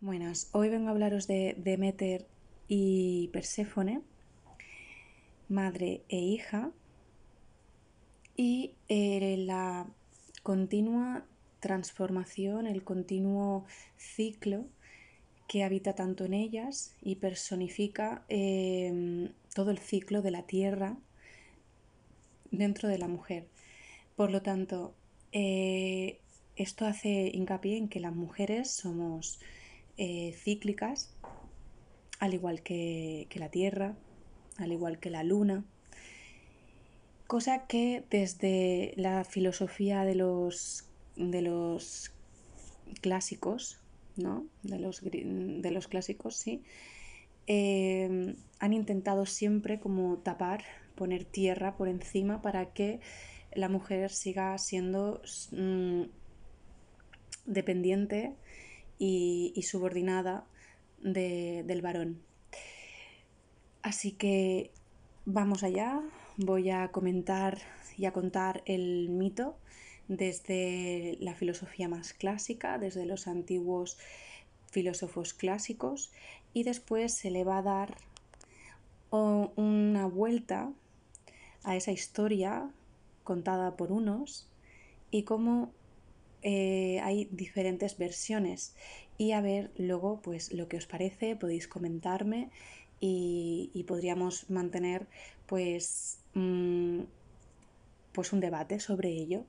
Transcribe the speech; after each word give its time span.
Buenas, 0.00 0.48
hoy 0.52 0.68
vengo 0.68 0.86
a 0.86 0.90
hablaros 0.92 1.26
de 1.26 1.56
Demeter 1.58 2.24
y 2.68 3.30
Perséfone, 3.32 4.00
madre 5.48 6.02
e 6.08 6.18
hija, 6.18 6.70
y 8.36 8.76
eh, 8.88 9.34
la 9.38 9.88
continua 10.44 11.26
transformación, 11.58 12.68
el 12.68 12.84
continuo 12.84 13.64
ciclo 13.96 14.66
que 15.48 15.64
habita 15.64 15.96
tanto 15.96 16.24
en 16.26 16.34
ellas 16.34 16.94
y 17.02 17.16
personifica 17.16 18.24
em, 18.28 19.32
todo 19.52 19.72
el 19.72 19.78
ciclo 19.78 20.22
de 20.22 20.30
la 20.30 20.42
tierra 20.46 20.96
dentro 22.52 22.88
de 22.88 22.98
la 22.98 23.08
mujer. 23.08 23.48
Por 24.14 24.30
lo 24.30 24.42
tanto, 24.42 24.94
eh, 25.32 26.20
esto 26.54 26.86
hace 26.86 27.32
hincapié 27.34 27.78
en 27.78 27.88
que 27.88 27.98
las 27.98 28.14
mujeres 28.14 28.70
somos 28.70 29.40
eh, 29.98 30.32
cíclicas, 30.32 31.14
al 32.20 32.34
igual 32.34 32.62
que, 32.62 33.28
la 33.34 33.50
Tierra, 33.50 33.96
al 34.56 34.72
igual 34.72 34.98
que 34.98 35.10
la 35.10 35.24
Luna, 35.24 35.64
cosa 37.26 37.66
que 37.66 38.04
desde 38.10 38.94
la 38.96 39.24
filosofía 39.24 40.04
de 40.04 40.14
los, 40.14 40.88
de 41.16 41.42
los 41.42 42.12
clásicos, 43.00 43.80
¿no? 44.16 44.46
De 44.62 44.78
los, 44.78 45.02
de 45.02 45.70
los 45.70 45.88
clásicos, 45.88 46.36
sí, 46.36 46.62
eh, 47.46 48.34
han 48.58 48.72
intentado 48.72 49.26
siempre 49.26 49.78
como 49.80 50.18
tapar, 50.18 50.64
poner 50.94 51.24
tierra 51.24 51.76
por 51.76 51.88
encima 51.88 52.42
para 52.42 52.72
que 52.72 53.00
la 53.52 53.68
mujer 53.68 54.10
siga 54.10 54.56
siendo 54.58 55.22
mm, 55.52 56.02
dependiente 57.46 58.34
y, 58.98 59.60
subordinada 59.62 60.44
del 61.00 61.82
varón. 61.82 62.20
Así 63.82 64.12
que 64.12 64.72
vamos 65.24 65.62
allá, 65.62 66.00
voy 66.36 66.70
a 66.70 66.88
comentar 66.88 67.58
y 67.96 68.06
a 68.06 68.12
contar 68.12 68.62
el 68.66 69.08
mito 69.08 69.56
desde 70.08 71.16
la 71.20 71.34
filosofía 71.34 71.88
más 71.88 72.12
clásica, 72.12 72.78
desde 72.78 73.06
los 73.06 73.28
antiguos 73.28 73.98
filósofos 74.70 75.34
clásicos, 75.34 76.10
y 76.52 76.64
después 76.64 77.14
se 77.14 77.30
le 77.30 77.44
va 77.44 77.58
a 77.58 77.62
dar 77.62 77.96
una 79.10 80.06
vuelta 80.06 80.72
a 81.62 81.76
esa 81.76 81.92
historia 81.92 82.70
contada 83.24 83.76
por 83.76 83.92
unos 83.92 84.48
y 85.10 85.22
cómo 85.22 85.72
eh, 86.42 87.00
hay 87.02 87.28
diferentes 87.30 87.98
versiones 87.98 88.74
y 89.16 89.32
a 89.32 89.40
ver 89.40 89.70
luego 89.76 90.20
pues 90.22 90.52
lo 90.52 90.68
que 90.68 90.76
os 90.76 90.86
parece, 90.86 91.36
podéis 91.36 91.66
comentarme 91.66 92.50
y, 93.00 93.84
podríamos 93.86 94.50
mantener 94.50 95.06
pues, 95.46 96.18
mm, 96.34 97.00
pues 98.12 98.32
un 98.32 98.40
debate 98.40 98.80
sobre 98.80 99.10
ello. 99.10 99.44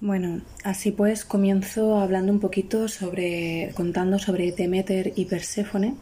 Bueno, 0.00 0.42
así 0.62 0.90
pues 0.90 1.24
comienzo 1.24 1.98
hablando 1.98 2.30
un 2.30 2.40
poquito 2.40 2.86
sobre, 2.86 3.72
contando 3.74 4.18
sobre 4.18 4.52
Demeter 4.52 5.12
y 5.16 5.24
Perséfone 5.24 5.94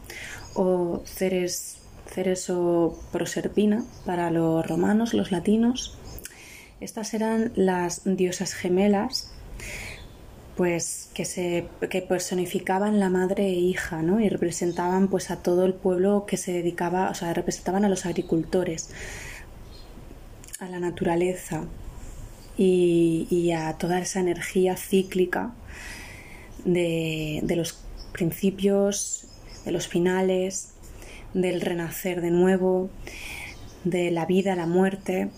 o 0.53 1.01
Ceres, 1.05 1.77
Ceres 2.07 2.49
o 2.49 2.99
Proserpina 3.11 3.85
para 4.05 4.31
los 4.31 4.67
romanos, 4.67 5.13
los 5.13 5.31
latinos 5.31 5.97
estas 6.81 7.13
eran 7.13 7.51
las 7.55 8.01
diosas 8.05 8.53
gemelas, 8.53 9.31
pues 10.55 11.09
que 11.13 11.25
se 11.25 11.67
personificaban 12.07 12.99
la 12.99 13.09
madre 13.09 13.47
e 13.47 13.53
hija, 13.53 14.01
¿no? 14.01 14.19
Y 14.19 14.29
representaban 14.29 15.09
pues 15.09 15.31
a 15.31 15.37
todo 15.41 15.65
el 15.65 15.73
pueblo 15.73 16.25
que 16.25 16.37
se 16.37 16.53
dedicaba, 16.53 17.09
o 17.09 17.13
sea, 17.13 17.33
representaban 17.33 17.83
a 17.85 17.89
los 17.89 18.05
agricultores, 18.05 18.89
a 20.59 20.69
la 20.69 20.79
naturaleza 20.79 21.65
y, 22.57 23.51
a 23.51 23.73
toda 23.77 23.99
esa 23.99 24.21
energía 24.21 24.77
cíclica 24.77 25.53
de, 26.63 27.41
de 27.43 27.55
los 27.55 27.83
principios, 28.13 29.27
de 29.65 29.71
los 29.71 29.87
finales, 29.87 30.69
del 31.33 31.59
renacer 31.59 32.21
de 32.21 32.31
nuevo, 32.31 32.89
de 33.83 34.09
la 34.11 34.25
vida, 34.25 34.55
la 34.55 34.67
muerte 34.67 35.29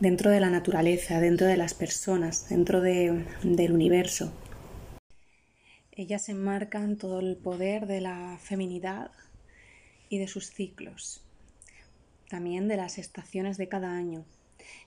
dentro 0.00 0.30
de 0.30 0.40
la 0.40 0.50
naturaleza, 0.50 1.20
dentro 1.20 1.46
de 1.46 1.56
las 1.56 1.74
personas, 1.74 2.48
dentro 2.48 2.80
del 2.80 3.72
universo. 3.72 4.32
Ellas 5.92 6.28
enmarcan 6.28 6.96
todo 6.96 7.20
el 7.20 7.36
poder 7.36 7.86
de 7.86 8.02
la 8.02 8.38
feminidad 8.42 9.10
y 10.10 10.18
de 10.18 10.28
sus 10.28 10.50
ciclos, 10.50 11.22
también 12.28 12.68
de 12.68 12.76
las 12.76 12.98
estaciones 12.98 13.56
de 13.56 13.68
cada 13.68 13.92
año. 13.92 14.24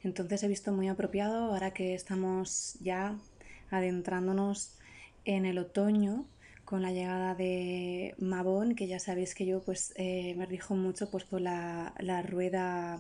Entonces 0.04 0.44
he 0.44 0.48
visto 0.48 0.72
muy 0.72 0.88
apropiado, 0.88 1.46
ahora 1.46 1.72
que 1.72 1.96
estamos 1.96 2.78
ya 2.82 3.18
adentrándonos 3.72 4.78
en 5.26 5.46
el 5.46 5.58
otoño, 5.58 6.26
con 6.64 6.84
la 6.84 6.92
llegada 6.92 7.34
de 7.34 8.14
Mabón, 8.20 8.76
que 8.76 8.86
ya 8.86 9.00
sabéis 9.00 9.34
que 9.34 9.48
yo 9.48 9.64
pues 9.64 9.92
eh, 9.96 10.36
me 10.38 10.46
rijo 10.46 10.76
mucho 10.76 11.10
pues 11.10 11.24
por 11.24 11.42
la, 11.42 11.96
la 11.98 12.22
rueda 12.22 13.00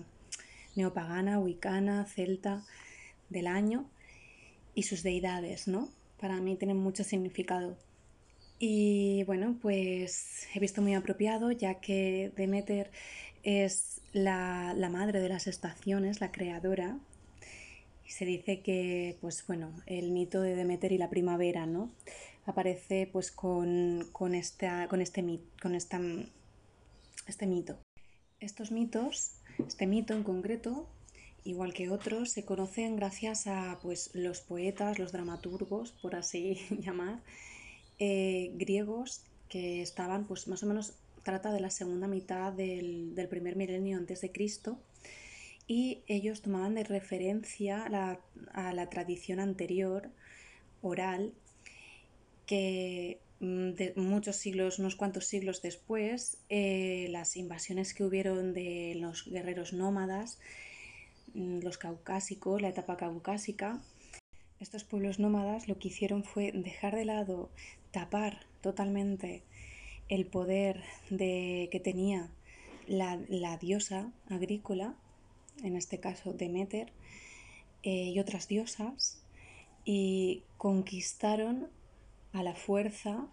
neopagana, 0.75 1.39
wicana, 1.39 2.05
celta 2.05 2.65
del 3.29 3.47
año 3.47 3.89
y 4.75 4.83
sus 4.83 5.03
deidades, 5.03 5.67
¿no? 5.67 5.89
Para 6.19 6.39
mí 6.41 6.55
tienen 6.55 6.77
mucho 6.77 7.03
significado. 7.03 7.77
Y 8.59 9.23
bueno, 9.23 9.57
pues 9.61 10.47
he 10.53 10.59
visto 10.59 10.81
muy 10.81 10.93
apropiado, 10.93 11.51
ya 11.51 11.75
que 11.75 12.31
Demeter 12.35 12.91
es 13.43 14.01
la, 14.11 14.75
madre 14.91 15.21
de 15.21 15.29
las 15.29 15.47
estaciones, 15.47 16.19
la 16.19 16.31
creadora, 16.31 16.99
se 18.05 18.25
dice 18.25 18.61
que, 18.61 19.17
pues 19.21 19.45
bueno, 19.47 19.71
el 19.85 20.11
mito 20.11 20.41
de 20.41 20.55
Demeter 20.55 20.91
y 20.91 20.97
la 20.97 21.09
primavera, 21.09 21.65
¿no? 21.65 21.91
Aparece 22.45 23.07
pues 23.11 23.31
con, 23.31 24.07
con, 24.11 24.31
con, 24.31 25.01
este, 25.01 25.23
con 25.61 25.75
esta, 25.75 25.99
este 27.27 27.45
mito. 27.45 27.77
Estos 28.39 28.71
mitos 28.71 29.39
este 29.67 29.87
mito 29.87 30.13
en 30.13 30.23
concreto, 30.23 30.87
igual 31.43 31.73
que 31.73 31.89
otros, 31.89 32.31
se 32.31 32.45
conocen 32.45 32.95
gracias 32.95 33.47
a 33.47 33.79
pues, 33.81 34.11
los 34.13 34.41
poetas, 34.41 34.99
los 34.99 35.11
dramaturgos, 35.11 35.91
por 35.91 36.15
así 36.15 36.57
llamar, 36.79 37.19
eh, 37.99 38.51
griegos 38.55 39.23
que 39.49 39.81
estaban 39.81 40.25
pues, 40.25 40.47
más 40.47 40.63
o 40.63 40.67
menos, 40.67 40.93
trata 41.23 41.51
de 41.51 41.59
la 41.59 41.69
segunda 41.69 42.07
mitad 42.07 42.53
del, 42.53 43.13
primer 43.29 43.55
milenio 43.55 43.97
antes 43.97 44.21
de 44.21 44.31
Cristo, 44.31 44.79
y 45.67 46.01
ellos 46.07 46.41
tomaban 46.41 46.73
de 46.73 46.83
referencia 46.83 47.83
a 48.53 48.73
la 48.73 48.89
tradición 48.89 49.39
anterior, 49.39 50.09
oral, 50.81 51.33
que 52.47 53.19
de 53.39 53.93
muchos 53.95 54.35
siglos, 54.35 54.79
unos 54.79 54.95
cuantos 54.95 55.25
siglos 55.25 55.61
después, 55.61 56.37
eh, 56.49 57.07
las 57.09 57.37
invasiones 57.37 57.93
que 57.93 58.03
hubieron 58.03 58.53
de 58.53 58.95
los 58.99 59.29
guerreros 59.29 59.71
nómadas, 59.71 60.39
mm, 61.33 61.59
los 61.59 61.77
caucásicos, 61.77 62.61
la 62.61 62.69
etapa 62.69 62.97
caucásica, 62.97 63.81
estos 64.59 64.83
pueblos 64.83 65.19
nómadas 65.19 65.69
lo 65.69 65.79
que 65.79 65.87
hicieron 65.87 66.23
fue 66.25 66.51
dejar 66.51 66.95
de 66.95 67.05
lado, 67.05 67.49
tapar 67.91 68.45
totalmente 68.61 69.43
el 70.09 70.25
poder 70.25 70.83
de, 71.09 71.69
que 71.71 71.79
tenía 71.79 72.29
la, 72.87 73.17
diosa 73.57 74.11
agrícola, 74.29 74.95
en 75.63 75.77
este 75.77 75.99
caso 75.99 76.33
Demeter, 76.33 76.91
eh, 77.83 78.11
y 78.13 78.19
otras 78.19 78.49
diosas, 78.49 79.21
y 79.85 80.43
conquistaron 80.57 81.69
a 82.33 82.43
la 82.43 82.55
fuerza 82.55 83.27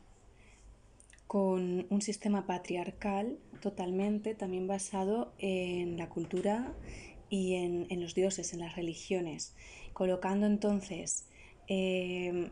con 1.26 1.87
un 1.90 2.02
sistema 2.02 2.46
patriarcal 2.46 3.38
totalmente 3.60 4.34
también 4.34 4.66
basado 4.66 5.32
en 5.38 5.96
la 5.96 6.08
cultura 6.08 6.75
y 7.28 7.54
en, 7.54 8.00
los 8.00 8.14
dioses, 8.14 8.52
en 8.52 8.60
las 8.60 8.76
religiones, 8.76 9.54
colocando 9.93 10.46
entonces 10.46 11.26
eh, 11.66 12.50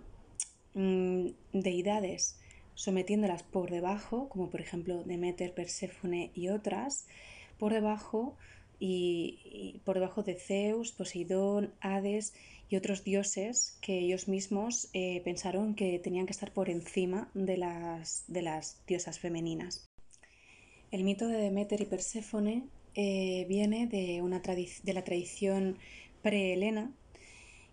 mm, 0.74 1.26
deidades 1.52 2.40
sometiéndolas 2.74 3.44
por 3.44 3.70
debajo, 3.70 4.28
como 4.28 4.50
por 4.50 4.60
ejemplo 4.60 5.04
Demeter, 5.04 5.54
Perséfone 5.54 6.32
y 6.34 6.48
otras, 6.48 7.06
por 7.58 7.72
debajo 7.72 8.36
y, 8.80 9.80
por 9.84 9.94
debajo 9.94 10.22
de 10.22 10.34
Zeus, 10.34 10.92
Poseidón, 10.92 11.72
Hades 11.80 12.34
y 12.68 12.76
otros 12.76 13.04
dioses 13.04 13.78
que 13.80 13.98
ellos 13.98 14.28
mismos 14.28 14.88
eh, 14.92 15.20
pensaron 15.24 15.74
que 15.74 15.98
tenían 15.98 16.26
que 16.26 16.32
estar 16.32 16.52
por 16.52 16.70
encima 16.70 17.30
de 17.34 17.56
las, 17.56 18.24
de 18.28 18.42
las 18.42 18.84
diosas 18.86 19.18
femeninas. 19.18 19.88
El 20.90 21.04
mito 21.04 21.28
de 21.28 21.38
Demeter 21.38 21.80
y 21.80 21.86
Perséfone 21.86 22.64
eh, 22.94 23.46
viene 23.48 23.86
de, 23.86 24.22
una 24.22 24.40
de 24.40 24.92
la 24.92 25.02
tradición 25.02 25.78
pre-helena 26.22 26.92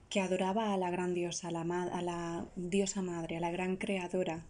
que 0.10 0.20
adoraba 0.20 0.74
a 0.74 0.78
la 0.78 0.90
gran 0.90 1.14
diosa, 1.14 1.48
a 1.48 1.52
la, 1.52 1.62
a 1.62 2.02
la 2.02 2.46
diosa 2.56 3.02
madre, 3.02 3.38
a 3.38 3.40
la 3.40 3.52
gran 3.52 3.78
creadora, 3.78 4.46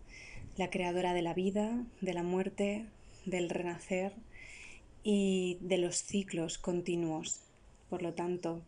la 0.58 0.70
creadora 0.70 1.14
de 1.14 1.22
la 1.22 1.34
vida, 1.34 1.86
de 2.02 2.14
la 2.14 2.24
muerte, 2.24 2.86
del 3.26 3.50
renacer 3.50 4.14
y 5.04 5.58
de 5.62 5.78
los 5.78 5.98
ciclos 5.98 6.58
continuos. 6.58 7.42
Por 7.90 8.02
lo 8.02 8.14
tanto, 8.14 8.62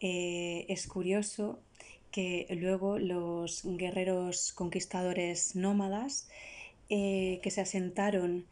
eh, 0.00 0.66
es 0.68 0.86
curioso 0.86 1.60
que 2.10 2.46
luego 2.50 2.98
los 2.98 3.62
guerreros 3.64 4.52
conquistadores 4.52 5.56
nómadas 5.56 6.28
eh, 6.88 7.40
que 7.42 7.50
se 7.50 7.60
asentaron 7.60 8.46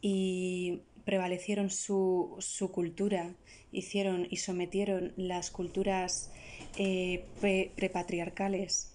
y 0.00 0.80
prevalecieron 1.04 1.70
su, 1.70 2.38
cultura, 2.72 3.34
hicieron 3.70 4.26
y 4.30 4.38
sometieron 4.38 5.12
las 5.16 5.50
culturas 5.50 6.30
eh, 6.78 7.24
prepatriarcales 7.76 8.92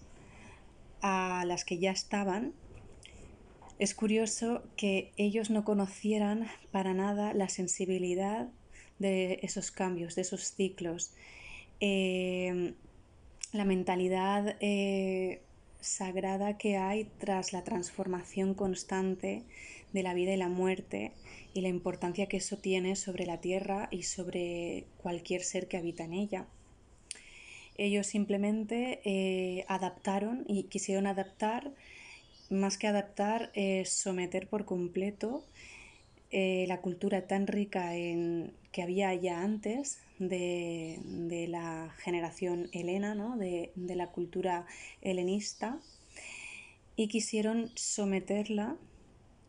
a 1.00 1.44
las 1.46 1.64
que 1.64 1.78
ya 1.78 1.92
estaban, 1.92 2.54
es 3.78 3.94
curioso 3.94 4.64
que 4.76 5.12
ellos 5.16 5.50
no 5.50 5.64
conocieran 5.64 6.48
para 6.72 6.94
nada 6.94 7.32
la 7.32 7.48
sensibilidad 7.48 8.48
de 8.98 9.38
esos 9.42 9.70
cambios, 9.70 10.16
de 10.16 10.22
esos 10.22 10.52
ciclos. 10.52 11.12
Eh, 11.80 12.74
la 13.52 13.64
mentalidad 13.64 14.56
eh, 14.60 15.40
sagrada 15.80 16.58
que 16.58 16.76
hay 16.76 17.04
tras 17.18 17.52
la 17.52 17.64
transformación 17.64 18.54
constante 18.54 19.44
de 19.92 20.02
la 20.02 20.12
vida 20.12 20.34
y 20.34 20.36
la 20.36 20.48
muerte 20.48 21.12
y 21.54 21.62
la 21.62 21.68
importancia 21.68 22.26
que 22.26 22.38
eso 22.38 22.58
tiene 22.58 22.94
sobre 22.94 23.26
la 23.26 23.40
tierra 23.40 23.88
y 23.90 24.02
sobre 24.02 24.84
cualquier 24.98 25.42
ser 25.42 25.66
que 25.66 25.78
habita 25.78 26.04
en 26.04 26.12
ella. 26.12 26.46
Ellos 27.76 28.06
simplemente 28.06 29.00
eh, 29.04 29.64
adaptaron 29.68 30.44
y 30.46 30.64
quisieron 30.64 31.06
adaptar, 31.06 31.72
más 32.50 32.76
que 32.76 32.88
adaptar, 32.88 33.50
eh, 33.54 33.84
someter 33.86 34.48
por 34.48 34.64
completo 34.64 35.44
eh, 36.30 36.66
la 36.68 36.80
cultura 36.80 37.26
tan 37.26 37.46
rica 37.46 37.94
en, 37.96 38.52
que 38.72 38.82
había 38.82 39.14
ya 39.14 39.42
antes 39.42 40.00
de, 40.18 41.46
la 41.48 41.94
generación 41.98 42.68
helena, 42.72 43.14
de, 43.36 43.96
la 43.96 44.08
cultura 44.08 44.66
helenista, 45.00 45.78
y 46.96 47.08
quisieron 47.08 47.70
someterla 47.76 48.76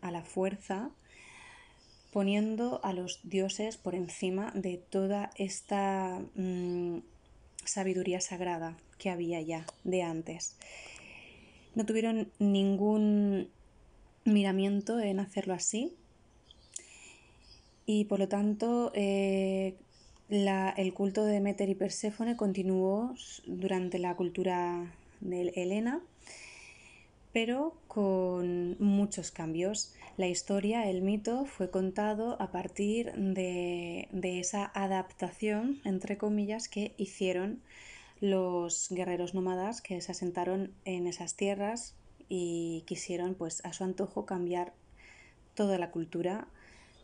a 0.01 0.11
la 0.11 0.23
fuerza 0.23 0.91
poniendo 2.11 2.79
a 2.83 2.93
los 2.93 3.19
dioses 3.23 3.77
por 3.77 3.95
encima 3.95 4.51
de 4.55 4.77
toda 4.77 5.31
esta 5.35 6.21
mm, 6.35 6.99
sabiduría 7.65 8.21
sagrada 8.21 8.77
que 8.97 9.09
había 9.09 9.41
ya 9.41 9.65
de 9.83 10.03
antes. 10.03 10.55
No 11.75 11.85
tuvieron 11.85 12.31
ningún 12.39 13.49
miramiento 14.25 14.99
en 14.99 15.19
hacerlo 15.19 15.53
así, 15.53 15.95
y 17.91 18.05
por 18.05 18.19
lo 18.19 18.27
tanto 18.27 18.91
eh, 18.93 19.73
el 20.29 20.93
culto 20.93 21.25
de 21.25 21.33
Demeter 21.33 21.69
y 21.69 21.73
Perséfone 21.73 22.37
continuó 22.37 23.15
durante 23.47 23.97
la 23.97 24.15
cultura 24.15 24.93
de 25.21 25.51
Helena, 25.55 25.99
pero 27.33 27.73
con 27.87 28.77
muchos 28.79 29.31
cambios. 29.31 29.95
La 30.17 30.27
historia, 30.27 30.87
el 30.87 31.01
mito, 31.01 31.45
fue 31.45 31.71
contado 31.71 32.39
a 32.39 32.51
partir 32.51 33.11
de, 33.13 34.07
de 34.11 34.39
esa 34.39 34.69
adaptación, 34.75 35.81
entre 35.83 36.19
comillas, 36.19 36.69
que 36.69 36.93
hicieron 36.97 37.59
los 38.21 38.89
guerreros 38.91 39.33
nómadas 39.33 39.81
que 39.81 39.99
se 40.01 40.11
asentaron 40.11 40.75
en 40.85 41.07
esas 41.07 41.35
tierras 41.35 41.95
y 42.27 42.83
quisieron, 42.85 43.33
pues, 43.33 43.65
a 43.65 43.73
su 43.73 43.83
antojo 43.83 44.27
cambiar 44.27 44.73
toda 45.55 45.79
la 45.79 45.89
cultura 45.89 46.47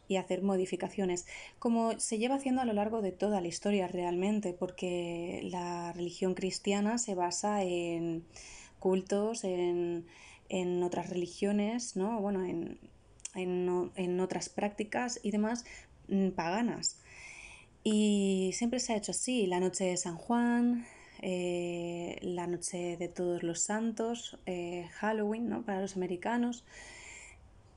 y 0.07 0.17
hacer 0.17 0.41
modificaciones, 0.41 1.25
como 1.59 1.99
se 1.99 2.17
lleva 2.17 2.35
haciendo 2.35 2.61
a 2.61 2.65
lo 2.65 2.73
largo 2.73 3.01
de 3.01 3.11
toda 3.11 3.41
la 3.41 3.47
historia 3.47 3.87
realmente, 3.87 4.53
porque 4.53 5.41
la 5.51 5.93
religión 5.93 6.33
cristiana 6.33 6.97
se 6.97 7.15
basa 7.15 7.63
en 7.63 8.25
cultos, 8.79 9.43
en, 9.43 10.05
otras 10.83 11.09
religiones, 11.09 11.95
¿no? 11.95 12.21
bueno, 12.21 12.45
en, 12.45 12.79
en, 13.33 14.19
otras 14.19 14.49
prácticas 14.49 15.19
y 15.23 15.31
demás 15.31 15.65
mm, 16.07 16.29
paganas. 16.29 17.01
Y 17.83 18.51
siempre 18.53 18.79
se 18.79 18.93
ha 18.93 18.97
hecho 18.97 19.11
así, 19.11 19.47
la 19.47 19.59
noche 19.59 19.85
de 19.85 19.97
San 19.97 20.17
Juan, 20.17 20.85
eh, 21.21 22.17
la 22.21 22.47
noche 22.47 22.97
de 22.97 23.07
todos 23.07 23.43
los 23.43 23.61
santos, 23.61 24.37
eh, 24.45 24.87
Halloween, 24.93 25.49
¿no? 25.49 25.63
Para 25.63 25.81
los 25.81 25.95
americanos. 25.95 26.63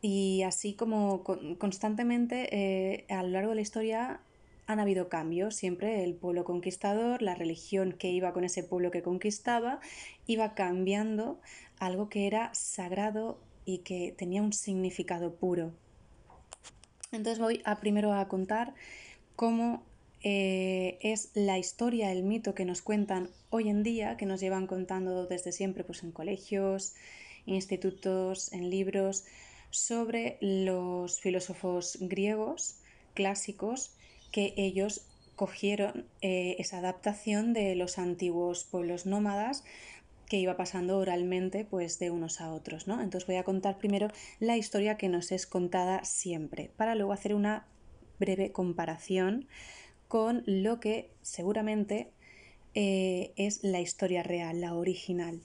Y 0.00 0.42
así 0.42 0.74
como 0.74 1.24
constantemente 1.58 2.48
eh, 2.54 3.06
a 3.08 3.22
lo 3.22 3.30
largo 3.30 3.50
de 3.50 3.56
la 3.56 3.62
historia 3.62 4.20
han 4.66 4.80
habido 4.80 5.08
cambios. 5.08 5.56
Siempre 5.56 6.04
el 6.04 6.14
pueblo 6.14 6.44
conquistador, 6.44 7.22
la 7.22 7.34
religión 7.34 7.92
que 7.92 8.10
iba 8.10 8.32
con 8.32 8.44
ese 8.44 8.62
pueblo 8.62 8.90
que 8.90 9.02
conquistaba, 9.02 9.80
iba 10.26 10.54
cambiando 10.54 11.40
algo 11.78 12.08
que 12.08 12.26
era 12.26 12.54
sagrado 12.54 13.40
y 13.64 13.78
que 13.78 14.14
tenía 14.16 14.42
un 14.42 14.52
significado 14.52 15.34
puro. 15.34 15.72
Entonces 17.10 17.38
voy 17.38 17.62
primero 17.80 18.12
a 18.12 18.28
contar 18.28 18.74
cómo 19.36 19.82
eh, 20.22 20.98
es 21.00 21.30
la 21.34 21.58
historia, 21.58 22.12
el 22.12 22.22
mito 22.22 22.54
que 22.54 22.64
nos 22.64 22.82
cuentan 22.82 23.30
hoy 23.50 23.68
en 23.68 23.82
día, 23.82 24.16
que 24.16 24.26
nos 24.26 24.40
llevan 24.40 24.66
contando 24.66 25.26
desde 25.26 25.52
siempre 25.52 25.84
pues, 25.84 26.02
en 26.02 26.12
colegios, 26.12 26.94
institutos, 27.46 28.52
en 28.52 28.68
libros, 28.68 29.24
sobre 29.70 30.38
los 30.40 31.20
filósofos 31.20 31.98
griegos 32.00 32.80
clásicos 33.14 33.94
que 34.32 34.54
ellos 34.56 35.06
cogieron 35.36 36.06
eh, 36.20 36.56
esa 36.58 36.78
adaptación 36.78 37.52
de 37.52 37.74
los 37.74 37.98
antiguos 37.98 38.64
pueblos 38.64 39.06
nómadas 39.06 39.64
que 40.26 40.36
iba 40.36 40.56
pasando 40.56 40.98
oralmente 40.98 41.64
pues 41.64 41.98
de 41.98 42.10
unos 42.10 42.40
a 42.40 42.52
otros, 42.52 42.86
¿no? 42.86 43.00
Entonces 43.00 43.26
voy 43.26 43.36
a 43.36 43.44
contar 43.44 43.78
primero 43.78 44.08
la 44.40 44.56
historia 44.56 44.96
que 44.96 45.08
nos 45.08 45.32
es 45.32 45.46
contada 45.46 46.04
siempre, 46.04 46.70
para 46.76 46.94
luego 46.94 47.12
hacer 47.12 47.34
una 47.34 47.66
breve 48.18 48.52
comparación 48.52 49.48
con 50.06 50.42
lo 50.46 50.80
que 50.80 51.10
seguramente 51.22 52.10
eh, 52.74 53.32
es 53.36 53.62
la 53.62 53.80
historia 53.80 54.22
real, 54.22 54.60
la 54.60 54.74
original. 54.74 55.40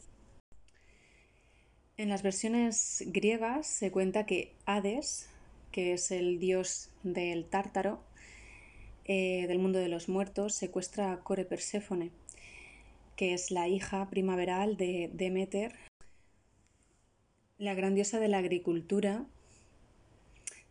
En 1.96 2.10
las 2.10 2.24
versiones 2.24 3.04
griegas 3.06 3.68
se 3.68 3.92
cuenta 3.92 4.26
que 4.26 4.56
Hades, 4.66 5.30
que 5.72 5.94
es 5.94 6.10
el 6.10 6.40
dios 6.40 6.90
del 7.04 7.46
Tártaro, 7.46 8.04
eh, 9.06 9.46
del 9.48 9.60
mundo 9.60 9.78
de 9.78 9.90
los 9.90 10.10
muertos, 10.10 10.56
secuestra 10.56 11.12
a 11.12 11.20
Core 11.20 11.46
Perséfone, 11.46 12.10
que 13.16 13.36
es 13.36 13.52
la 13.52 13.68
hija 13.68 14.10
primaveral 14.10 14.76
de 14.76 15.12
Demeter, 15.14 15.76
la 17.60 17.76
gran 17.76 17.94
diosa 17.94 18.20
de 18.20 18.28
la 18.28 18.40
agricultura, 18.40 19.28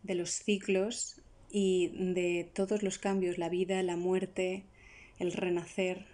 de 0.02 0.16
los 0.16 0.30
ciclos 0.30 1.20
y 1.52 1.92
de 2.14 2.50
todos 2.52 2.82
los 2.82 2.98
cambios, 2.98 3.38
la 3.38 3.48
vida, 3.48 3.80
la 3.84 3.96
muerte, 3.96 4.64
el 5.20 5.32
renacer, 5.32 6.04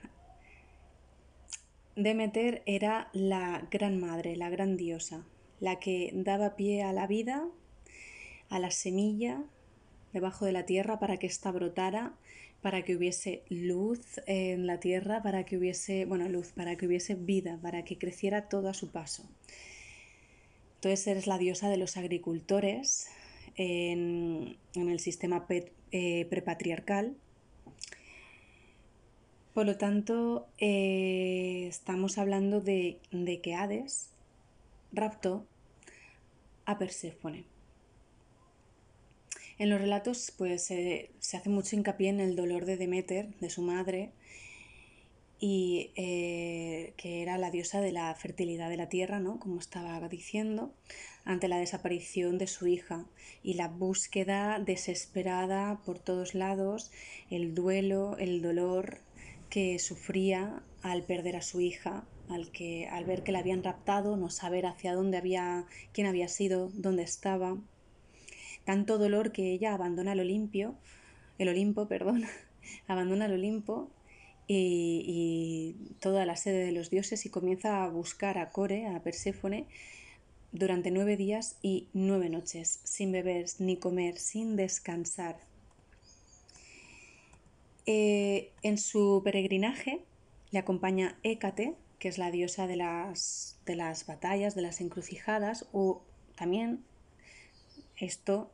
Demeter 1.98 2.62
era 2.64 3.10
la 3.12 3.66
gran 3.72 3.98
madre, 3.98 4.36
la 4.36 4.50
gran 4.50 4.76
diosa, 4.76 5.26
la 5.58 5.80
que 5.80 6.12
daba 6.14 6.54
pie 6.54 6.84
a 6.84 6.92
la 6.92 7.08
vida, 7.08 7.44
a 8.50 8.60
la 8.60 8.70
semilla 8.70 9.42
debajo 10.12 10.46
de 10.46 10.52
la 10.52 10.64
tierra 10.64 11.00
para 11.00 11.16
que 11.16 11.26
ésta 11.26 11.50
brotara, 11.50 12.14
para 12.62 12.84
que 12.84 12.94
hubiese 12.94 13.42
luz 13.48 14.20
en 14.26 14.68
la 14.68 14.78
tierra, 14.78 15.24
para 15.24 15.44
que 15.44 15.58
hubiese, 15.58 16.04
bueno, 16.04 16.28
luz, 16.28 16.52
para 16.52 16.76
que 16.76 16.86
hubiese 16.86 17.16
vida, 17.16 17.58
para 17.60 17.84
que 17.84 17.98
creciera 17.98 18.48
todo 18.48 18.68
a 18.68 18.74
su 18.74 18.92
paso. 18.92 19.28
Entonces 20.76 21.04
eres 21.08 21.26
la 21.26 21.36
diosa 21.36 21.68
de 21.68 21.78
los 21.78 21.96
agricultores 21.96 23.08
en, 23.56 24.56
el 24.76 25.00
sistema 25.00 25.46
eh, 25.90 26.26
prepatriarcal 26.30 27.16
por 29.58 29.66
lo 29.66 29.76
tanto, 29.76 30.46
eh, 30.58 31.66
estamos 31.68 32.16
hablando 32.16 32.60
de, 32.60 33.00
que 33.42 33.56
Hades 33.56 34.10
raptó 34.92 35.48
a 36.64 36.78
Perséfone. 36.78 37.44
En 39.58 39.68
los 39.68 39.80
relatos 39.80 40.32
pues, 40.38 40.62
se 40.62 41.10
hace 41.18 41.48
mucho 41.48 41.74
hincapié 41.74 42.10
en 42.10 42.20
el 42.20 42.36
dolor 42.36 42.66
de 42.66 42.76
Demeter, 42.76 43.34
de 43.40 43.50
su 43.50 43.62
madre, 43.62 44.12
y 45.40 45.90
eh, 45.96 46.92
que 46.96 47.22
era 47.22 47.36
la 47.36 47.50
diosa 47.50 47.80
de 47.80 47.90
la 47.90 48.14
fertilidad 48.14 48.70
de 48.70 48.76
la 48.76 48.88
tierra, 48.88 49.18
¿no? 49.18 49.40
como 49.40 49.58
estaba 49.58 50.08
diciendo, 50.08 50.72
ante 51.24 51.48
la 51.48 51.58
desaparición 51.58 52.38
de 52.38 52.46
su 52.46 52.68
hija 52.68 53.06
y 53.42 53.54
la 53.54 53.66
búsqueda 53.66 54.60
desesperada 54.60 55.80
por 55.84 55.98
todos 55.98 56.36
lados, 56.36 56.92
el 57.28 57.56
duelo, 57.56 58.16
el 58.18 58.40
dolor 58.40 59.00
que 59.48 59.78
sufría 59.78 60.62
al 60.82 61.04
perder 61.04 61.36
a 61.36 61.42
su 61.42 61.60
hija, 61.60 62.06
al, 62.28 62.50
que, 62.50 62.86
al 62.88 63.04
ver 63.04 63.22
que 63.22 63.32
la 63.32 63.40
habían 63.40 63.62
raptado, 63.62 64.16
no 64.16 64.30
saber 64.30 64.66
hacia 64.66 64.94
dónde 64.94 65.16
había, 65.16 65.66
quién 65.92 66.06
había 66.06 66.28
sido, 66.28 66.70
dónde 66.74 67.02
estaba. 67.02 67.56
Tanto 68.64 68.98
dolor 68.98 69.32
que 69.32 69.52
ella 69.52 69.74
abandona 69.74 70.12
el 70.12 70.20
Olimpio, 70.20 70.76
el 71.38 71.48
Olimpo, 71.48 71.88
perdón, 71.88 72.24
abandona 72.86 73.26
el 73.26 73.32
Olimpo 73.32 73.90
y, 74.46 75.04
y, 75.06 75.94
toda 76.00 76.26
la 76.26 76.36
sede 76.36 76.64
de 76.64 76.72
los 76.72 76.90
dioses 76.90 77.24
y 77.26 77.30
comienza 77.30 77.84
a 77.84 77.88
buscar 77.88 78.38
a 78.38 78.50
Core, 78.50 78.86
a 78.86 79.02
Perséfone, 79.02 79.66
durante 80.52 80.90
nueve 80.90 81.16
días 81.16 81.58
y 81.62 81.88
nueve 81.92 82.30
noches, 82.30 82.80
sin 82.84 83.12
beber 83.12 83.46
ni 83.58 83.76
comer, 83.76 84.18
sin 84.18 84.56
descansar. 84.56 85.38
Eh, 87.90 88.52
en 88.60 88.76
su 88.76 89.22
peregrinaje 89.24 90.04
le 90.50 90.58
acompaña 90.58 91.18
Hécate, 91.22 91.74
que 91.98 92.08
es 92.08 92.18
la 92.18 92.30
diosa 92.30 92.66
de 92.66 92.76
las, 92.76 93.58
de 93.64 93.76
las 93.76 94.04
batallas, 94.04 94.54
de 94.54 94.60
las 94.60 94.82
encrucijadas, 94.82 95.66
o 95.72 96.02
también 96.36 96.84
esto 97.96 98.52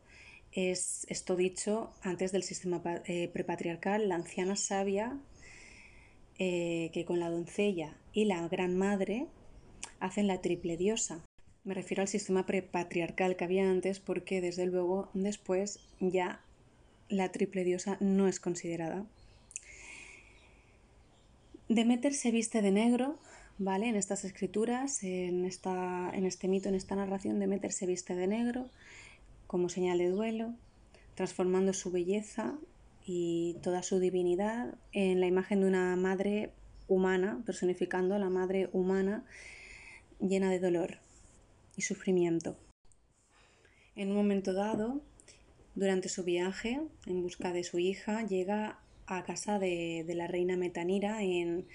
es 0.52 1.04
esto 1.08 1.34
dicho 1.34 1.92
antes 2.00 2.30
del 2.30 2.44
sistema 2.44 2.80
eh, 3.06 3.26
prepatriarcal, 3.26 4.08
la 4.08 4.14
anciana 4.14 4.54
sabia 4.54 5.18
eh, 6.38 6.90
que 6.92 7.04
con 7.04 7.18
la 7.18 7.28
doncella 7.28 7.96
y 8.12 8.26
la 8.26 8.46
gran 8.46 8.78
madre 8.78 9.26
hacen 9.98 10.28
la 10.28 10.42
triple 10.42 10.76
diosa. 10.76 11.24
Me 11.64 11.74
refiero 11.74 12.02
al 12.02 12.08
sistema 12.08 12.46
prepatriarcal 12.46 13.34
que 13.34 13.42
había 13.42 13.68
antes 13.68 13.98
porque 13.98 14.40
desde 14.40 14.66
luego 14.66 15.10
después 15.12 15.80
ya 15.98 16.40
la 17.08 17.32
triple 17.32 17.64
diosa 17.64 17.96
no 17.98 18.28
es 18.28 18.38
considerada. 18.38 19.06
Demeter 21.68 22.12
se 22.12 22.30
viste 22.30 22.60
de 22.60 22.70
negro, 22.70 23.18
¿vale? 23.56 23.88
En 23.88 23.96
estas 23.96 24.24
escrituras, 24.24 25.02
en, 25.02 25.46
esta, 25.46 26.10
en 26.12 26.26
este 26.26 26.46
mito, 26.46 26.68
en 26.68 26.74
esta 26.74 26.94
narración, 26.94 27.38
Demeter 27.38 27.72
se 27.72 27.86
viste 27.86 28.14
de 28.14 28.26
negro 28.26 28.68
como 29.46 29.70
señal 29.70 29.98
de 29.98 30.10
duelo, 30.10 30.54
transformando 31.14 31.72
su 31.72 31.90
belleza 31.90 32.54
y 33.06 33.56
toda 33.62 33.82
su 33.82 33.98
divinidad 33.98 34.74
en 34.92 35.20
la 35.20 35.26
imagen 35.26 35.60
de 35.60 35.66
una 35.66 35.96
madre 35.96 36.50
humana, 36.86 37.42
personificando 37.46 38.14
a 38.14 38.18
la 38.18 38.28
madre 38.28 38.68
humana 38.72 39.24
llena 40.20 40.50
de 40.50 40.60
dolor 40.60 40.98
y 41.76 41.82
sufrimiento. 41.82 42.58
En 43.96 44.10
un 44.10 44.16
momento 44.16 44.52
dado, 44.52 45.00
durante 45.74 46.08
su 46.08 46.24
viaje 46.24 46.82
en 47.06 47.22
busca 47.22 47.52
de 47.52 47.64
su 47.64 47.78
hija, 47.78 48.22
llega 48.26 48.80
a 49.06 49.22
casa 49.24 49.58
de, 49.58 50.04
la 50.14 50.26
reina 50.26 50.56
Metanira 50.56 51.22
en 51.22 51.66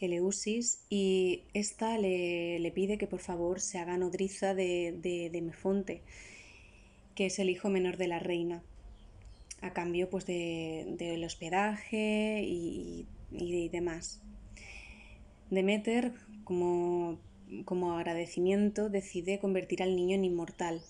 Eleusis 0.00 0.84
y 0.88 1.42
ésta 1.54 1.98
le, 1.98 2.72
pide 2.74 2.98
que 2.98 3.06
por 3.06 3.20
favor 3.20 3.60
se 3.60 3.78
haga 3.78 3.96
nodriza 3.96 4.54
de, 4.54 4.98
de, 5.32 5.40
Mefonte, 5.42 6.02
que 7.14 7.26
es 7.26 7.38
el 7.38 7.50
hijo 7.50 7.68
menor 7.68 7.96
de 7.96 8.08
la 8.08 8.18
reina, 8.18 8.62
a 9.60 9.72
cambio 9.72 10.08
pues 10.08 10.24
del 10.26 11.24
hospedaje 11.24 12.42
y, 12.44 13.06
y 13.32 13.68
demás. 13.68 14.22
Demeter, 15.50 16.12
como, 16.44 17.18
como 17.64 17.92
agradecimiento, 17.92 18.88
decide 18.90 19.38
convertir 19.38 19.82
al 19.82 19.96
niño 19.96 20.14
en 20.14 20.24
inmortal. 20.24 20.82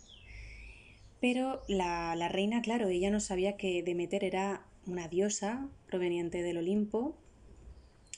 Pero 1.20 1.62
la, 1.68 2.14
la 2.16 2.28
reina, 2.28 2.62
claro, 2.62 2.88
ella 2.88 3.10
no 3.10 3.20
sabía 3.20 3.56
que 3.56 3.82
Demeter 3.82 4.24
era 4.24 4.67
una 4.88 5.06
diosa 5.08 5.68
proveniente 5.86 6.42
del 6.42 6.58
Olimpo. 6.58 7.14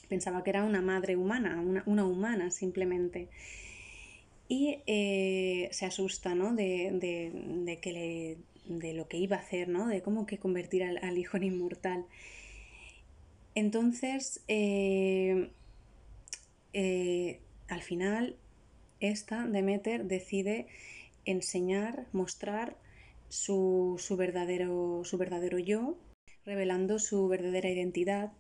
Pensaba 0.08 0.42
que 0.42 0.50
era 0.50 0.64
una 0.64 0.80
madre 0.80 1.16
humana, 1.16 1.60
una, 1.60 2.04
humana 2.04 2.50
simplemente. 2.50 3.28
Y 4.48 4.78
eh, 4.86 5.68
se 5.72 5.86
asusta 5.86 6.34
¿no? 6.34 6.54
de, 6.54 6.90
de, 7.64 7.78
que 7.78 7.92
le, 7.92 8.36
de 8.66 8.94
lo 8.94 9.06
que 9.08 9.18
iba 9.18 9.36
a 9.36 9.40
hacer, 9.40 9.68
¿no? 9.68 9.86
de 9.86 10.02
cómo 10.02 10.26
que 10.26 10.38
convertir 10.38 10.82
al, 10.82 11.18
hijo 11.18 11.36
en 11.36 11.44
inmortal. 11.44 12.06
Entonces, 13.54 14.42
eh, 14.48 15.50
eh, 16.72 17.40
al 17.68 17.82
final, 17.82 18.36
esta, 19.00 19.46
Demeter, 19.46 20.04
decide 20.04 20.66
enseñar, 21.24 22.06
mostrar 22.12 22.76
su, 23.28 23.96
su, 23.98 24.16
verdadero, 24.16 25.02
su 25.04 25.18
verdadero 25.18 25.58
yo 25.58 25.96
revelando 26.50 26.99
su 26.99 27.28
verdadera 27.28 27.71
identidad 27.71 28.33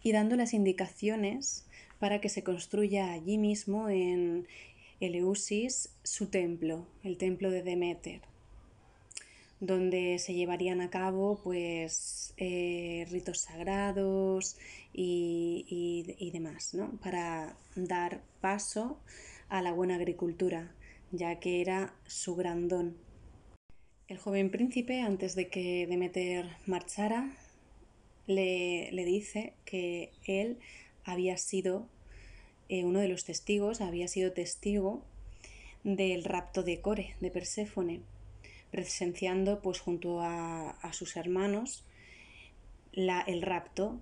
y 0.00 0.12
dando 0.12 0.36
las 0.36 0.54
indicaciones 0.54 1.66
para 1.98 2.20
que 2.20 2.28
se 2.28 2.44
construya 2.44 3.10
allí 3.10 3.38
mismo 3.38 3.88
en 3.88 4.46
Eleusis 5.00 5.90
su 6.04 6.28
templo, 6.28 6.86
el 7.02 7.18
templo 7.18 7.50
de 7.50 7.64
Demeter, 7.64 8.20
donde 9.58 10.20
se 10.20 10.34
llevarían 10.34 10.80
a 10.80 10.90
cabo 10.90 11.40
pues 11.42 12.34
eh, 12.36 13.04
ritos 13.10 13.40
sagrados 13.40 14.56
y, 14.92 16.14
y 16.20 16.30
demás, 16.30 16.72
¿no? 16.72 16.92
para 17.02 17.56
dar 17.74 18.22
paso 18.40 19.00
a 19.48 19.60
la 19.60 19.72
buena 19.72 19.96
agricultura, 19.96 20.72
ya 21.10 21.40
que 21.40 21.60
era 21.60 21.96
su 22.06 22.36
gran 22.36 22.68
don. 22.68 22.96
El 24.06 24.18
joven 24.18 24.52
príncipe, 24.52 25.00
antes 25.00 25.34
de 25.34 25.48
que 25.48 25.84
Demeter 25.88 26.46
marchara, 26.64 27.36
le, 28.26 28.90
dice 29.04 29.54
que 29.64 30.10
él 30.24 30.58
había 31.04 31.36
sido 31.36 31.88
eh, 32.68 32.84
uno 32.84 33.00
de 33.00 33.08
los 33.08 33.24
testigos, 33.24 33.80
había 33.80 34.08
sido 34.08 34.32
testigo 34.32 35.04
del 35.84 36.24
rapto 36.24 36.62
de 36.62 36.80
Core, 36.80 37.14
de 37.20 37.30
Perséfone, 37.30 38.00
presenciando 38.70 39.62
pues 39.62 39.80
junto 39.80 40.20
a, 40.20 40.76
sus 40.92 41.16
hermanos 41.16 41.84
la, 42.92 43.20
el 43.20 43.42
rapto 43.42 44.00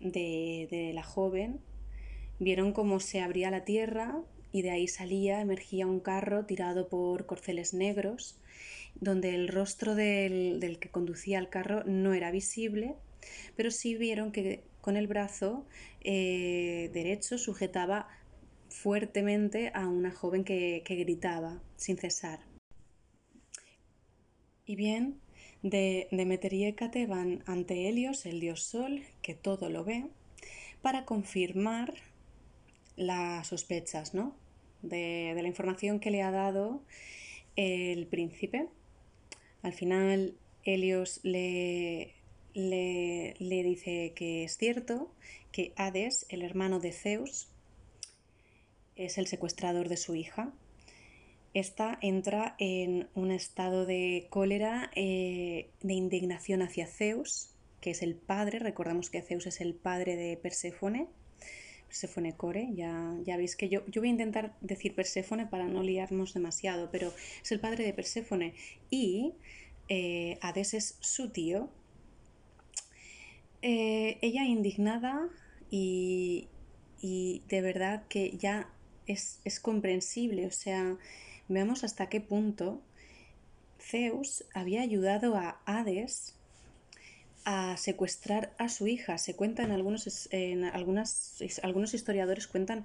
de, 0.00 0.68
de 0.70 0.92
la 0.92 1.02
joven. 1.02 1.60
Vieron 2.38 2.72
cómo 2.72 3.00
se 3.00 3.20
abría 3.20 3.50
la 3.50 3.64
tierra 3.64 4.20
y 4.52 4.62
de 4.62 4.70
ahí 4.70 4.86
salía, 4.86 5.40
emergía 5.40 5.86
un 5.86 6.00
carro 6.00 6.44
tirado 6.44 6.88
por 6.88 7.24
corceles 7.24 7.72
negros, 7.72 8.38
donde 9.00 9.34
el 9.34 9.48
rostro 9.48 9.94
del, 9.94 10.60
del 10.60 10.78
que 10.78 10.90
conducía 10.90 11.38
el 11.38 11.48
carro 11.48 11.82
no 11.84 12.12
era 12.12 12.30
visible, 12.30 12.94
pero 13.56 13.70
sí 13.70 13.96
vieron 13.96 14.32
que 14.32 14.64
con 14.80 14.96
el 14.96 15.06
brazo 15.06 15.64
eh, 16.00 16.90
derecho 16.92 17.38
sujetaba 17.38 18.08
fuertemente 18.68 19.70
a 19.74 19.86
una 19.86 20.10
joven 20.10 20.44
que, 20.44 20.82
gritaba 20.84 21.62
sin 21.76 21.96
cesar. 21.96 22.40
Y 24.64 24.76
bien, 24.76 25.20
de 25.62 26.08
Demeter 26.10 26.52
y 26.52 26.64
Hécate 26.64 27.06
van 27.06 27.42
ante 27.46 27.88
Helios, 27.88 28.26
el 28.26 28.40
dios 28.40 28.62
Sol, 28.64 29.02
que 29.22 29.34
todo 29.34 29.68
lo 29.68 29.84
ve, 29.84 30.06
para 30.80 31.04
confirmar 31.04 31.94
las 32.96 33.48
sospechas 33.48 34.14
¿no? 34.14 34.34
de, 34.82 35.32
de 35.34 35.42
la 35.42 35.48
información 35.48 36.00
que 36.00 36.10
le 36.10 36.22
ha 36.22 36.30
dado 36.30 36.82
el 37.56 38.06
príncipe. 38.06 38.68
Al 39.62 39.72
final, 39.72 40.36
Helios 40.64 41.20
le, 41.22 42.14
le, 42.54 43.34
dice 43.38 44.12
que 44.14 44.44
es 44.44 44.56
cierto 44.56 45.12
que 45.50 45.72
Hades, 45.76 46.26
el 46.28 46.42
hermano 46.42 46.80
de 46.80 46.92
Zeus, 46.92 47.48
es 48.96 49.18
el 49.18 49.26
secuestrador 49.26 49.88
de 49.88 49.96
su 49.96 50.14
hija. 50.14 50.52
Esta 51.54 51.98
entra 52.00 52.56
en 52.58 53.08
un 53.14 53.30
estado 53.30 53.84
de 53.84 54.26
cólera, 54.30 54.90
eh, 54.94 55.70
de 55.82 55.92
indignación 55.94 56.62
hacia 56.62 56.86
Zeus, 56.86 57.50
que 57.80 57.90
es 57.90 58.02
el 58.02 58.14
padre, 58.14 58.58
recordamos 58.58 59.10
que 59.10 59.22
Zeus 59.22 59.46
es 59.46 59.60
el 59.60 59.74
padre 59.74 60.16
de 60.16 60.36
Perséfone, 60.36 61.08
Perséfone 61.92 62.34
Core, 62.34 62.70
ya, 62.74 63.14
ya 63.22 63.36
veis 63.36 63.54
que 63.54 63.68
yo, 63.68 63.84
yo 63.86 64.00
voy 64.00 64.08
a 64.08 64.12
intentar 64.12 64.56
decir 64.62 64.94
Perséfone 64.94 65.44
para 65.44 65.68
no 65.68 65.82
liarnos 65.82 66.32
demasiado, 66.32 66.90
pero 66.90 67.12
es 67.42 67.52
el 67.52 67.60
padre 67.60 67.84
de 67.84 67.92
Perséfone. 67.92 68.54
Y 68.88 69.34
eh, 69.90 70.38
Hades 70.40 70.72
es 70.72 70.96
su 71.00 71.28
tío, 71.32 71.68
eh, 73.62 74.18
ella 74.22 74.44
indignada 74.44 75.28
y, 75.70 76.48
de 77.00 77.60
verdad 77.60 78.04
que 78.08 78.36
ya 78.36 78.68
es, 79.06 79.40
comprensible, 79.60 80.46
o 80.46 80.50
sea, 80.50 80.96
veamos 81.48 81.84
hasta 81.84 82.08
qué 82.08 82.20
punto 82.20 82.82
Zeus 83.80 84.44
había 84.54 84.82
ayudado 84.82 85.36
a 85.36 85.60
Hades 85.64 86.36
a 87.44 87.76
secuestrar 87.76 88.54
a 88.58 88.68
su 88.68 88.86
hija. 88.86 89.18
Se 89.18 89.34
cuenta 89.34 89.62
en 89.62 89.72
algunos, 89.72 90.28
en 90.30 90.64
algunas, 90.64 91.42
algunos 91.62 91.94
historiadores 91.94 92.46
cuentan 92.46 92.84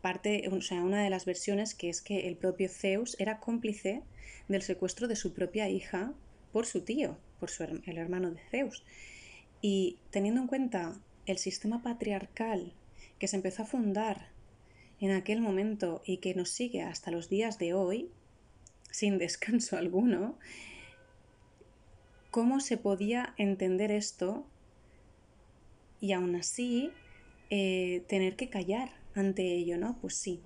parte, 0.00 0.48
o 0.52 0.60
sea, 0.60 0.82
una 0.82 1.02
de 1.02 1.10
las 1.10 1.24
versiones 1.24 1.74
que 1.74 1.88
es 1.88 2.02
que 2.02 2.28
el 2.28 2.36
propio 2.36 2.68
Zeus 2.68 3.16
era 3.18 3.40
cómplice 3.40 4.02
del 4.48 4.62
secuestro 4.62 5.08
de 5.08 5.16
su 5.16 5.32
propia 5.32 5.68
hija 5.68 6.12
por 6.52 6.66
su 6.66 6.82
tío, 6.82 7.16
por 7.40 7.50
su, 7.50 7.64
el 7.64 7.98
hermano 7.98 8.30
de 8.30 8.40
Zeus. 8.50 8.84
Y 9.66 9.96
teniendo 10.10 10.42
en 10.42 10.46
cuenta 10.46 10.92
el 11.24 11.38
sistema 11.38 11.82
patriarcal 11.82 12.74
que 13.18 13.28
se 13.28 13.36
empezó 13.36 13.62
a 13.62 13.64
fundar 13.64 14.28
en 15.00 15.10
aquel 15.10 15.40
momento 15.40 16.02
y 16.04 16.18
que 16.18 16.34
nos 16.34 16.50
sigue 16.50 16.82
hasta 16.82 17.10
los 17.10 17.30
días 17.30 17.58
de 17.58 17.72
hoy, 17.72 18.10
sin 18.90 19.16
descanso 19.26 19.78
alguno, 19.78 20.36
¿cómo 22.30 22.60
se 22.60 22.76
podía 22.76 23.32
entender 23.38 23.90
esto 23.90 24.44
y 25.98 26.12
aún 26.12 26.36
así 26.36 26.90
eh, 27.48 28.04
tener 28.06 28.36
que 28.36 28.50
callar 28.50 28.90
ante 29.14 29.54
ello, 29.54 29.78
¿no? 29.78 29.96
Pues 30.02 30.14
sí, 30.14 30.42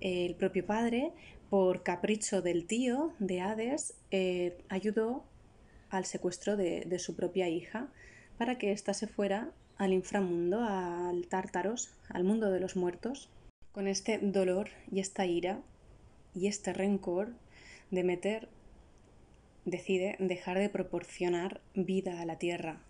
el 0.00 0.36
propio 0.36 0.64
padre, 0.64 1.12
por 1.50 1.82
capricho 1.82 2.40
del 2.40 2.64
tío 2.64 3.12
de 3.18 3.42
Hades, 3.42 3.92
eh, 4.10 4.56
ayudó 4.70 5.22
al 5.90 6.06
secuestro 6.06 6.56
de, 6.56 6.98
su 6.98 7.14
propia 7.14 7.50
hija 7.50 7.90
para 8.38 8.58
que 8.58 8.72
ésta 8.72 8.94
se 8.94 9.06
fuera 9.06 9.50
al 9.76 9.92
inframundo, 9.92 10.62
al 10.62 11.26
Tártaros, 11.26 11.90
al 12.08 12.24
mundo 12.24 12.50
de 12.50 12.60
los 12.60 12.76
muertos. 12.76 13.30
Con 13.72 13.88
este 13.88 14.18
dolor 14.18 14.70
y 14.90 15.00
esta 15.00 15.26
ira 15.26 15.60
y 16.34 16.46
este 16.46 16.72
rencor, 16.72 17.32
Demeter 17.90 18.48
decide 19.64 20.16
dejar 20.18 20.58
de 20.58 20.68
proporcionar 20.68 21.60
vida 21.74 22.20
a 22.20 22.26
la 22.26 22.38
tierra. 22.38 22.80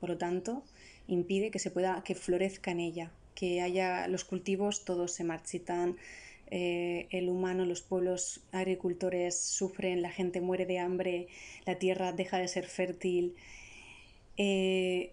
Por 0.00 0.10
lo 0.10 0.18
tanto, 0.18 0.62
impide 1.06 1.50
que 1.50 1.58
se 1.58 1.70
pueda 1.70 2.02
que 2.04 2.14
florezca 2.14 2.70
en 2.70 2.80
ella, 2.80 3.12
que 3.34 3.60
haya 3.60 4.08
los 4.08 4.24
cultivos 4.24 4.84
todos 4.84 5.12
se 5.12 5.24
marchitan, 5.24 5.96
eh, 6.50 7.08
el 7.10 7.28
humano, 7.28 7.66
los 7.66 7.82
pueblos 7.82 8.40
agricultores 8.52 9.38
sufren, 9.38 10.00
la 10.00 10.10
gente 10.10 10.40
muere 10.40 10.64
de 10.64 10.78
hambre, 10.78 11.28
la 11.66 11.78
tierra 11.78 12.12
deja 12.12 12.38
de 12.38 12.48
ser 12.48 12.66
fértil. 12.66 13.34
Eh, 14.38 15.12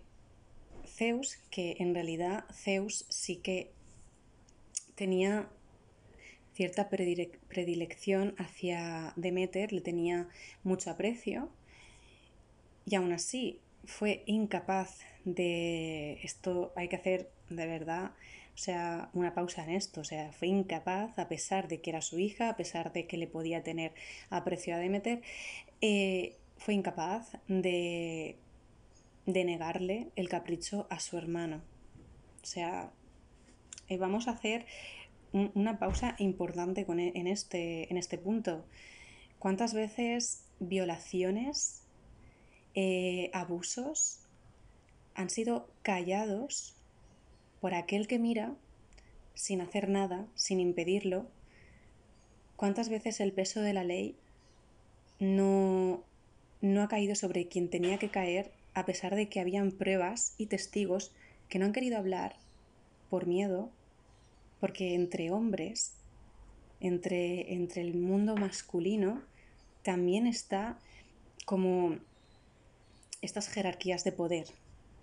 Zeus, 0.85 1.37
que 1.49 1.75
en 1.79 1.93
realidad 1.93 2.45
Zeus 2.53 3.05
sí 3.09 3.37
que 3.37 3.71
tenía 4.95 5.49
cierta 6.53 6.89
predilección 6.89 8.33
hacia 8.37 9.11
Demeter, 9.17 9.73
le 9.73 9.81
tenía 9.81 10.29
mucho 10.63 10.89
aprecio 10.89 11.49
y 12.85 12.95
aún 12.95 13.11
así 13.11 13.59
fue 13.83 14.23
incapaz 14.25 14.99
de 15.25 16.19
esto 16.23 16.71
hay 16.75 16.87
que 16.87 16.95
hacer 16.95 17.29
de 17.49 17.67
verdad 17.67 18.11
o 18.55 18.57
sea, 18.57 19.09
una 19.13 19.33
pausa 19.33 19.63
en 19.63 19.71
esto. 19.71 20.01
O 20.01 20.03
sea, 20.05 20.31
fue 20.31 20.47
incapaz, 20.47 21.19
a 21.19 21.27
pesar 21.27 21.67
de 21.67 21.81
que 21.81 21.89
era 21.89 22.01
su 22.01 22.19
hija, 22.19 22.49
a 22.49 22.55
pesar 22.55 22.93
de 22.93 23.05
que 23.05 23.17
le 23.17 23.27
podía 23.27 23.63
tener 23.63 23.91
aprecio 24.29 24.75
a 24.75 24.77
Demeter, 24.77 25.21
eh, 25.81 26.37
fue 26.57 26.73
incapaz 26.73 27.37
de, 27.49 28.37
de 29.25 29.43
negarle 29.43 30.09
el 30.15 30.29
capricho 30.29 30.87
a 30.89 30.99
su 30.99 31.17
hermano. 31.17 31.61
O 32.43 32.45
sea, 32.45 32.91
eh, 33.87 33.97
vamos 33.97 34.27
a 34.27 34.31
hacer 34.31 34.65
una 35.31 35.79
pausa 35.79 36.15
importante 36.19 36.81
e, 36.81 37.11
en, 37.15 37.27
este, 37.27 37.91
en 37.91 37.97
este 37.97 38.17
punto. 38.17 38.65
¿Cuántas 39.39 39.73
veces 39.73 40.45
violaciones, 40.59 41.83
eh, 42.73 43.29
abusos 43.33 44.19
han 45.13 45.29
sido 45.29 45.69
callados 45.81 46.75
por 47.61 47.73
aquel 47.73 48.07
que 48.07 48.19
mira 48.19 48.53
sin 49.33 49.61
hacer 49.61 49.89
nada, 49.89 50.27
sin 50.35 50.59
impedirlo, 50.59 51.27
cuántas 52.55 52.89
veces 52.89 53.19
el 53.19 53.33
peso 53.33 53.61
de 53.61 53.73
la 53.73 53.83
ley 53.83 54.15
no, 55.19 56.03
no 56.61 56.83
ha 56.83 56.87
caído 56.87 57.15
sobre 57.15 57.47
quien 57.47 57.69
tenía 57.69 57.97
que 57.97 58.09
caer 58.09 58.51
a 58.75 58.85
pesar 58.85 59.15
de 59.15 59.29
que 59.29 59.39
habían 59.39 59.71
pruebas 59.71 60.35
y 60.37 60.45
testigos 60.45 61.11
que 61.49 61.57
no 61.57 61.65
han 61.65 61.73
querido 61.73 61.97
hablar 61.97 62.35
por 63.09 63.25
miedo, 63.25 63.71
porque 64.59 64.93
entre 64.93 65.31
hombres, 65.31 65.93
entre, 66.81 67.53
entre 67.53 67.81
el 67.81 67.95
mundo 67.95 68.35
masculino, 68.35 69.21
también 69.81 70.27
está 70.27 70.77
como 71.45 71.97
estas 73.21 73.47
jerarquías 73.47 74.03
de 74.03 74.11
poder, 74.11 74.47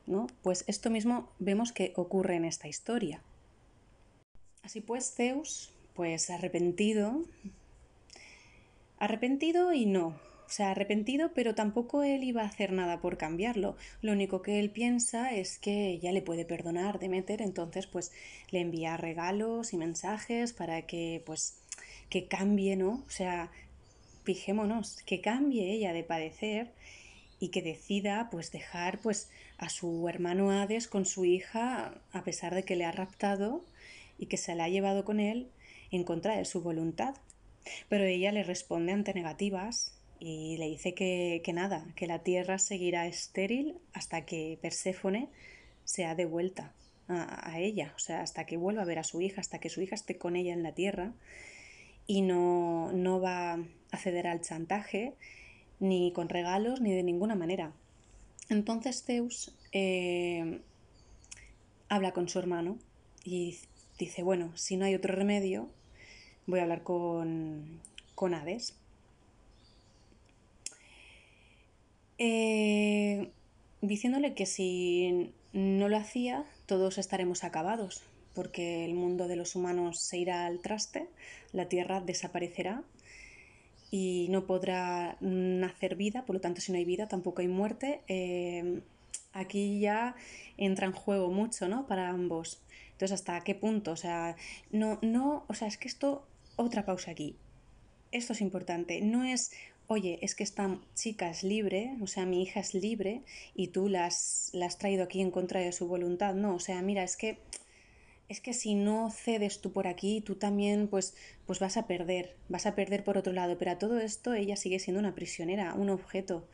¿no? 0.06 0.26
Pues 0.42 0.64
esto 0.66 0.90
mismo 0.90 1.30
vemos 1.38 1.72
que 1.72 1.92
ocurre 1.96 2.36
en 2.36 2.44
esta 2.44 2.68
historia. 2.68 3.22
Así 4.62 4.80
pues, 4.80 5.14
Zeus, 5.14 5.72
pues 5.94 6.28
arrepentido, 6.30 7.24
arrepentido 8.98 9.72
y 9.72 9.86
no, 9.86 10.16
o 10.52 10.54
sea, 10.54 10.72
arrepentido, 10.72 11.32
pero 11.32 11.54
tampoco 11.54 12.02
él 12.02 12.24
iba 12.24 12.42
a 12.42 12.46
hacer 12.46 12.72
nada 12.72 13.00
por 13.00 13.16
cambiarlo. 13.16 13.74
Lo 14.02 14.12
único 14.12 14.42
que 14.42 14.60
él 14.60 14.68
piensa 14.68 15.32
es 15.32 15.58
que 15.58 15.98
ya 15.98 16.12
le 16.12 16.20
puede 16.20 16.44
perdonar 16.44 16.98
Demeter, 16.98 17.40
entonces 17.40 17.86
pues 17.86 18.12
le 18.50 18.60
envía 18.60 18.98
regalos 18.98 19.72
y 19.72 19.78
mensajes 19.78 20.52
para 20.52 20.82
que 20.82 21.22
pues 21.24 21.56
que 22.10 22.28
cambie, 22.28 22.76
¿no? 22.76 23.02
O 23.06 23.10
sea, 23.10 23.50
fijémonos, 24.24 25.00
que 25.06 25.22
cambie 25.22 25.72
ella 25.72 25.94
de 25.94 26.04
padecer 26.04 26.70
y 27.40 27.48
que 27.48 27.62
decida 27.62 28.28
pues 28.30 28.52
dejar 28.52 29.00
pues 29.00 29.30
a 29.56 29.70
su 29.70 30.06
hermano 30.06 30.50
Hades 30.50 30.86
con 30.86 31.06
su 31.06 31.24
hija 31.24 31.94
a 32.12 32.24
pesar 32.24 32.54
de 32.54 32.64
que 32.64 32.76
le 32.76 32.84
ha 32.84 32.92
raptado 32.92 33.64
y 34.18 34.26
que 34.26 34.36
se 34.36 34.54
la 34.54 34.64
ha 34.64 34.68
llevado 34.68 35.06
con 35.06 35.18
él 35.18 35.48
en 35.90 36.04
contra 36.04 36.36
de 36.36 36.44
su 36.44 36.60
voluntad. 36.60 37.14
Pero 37.88 38.04
ella 38.04 38.32
le 38.32 38.42
responde 38.42 38.92
ante 38.92 39.14
negativas 39.14 39.96
y 40.24 40.56
le 40.56 40.68
dice 40.68 40.94
que, 40.94 41.42
nada, 41.52 41.84
que 41.96 42.06
la 42.06 42.20
tierra 42.20 42.60
seguirá 42.60 43.08
estéril 43.08 43.74
hasta 43.92 44.24
que 44.24 44.56
Perséfone 44.62 45.28
sea 45.84 46.14
devuelta 46.14 46.72
a, 47.08 47.50
a, 47.50 47.58
ella, 47.58 47.92
o 47.96 47.98
sea, 47.98 48.20
hasta 48.20 48.46
que 48.46 48.56
vuelva 48.56 48.82
a 48.82 48.84
ver 48.84 49.00
a 49.00 49.04
su 49.04 49.20
hija, 49.20 49.40
hasta 49.40 49.58
que 49.58 49.68
su 49.68 49.80
hija 49.80 49.96
esté 49.96 50.18
con 50.18 50.36
ella 50.36 50.52
en 50.52 50.62
la 50.62 50.76
tierra 50.76 51.12
y 52.06 52.22
no, 52.22 52.92
no 52.92 53.20
va 53.20 53.58
a 53.90 53.96
ceder 53.98 54.28
al 54.28 54.42
chantaje 54.42 55.14
ni 55.80 56.12
con 56.12 56.28
regalos, 56.28 56.80
ni 56.80 56.92
de 56.92 57.02
ninguna 57.02 57.34
manera. 57.34 57.72
Entonces 58.48 59.02
Zeus 59.04 59.52
eh, 59.72 60.60
habla 61.88 62.12
con 62.12 62.28
su 62.28 62.38
hermano 62.38 62.78
y 63.24 63.58
dice, 63.98 64.22
bueno, 64.22 64.56
si 64.56 64.76
no 64.76 64.84
hay 64.84 64.94
otro 64.94 65.16
remedio, 65.16 65.68
voy 66.46 66.60
a 66.60 66.62
hablar 66.62 66.84
con, 66.84 67.80
con 68.14 68.34
Hades. 68.34 68.76
Eh, 72.24 73.32
diciéndole 73.80 74.34
que 74.34 74.46
si 74.46 75.32
no 75.52 75.88
lo 75.88 75.96
hacía, 75.96 76.44
todos 76.66 76.98
estaremos 76.98 77.42
acabados, 77.42 78.04
porque 78.32 78.84
el 78.84 78.94
mundo 78.94 79.26
de 79.26 79.34
los 79.34 79.56
humanos 79.56 79.98
se 79.98 80.18
irá 80.18 80.46
al 80.46 80.60
traste, 80.60 81.08
la 81.52 81.68
Tierra 81.68 82.00
desaparecerá 82.00 82.84
y 83.90 84.28
no 84.30 84.46
podrá 84.46 85.16
nacer 85.20 85.96
vida, 85.96 86.24
por 86.24 86.36
lo 86.36 86.40
tanto 86.40 86.60
si 86.60 86.70
no 86.70 86.78
hay 86.78 86.84
vida 86.84 87.08
tampoco 87.08 87.40
hay 87.40 87.48
muerte. 87.48 88.02
Eh, 88.06 88.82
aquí 89.32 89.80
ya 89.80 90.14
entra 90.56 90.86
en 90.86 90.92
juego 90.92 91.28
mucho, 91.28 91.66
¿no? 91.66 91.88
Para 91.88 92.08
ambos. 92.08 92.62
Entonces, 92.92 93.14
¿hasta 93.14 93.42
qué 93.42 93.56
punto? 93.56 93.90
O 93.90 93.96
sea, 93.96 94.36
no, 94.70 95.00
no, 95.02 95.44
o 95.48 95.54
sea, 95.54 95.66
es 95.66 95.76
que 95.76 95.88
esto, 95.88 96.24
otra 96.54 96.86
pausa 96.86 97.10
aquí. 97.10 97.34
Esto 98.12 98.32
es 98.32 98.40
importante. 98.42 99.00
No 99.00 99.24
es, 99.24 99.50
oye, 99.92 100.18
es 100.22 100.34
que 100.34 100.42
esta 100.42 100.78
chica 100.94 101.30
es 101.30 101.44
libre, 101.44 101.96
o 102.00 102.06
sea, 102.06 102.26
mi 102.26 102.42
hija 102.42 102.60
es 102.60 102.74
libre 102.74 103.22
y 103.54 103.68
tú 103.68 103.88
la 103.88 104.06
has, 104.06 104.52
has 104.60 104.78
traído 104.78 105.04
aquí 105.04 105.20
en 105.20 105.30
contra 105.30 105.60
de 105.60 105.72
su 105.72 105.86
voluntad. 105.86 106.34
No, 106.34 106.54
o 106.54 106.60
sea, 106.60 106.82
mira, 106.82 107.02
es 107.02 107.16
que 107.16 107.38
es 108.28 108.40
que 108.40 108.54
si 108.54 108.74
no 108.74 109.10
cedes 109.10 109.60
tú 109.60 109.72
por 109.72 109.86
aquí, 109.86 110.22
tú 110.22 110.36
también 110.36 110.88
pues, 110.88 111.14
pues 111.46 111.60
vas 111.60 111.76
a 111.76 111.86
perder, 111.86 112.34
vas 112.48 112.64
a 112.64 112.74
perder 112.74 113.04
por 113.04 113.18
otro 113.18 113.32
lado, 113.34 113.58
pero 113.58 113.72
a 113.72 113.78
todo 113.78 113.98
esto 114.00 114.32
ella 114.32 114.56
sigue 114.56 114.78
siendo 114.78 115.00
una 115.00 115.14
prisionera, 115.14 115.74
un 115.74 115.90
objeto, 115.90 116.48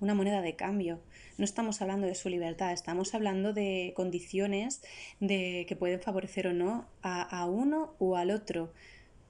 una 0.00 0.14
moneda 0.14 0.42
de 0.42 0.56
cambio. 0.56 1.00
No 1.38 1.46
estamos 1.46 1.80
hablando 1.80 2.06
de 2.06 2.14
su 2.14 2.28
libertad, 2.28 2.72
estamos 2.72 3.14
hablando 3.14 3.54
de 3.54 3.94
condiciones 3.96 4.82
de 5.20 5.64
que 5.66 5.74
pueden 5.76 6.00
favorecer 6.00 6.48
o 6.48 6.52
no 6.52 6.86
a, 7.00 7.22
a 7.22 7.46
uno 7.46 7.94
o 7.98 8.16
al 8.16 8.30
otro, 8.30 8.70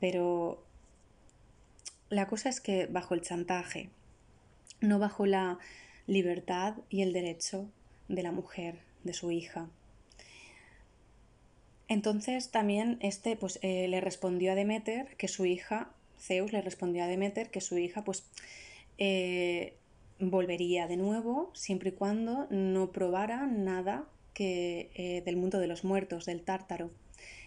pero 0.00 0.64
la 2.12 2.26
cosa 2.26 2.50
es 2.50 2.60
que 2.60 2.86
bajo 2.86 3.14
el 3.14 3.22
chantaje, 3.22 3.88
no 4.82 4.98
bajo 4.98 5.24
la 5.24 5.58
libertad 6.06 6.74
y 6.90 7.00
el 7.00 7.14
derecho 7.14 7.70
de 8.08 8.22
la 8.22 8.32
mujer, 8.32 8.80
de 9.02 9.14
su 9.14 9.30
hija. 9.30 9.70
Entonces 11.88 12.50
también 12.50 12.98
este 13.00 13.34
pues 13.36 13.58
eh, 13.62 13.88
le 13.88 14.02
respondió 14.02 14.52
a 14.52 14.54
Demeter 14.54 15.16
que 15.16 15.26
su 15.26 15.46
hija, 15.46 15.90
Zeus 16.18 16.52
le 16.52 16.60
respondió 16.60 17.02
a 17.02 17.06
Demeter 17.06 17.50
que 17.50 17.62
su 17.62 17.78
hija 17.78 18.04
pues 18.04 18.24
eh, 18.98 19.74
volvería 20.20 20.86
de 20.86 20.98
nuevo 20.98 21.50
siempre 21.54 21.90
y 21.90 21.92
cuando 21.92 22.46
no 22.50 22.92
probara 22.92 23.46
nada 23.46 24.04
que, 24.34 24.90
eh, 24.94 25.22
del 25.24 25.36
mundo 25.36 25.58
de 25.58 25.66
los 25.66 25.82
muertos, 25.82 26.26
del 26.26 26.42
tártaro, 26.42 26.90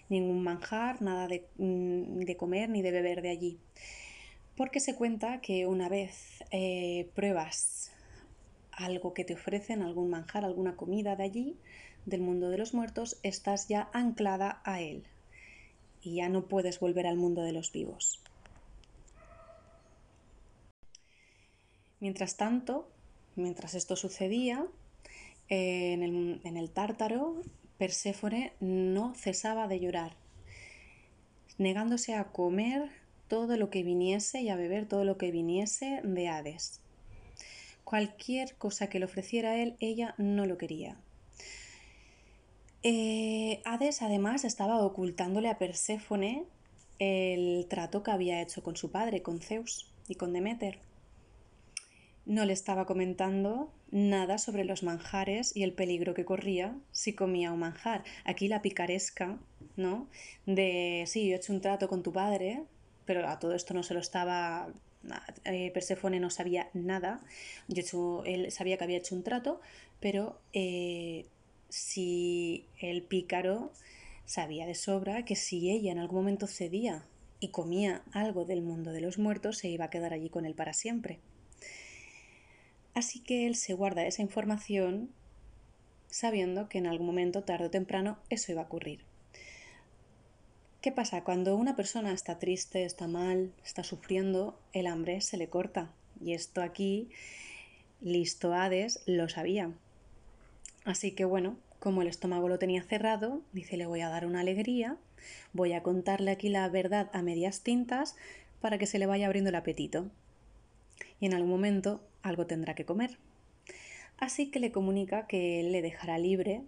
ningún 0.10 0.44
manjar, 0.44 1.04
nada 1.04 1.28
de, 1.28 1.46
mm, 1.58 2.22
de, 2.22 2.36
comer 2.36 2.70
ni 2.70 2.82
de 2.82 2.92
beber 2.92 3.22
de 3.22 3.30
allí. 3.30 3.60
Porque 4.56 4.80
se 4.80 4.96
cuenta 4.96 5.42
que 5.42 5.68
una 5.68 5.90
vez 5.90 6.44
pruebas 7.14 7.92
algo 8.72 9.14
que 9.14 9.26
te 9.26 9.34
ofrecen, 9.34 9.82
algún 9.82 10.10
manjar, 10.10 10.46
alguna 10.46 10.76
comida 10.76 11.16
de 11.16 11.24
allí, 11.24 11.58
del 12.06 12.22
mundo 12.22 12.50
de 12.50 12.58
los 12.58 12.74
muertos, 12.74 13.18
estás 13.24 13.68
ya 13.68 13.90
anclada 13.94 14.62
a 14.64 14.82
él 14.82 15.06
y 16.02 16.16
ya 16.16 16.30
no 16.30 16.48
puedes 16.48 16.80
volver 16.80 17.08
al 17.08 17.18
mundo 17.18 17.42
de 17.42 17.52
los 17.52 17.72
vivos. 17.72 18.22
Mientras 22.00 22.38
tanto, 22.38 22.92
mientras 23.36 23.74
esto 23.74 23.96
sucedía, 23.96 24.68
en 25.50 26.04
el, 26.04 26.42
en 26.44 26.58
el 26.58 26.70
tártaro, 26.70 27.42
Perséfone 27.78 28.54
no 28.60 29.16
cesaba 29.16 29.68
de 29.68 29.80
llorar, 29.80 30.16
negándose 31.58 32.14
a 32.16 32.26
comer 32.32 32.92
todo 33.28 33.58
lo 33.58 33.70
que 33.70 33.84
viniese 33.84 34.42
y 34.42 34.50
a 34.50 34.56
beber 34.56 34.88
todo 34.88 35.04
lo 35.04 35.18
que 35.18 35.32
viniese 35.32 36.02
de 36.04 36.28
Hades. 36.28 36.80
Cualquier 37.84 38.56
cosa 38.56 38.90
que 38.90 39.00
le 39.00 39.06
ofreciera 39.06 39.58
él, 39.58 39.76
ella 39.80 40.16
no 40.18 40.46
lo 40.46 40.58
quería. 40.58 40.98
Eh, 42.84 43.62
Hades 43.66 44.02
además 44.02 44.44
estaba 44.44 44.84
ocultándole 44.84 45.50
a 45.50 45.58
Perséfone 45.58 46.46
el 47.00 47.66
trato 47.68 48.04
que 48.04 48.12
había 48.12 48.42
hecho 48.42 48.64
con 48.64 48.76
su 48.76 48.92
padre, 48.92 49.22
con 49.22 49.40
Zeus 49.40 49.92
y 50.08 50.16
con 50.16 50.34
Demeter. 50.34 50.80
No 52.26 52.46
le 52.46 52.54
estaba 52.54 52.86
comentando 52.86 53.72
nada 53.92 54.38
sobre 54.38 54.66
los 54.66 54.84
manjares 54.84 55.56
y 55.56 55.64
el 55.64 55.74
peligro 55.74 56.14
que 56.14 56.26
corría 56.26 56.76
si 56.92 57.14
comía 57.14 57.52
un 57.52 57.60
manjar. 57.60 58.04
Aquí 58.24 58.48
la 58.48 58.62
picaresca, 58.62 59.38
¿no? 59.76 60.08
De, 60.46 61.04
sí, 61.08 61.28
yo 61.28 61.34
he 61.34 61.38
hecho 61.38 61.54
un 61.54 61.62
trato 61.62 61.88
con 61.88 62.04
tu 62.04 62.12
padre, 62.12 62.64
pero 63.06 63.28
a 63.28 63.40
todo 63.40 63.54
esto 63.54 63.74
no 63.74 63.84
se 63.84 63.94
lo 63.94 64.00
estaba 64.00 64.68
eh, 65.46 65.72
Perséfone 65.72 66.20
no 66.20 66.30
sabía 66.30 66.70
nada. 66.74 67.22
De 67.68 67.82
hecho, 67.82 68.24
él 68.26 68.52
sabía 68.52 68.78
que 68.78 68.84
había 68.84 68.98
hecho 68.98 69.16
un 69.16 69.24
trato, 69.24 69.62
pero 70.00 70.40
eh, 70.54 71.26
si 71.70 72.66
el 72.80 73.04
pícaro 73.04 73.72
sabía 74.26 74.66
de 74.66 74.76
sobra 74.76 75.24
que 75.26 75.36
si 75.36 75.70
ella 75.70 75.92
en 75.92 76.00
algún 76.00 76.20
momento 76.20 76.48
cedía 76.48 77.06
y 77.40 77.50
comía 77.50 78.02
algo 78.12 78.46
del 78.46 78.62
mundo 78.62 78.92
de 78.92 79.02
los 79.02 79.20
muertos, 79.20 79.58
se 79.58 79.68
iba 79.68 79.86
a 79.86 79.90
quedar 79.90 80.14
allí 80.14 80.30
con 80.30 80.46
él 80.46 80.56
para 80.56 80.74
siempre. 80.74 81.20
Así 82.94 83.20
que 83.20 83.46
él 83.46 83.56
se 83.56 83.74
guarda 83.74 84.06
esa 84.08 84.22
información 84.22 85.10
sabiendo 86.10 86.70
que 86.70 86.78
en 86.78 86.88
algún 86.88 87.08
momento, 87.08 87.44
tarde 87.44 87.66
o 87.66 87.70
temprano, 87.70 88.18
eso 88.30 88.54
iba 88.54 88.62
a 88.62 88.66
ocurrir. 88.66 89.04
¿Qué 90.86 90.92
pasa? 90.92 91.24
Cuando 91.24 91.56
una 91.56 91.76
persona 91.76 92.14
está 92.14 92.38
triste, 92.38 92.86
está 92.86 93.08
mal, 93.08 93.52
está 93.66 93.84
sufriendo, 93.84 94.56
el 94.72 94.86
hambre 94.86 95.20
se 95.22 95.36
le 95.36 95.50
corta. 95.50 95.92
Y 96.24 96.34
esto 96.34 96.62
aquí, 96.62 97.10
listo 98.02 98.54
Hades, 98.54 99.02
lo 99.08 99.28
sabía. 99.28 99.72
Así 100.84 101.10
que 101.10 101.26
bueno, 101.26 101.58
como 101.80 102.04
el 102.04 102.08
estómago 102.08 102.50
lo 102.50 102.60
tenía 102.60 102.84
cerrado, 102.84 103.42
dice, 103.52 103.78
le 103.78 103.88
voy 103.88 104.02
a 104.02 104.10
dar 104.10 104.28
una 104.28 104.42
alegría, 104.42 104.96
voy 105.54 105.74
a 105.74 105.82
contarle 105.82 106.30
aquí 106.30 106.50
la 106.50 106.70
verdad 106.70 107.10
a 107.14 107.24
medias 107.24 107.62
tintas 107.62 108.16
para 108.62 108.78
que 108.78 108.86
se 108.86 109.00
le 109.00 109.08
vaya 109.08 109.26
abriendo 109.26 109.50
el 109.50 109.56
apetito. 109.56 110.12
Y 111.20 111.26
en 111.26 111.34
algún 111.34 111.50
momento 111.50 112.08
algo 112.22 112.46
tendrá 112.46 112.76
que 112.76 112.86
comer. 112.86 113.18
Así 114.20 114.52
que 114.52 114.60
le 114.60 114.72
comunica 114.72 115.26
que 115.26 115.62
él 115.62 115.72
le 115.72 115.82
dejará 115.82 116.20
libre, 116.20 116.62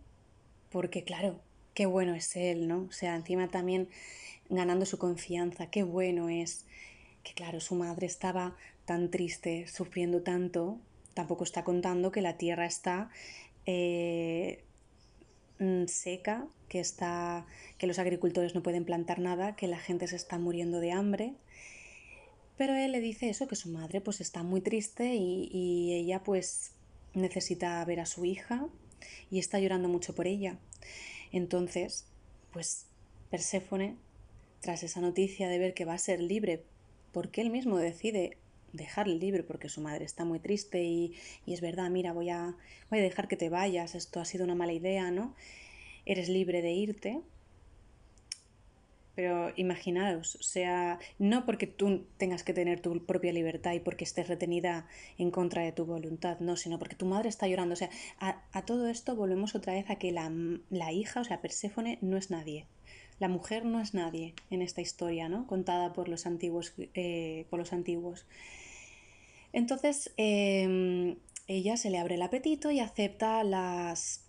porque 0.72 1.04
claro, 1.04 1.40
qué 1.78 1.86
bueno 1.86 2.16
es 2.16 2.36
él, 2.36 2.68
¿no? 2.68 2.88
O 2.90 2.92
sea, 2.92 3.16
encima 3.16 3.50
también 3.50 3.88
ganando 4.50 4.88
su 4.88 4.98
confianza, 4.98 5.70
qué 5.70 5.84
bueno 5.84 6.28
es 6.28 6.66
que, 7.22 7.36
claro, 7.36 7.60
su 7.60 7.76
madre 7.76 8.08
estaba 8.08 8.56
tan 8.86 9.12
triste, 9.12 9.68
sufriendo 9.68 10.24
tanto, 10.24 10.80
tampoco 11.14 11.44
está 11.44 11.64
contando 11.64 12.12
que 12.12 12.22
la 12.22 12.36
tierra 12.36 12.66
está 12.66 13.12
eh, 13.68 14.64
mm, 15.60 15.86
seca, 15.86 16.48
que, 16.68 16.80
está, 16.80 17.46
que 17.78 17.86
los 17.86 18.00
agricultores 18.00 18.56
no 18.56 18.64
pueden 18.64 18.84
plantar 18.84 19.20
nada, 19.20 19.56
que 19.56 19.68
la 19.68 19.78
gente 19.78 20.08
se 20.08 20.16
está 20.16 20.40
muriendo 20.40 20.80
de 20.80 20.94
hambre. 20.94 21.36
Pero 22.58 22.74
él 22.74 22.92
le 22.92 23.02
dice 23.02 23.30
eso, 23.30 23.48
que 23.48 23.56
su 23.56 23.70
madre 23.70 24.02
pues 24.02 24.20
está 24.20 24.42
muy 24.42 24.62
triste 24.62 25.14
y, 25.14 25.48
y 25.54 25.94
ella 25.94 26.24
pues 26.24 26.72
necesita 27.14 27.86
ver 27.86 28.00
a 28.00 28.08
su 28.08 28.26
hija 28.26 28.66
y 29.30 29.38
está 29.38 29.60
llorando 29.60 29.90
mucho 29.90 30.16
por 30.16 30.26
ella. 30.26 30.58
Entonces, 31.32 32.06
pues 32.52 32.88
Perséfone, 33.30 33.96
tras 34.62 34.84
esa 34.84 35.02
noticia 35.02 35.50
de 35.50 35.60
ver 35.60 35.74
que 35.74 35.86
va 35.86 35.94
a 35.94 36.00
ser 36.00 36.22
libre, 36.22 36.64
porque 37.12 37.42
él 37.42 37.50
mismo 37.50 37.78
decide 37.78 38.38
dejarle 38.74 39.16
libre 39.16 39.44
porque 39.44 39.70
su 39.70 39.82
madre 39.82 40.06
está 40.06 40.26
muy 40.26 40.40
triste 40.40 40.84
y, 40.84 41.14
y, 41.46 41.54
es 41.54 41.62
verdad, 41.62 41.90
mira, 41.90 42.14
voy 42.14 42.30
a, 42.30 42.56
voy 42.90 43.00
a 43.00 43.04
dejar 43.04 43.28
que 43.28 43.38
te 43.38 43.50
vayas, 43.50 43.96
esto 43.96 44.20
ha 44.20 44.26
sido 44.26 44.44
una 44.44 44.56
mala 44.56 44.74
idea, 44.74 45.12
¿no? 45.12 45.36
Eres 46.06 46.30
libre 46.30 46.62
de 46.62 46.72
irte, 46.72 47.22
pero 49.18 49.52
imaginaos, 49.56 50.36
o 50.36 50.44
sea, 50.44 51.00
no 51.18 51.44
porque 51.44 51.66
tú 51.66 52.06
tengas 52.18 52.44
que 52.44 52.54
tener 52.54 52.82
tu 52.82 53.04
propia 53.04 53.34
libertad 53.34 53.74
y 53.74 53.80
porque 53.80 54.04
estés 54.04 54.28
retenida 54.28 54.86
en 55.18 55.32
contra 55.32 55.64
de 55.64 55.72
tu 55.72 55.86
voluntad, 55.86 56.40
no, 56.40 56.56
sino 56.56 56.78
porque 56.78 56.96
tu 56.96 57.08
madre 57.08 57.28
está 57.28 57.48
llorando. 57.48 57.74
O 57.74 57.76
sea, 57.76 57.90
a, 58.20 58.66
todo 58.68 58.88
esto 58.88 59.16
volvemos 59.16 59.56
otra 59.56 59.74
vez 59.74 59.90
a 59.90 59.96
que 59.96 60.12
la, 60.12 60.32
la, 60.70 60.92
hija, 60.92 61.22
o 61.22 61.24
sea, 61.24 61.42
Perséfone, 61.42 61.98
no 62.02 62.16
es 62.16 62.30
nadie. 62.30 62.68
La 63.18 63.28
mujer 63.28 63.66
no 63.66 63.82
es 63.82 63.96
nadie 63.96 64.36
en 64.52 64.62
esta 64.62 64.82
historia, 64.82 65.30
¿no? 65.30 65.48
Contada 65.48 65.94
por 65.94 66.10
los 66.10 66.28
antiguos. 66.28 66.76
Eh, 66.78 67.48
por 67.50 67.58
los 67.58 67.74
antiguos. 67.74 68.28
Entonces, 69.52 70.14
eh, 70.18 71.18
ella 71.48 71.76
se 71.76 71.90
le 71.90 71.98
abre 71.98 72.16
el 72.16 72.22
apetito 72.22 72.70
y 72.70 72.82
acepta 72.82 73.44
las, 73.44 74.26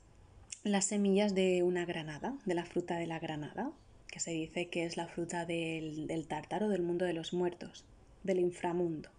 las 0.64 0.86
semillas 0.86 1.34
de 1.34 1.62
una 1.62 1.84
granada, 1.84 2.38
de 2.46 2.54
la 2.54 2.64
fruta 2.64 2.96
de 2.96 3.06
la 3.06 3.18
granada 3.18 3.70
se 4.18 4.32
dice 4.32 4.68
que 4.68 4.84
es 4.84 4.96
la 4.96 5.06
fruta 5.06 5.44
del, 5.44 6.06
del 6.06 6.26
tártaro, 6.26 6.68
del 6.68 6.82
mundo 6.82 7.04
de 7.04 7.12
los 7.12 7.32
muertos, 7.32 7.84
del 8.22 8.40
inframundo. 8.40 9.10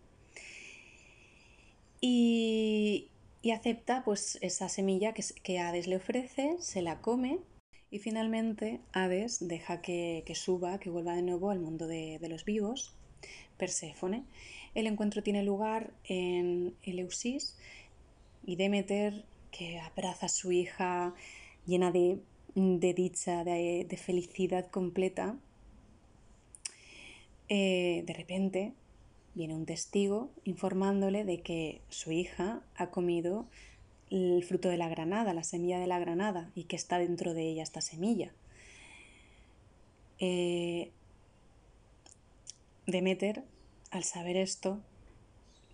Y, 2.02 3.10
y 3.42 3.52
acepta 3.52 4.04
pues 4.04 4.38
esa 4.42 4.70
semilla 4.70 5.14
que, 5.14 5.24
que, 5.44 5.60
Hades 5.60 5.88
le 5.88 5.98
ofrece, 5.98 6.56
se 6.60 6.82
la 6.82 7.02
come 7.02 7.40
y 7.92 8.00
finalmente 8.00 8.80
Hades 8.94 9.48
deja 9.48 9.82
que, 9.82 10.24
que 10.26 10.36
suba, 10.36 10.80
que 10.80 10.90
vuelva 10.90 11.16
de 11.16 11.24
nuevo 11.24 11.50
al 11.50 11.60
mundo 11.60 11.88
de, 11.88 12.20
de, 12.20 12.30
los 12.30 12.46
vivos, 12.46 12.96
Perséfone. 13.58 14.24
El 14.76 14.88
encuentro 14.88 15.24
tiene 15.24 15.44
lugar 15.44 15.92
en 16.06 16.76
Eleusis 16.84 17.58
y 18.46 18.56
Demeter, 18.56 19.26
que 19.52 19.80
abraza 19.80 20.28
a 20.28 20.30
su 20.30 20.52
hija 20.52 21.14
llena 21.66 21.92
de 21.92 22.20
de 22.56 22.94
dicha, 22.94 23.44
de, 23.44 24.00
felicidad 24.02 24.70
completa, 24.70 25.36
eh, 27.48 28.04
de 28.06 28.14
repente 28.14 28.74
viene 29.36 29.56
un 29.56 29.66
testigo 29.66 30.30
informándole 30.44 31.24
de 31.24 31.42
que 31.42 31.82
su 31.90 32.12
hija 32.12 32.62
ha 32.76 32.88
comido 32.88 33.46
el 34.10 34.44
fruto 34.44 34.70
de 34.70 34.78
la 34.78 34.90
granada, 34.90 35.34
la 35.34 35.44
semilla 35.44 35.80
de 35.80 35.88
la 35.88 36.00
granada, 36.00 36.52
y 36.56 36.64
que 36.64 36.76
está 36.76 36.98
dentro 36.98 37.34
de 37.34 37.44
ella 37.50 37.64
esta 37.64 37.82
semilla. 37.82 38.32
Eh, 40.20 40.92
Demeter, 42.88 43.44
al 43.92 44.04
saber 44.04 44.36
esto, 44.36 44.80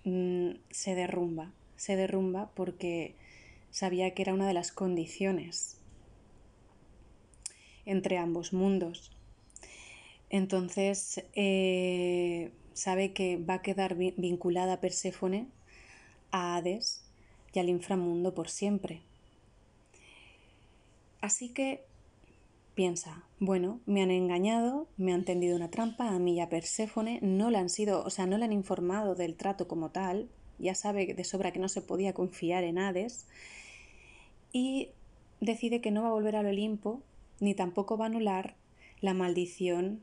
mm, 0.03 0.51
se 0.69 0.95
derrumba, 0.95 1.51
se 1.77 1.95
derrumba 1.95 2.51
porque 2.55 3.15
sabía 3.71 4.13
que 4.13 4.21
era 4.21 4.33
una 4.33 4.47
de 4.47 4.53
las 4.53 4.71
condiciones 4.71 5.77
entre 7.85 8.17
ambos 8.17 8.53
mundos. 8.53 9.11
Entonces 10.29 11.23
eh, 11.33 12.51
sabe 12.73 13.13
que 13.13 13.37
va 13.37 13.55
a 13.55 13.61
quedar 13.61 13.95
vinculada 13.95 14.81
Perséfone 14.81 15.47
a 16.31 16.55
Hades 16.55 17.03
y 17.53 17.59
al 17.59 17.69
inframundo 17.69 18.33
por 18.33 18.49
siempre. 18.49 19.01
Así 21.21 21.49
que 21.49 21.85
piensa, 22.75 23.23
bueno, 23.39 23.79
me 23.85 24.03
han 24.03 24.11
engañado, 24.11 24.87
me 24.97 25.13
han 25.13 25.23
tendido 25.23 25.55
una 25.55 25.71
trampa, 25.71 26.09
a 26.09 26.19
mí 26.19 26.35
y 26.35 26.41
a 26.41 26.49
Perséfone 26.49 27.19
no 27.21 27.49
le 27.49 27.57
han 27.57 27.69
sido, 27.69 28.03
o 28.03 28.09
sea, 28.09 28.27
no 28.27 28.37
le 28.37 28.45
han 28.45 28.53
informado 28.53 29.15
del 29.15 29.35
trato 29.35 29.67
como 29.67 29.89
tal, 29.89 30.29
ya 30.59 30.75
sabe 30.75 31.13
de 31.13 31.23
sobra 31.23 31.51
que 31.51 31.59
no 31.59 31.69
se 31.69 31.81
podía 31.81 32.13
confiar 32.13 32.63
en 32.63 32.77
Hades, 32.77 33.27
y 34.51 34.89
decide 35.39 35.81
que 35.81 35.91
no 35.91 36.03
va 36.03 36.09
a 36.09 36.13
volver 36.13 36.35
al 36.35 36.45
Olimpo 36.45 37.01
ni 37.39 37.53
tampoco 37.53 37.97
va 37.97 38.05
a 38.05 38.07
anular 38.07 38.55
la 39.01 39.13
maldición 39.13 40.01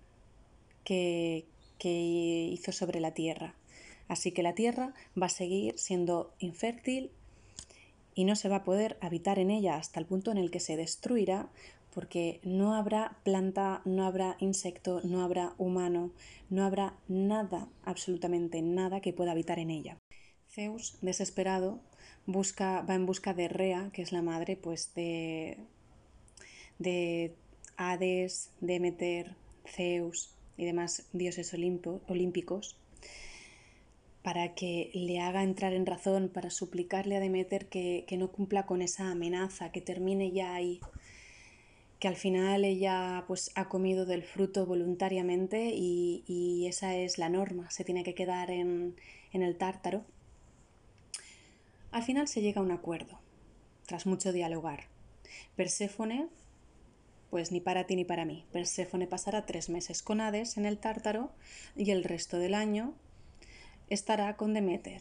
que, 0.84 1.46
que 1.78 2.48
hizo 2.50 2.72
sobre 2.72 3.00
la 3.00 3.12
tierra. 3.12 3.54
Así 4.08 4.32
que 4.32 4.42
la 4.42 4.54
tierra 4.54 4.94
va 5.20 5.26
a 5.26 5.30
seguir 5.30 5.78
siendo 5.78 6.34
infértil 6.38 7.10
y 8.14 8.24
no 8.24 8.36
se 8.36 8.48
va 8.48 8.56
a 8.56 8.64
poder 8.64 8.98
habitar 9.00 9.38
en 9.38 9.50
ella 9.50 9.76
hasta 9.76 9.98
el 10.00 10.06
punto 10.06 10.30
en 10.30 10.38
el 10.38 10.50
que 10.50 10.60
se 10.60 10.76
destruirá 10.76 11.48
porque 11.94 12.40
no 12.42 12.74
habrá 12.74 13.18
planta, 13.22 13.82
no 13.84 14.04
habrá 14.06 14.36
insecto, 14.40 15.00
no 15.04 15.22
habrá 15.22 15.54
humano, 15.58 16.10
no 16.48 16.64
habrá 16.64 16.94
nada, 17.06 17.68
absolutamente 17.84 18.62
nada 18.62 19.00
que 19.00 19.12
pueda 19.12 19.32
habitar 19.32 19.58
en 19.58 19.70
ella. 19.70 19.98
Zeus, 20.48 20.96
desesperado, 21.02 21.80
busca, 22.26 22.82
va 22.82 22.94
en 22.94 23.06
busca 23.06 23.34
de 23.34 23.48
Rea, 23.48 23.90
que 23.92 24.02
es 24.02 24.12
la 24.12 24.22
madre 24.22 24.56
pues, 24.56 24.94
de, 24.94 25.58
de 26.82 27.34
Hades, 27.76 28.50
Demeter, 28.60 29.34
Zeus 29.66 30.34
y 30.56 30.64
demás 30.64 31.06
dioses 31.12 31.54
olímpicos 31.54 32.76
para 34.22 34.54
que 34.54 34.90
le 34.94 35.20
haga 35.20 35.42
entrar 35.42 35.72
en 35.72 35.84
razón, 35.84 36.28
para 36.28 36.50
suplicarle 36.50 37.16
a 37.16 37.20
Demeter 37.20 37.66
que, 37.66 38.06
no 38.16 38.30
cumpla 38.30 38.66
con 38.66 38.80
esa 38.80 39.10
amenaza, 39.10 39.72
que 39.72 39.80
termine 39.80 40.30
ya 40.30 40.54
ahí, 40.54 40.80
que 41.98 42.08
al 42.08 42.16
final 42.16 42.64
ella 42.64 43.24
pues 43.26 43.50
ha 43.56 43.68
comido 43.68 44.06
del 44.06 44.22
fruto 44.22 44.64
voluntariamente 44.64 45.72
y, 45.74 46.66
esa 46.68 46.96
es 46.96 47.18
la 47.18 47.28
norma, 47.28 47.70
se 47.70 47.84
tiene 47.84 48.04
que 48.04 48.14
quedar 48.14 48.50
en, 48.50 48.94
en 49.32 49.42
el 49.42 49.56
tártaro. 49.56 50.04
Al 51.90 52.04
final 52.04 52.28
se 52.28 52.40
llega 52.40 52.60
a 52.60 52.64
un 52.64 52.70
acuerdo, 52.70 53.18
tras 53.86 54.06
mucho 54.06 54.32
dialogar. 54.32 54.84
Perséfone, 55.56 56.28
pues 57.32 57.50
ni 57.50 57.62
para 57.62 57.86
ti 57.86 57.96
ni 57.96 58.04
para 58.04 58.26
mí. 58.26 58.44
Perséfone 58.52 59.06
pasará 59.06 59.46
tres 59.46 59.70
meses 59.70 60.02
con 60.02 60.20
Hades 60.20 60.58
en 60.58 60.66
el 60.66 60.76
tártaro 60.76 61.32
y 61.74 61.90
el 61.90 62.04
resto 62.04 62.38
del 62.38 62.52
año 62.52 62.92
estará 63.88 64.36
con 64.36 64.52
Demeter 64.52 65.00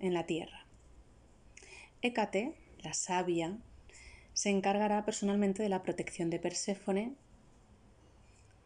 en 0.00 0.14
la 0.14 0.26
tierra. 0.26 0.66
Hécate, 2.02 2.56
la 2.82 2.92
sabia, 2.92 3.56
se 4.32 4.50
encargará 4.50 5.04
personalmente 5.04 5.62
de 5.62 5.68
la 5.68 5.84
protección 5.84 6.28
de 6.28 6.40
Perséfone 6.40 7.14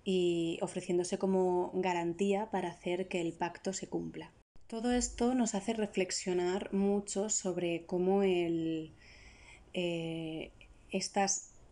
y 0.03 0.59
ofreciéndose 0.63 1.19
como 1.19 1.71
garantía 1.75 2.51
para 2.51 2.71
hacer 2.71 3.07
que 3.09 3.21
el 3.21 3.35
pacto 3.35 3.75
se 3.75 3.91
cumpla. 3.91 4.33
Todo 4.67 4.93
esto 4.93 5.35
nos 5.35 5.55
hace 5.55 5.75
reflexionar 5.75 6.73
mucho 6.73 7.29
sobre 7.29 7.85
cómo 7.85 8.23
el, 8.23 8.95
eh, 9.75 10.53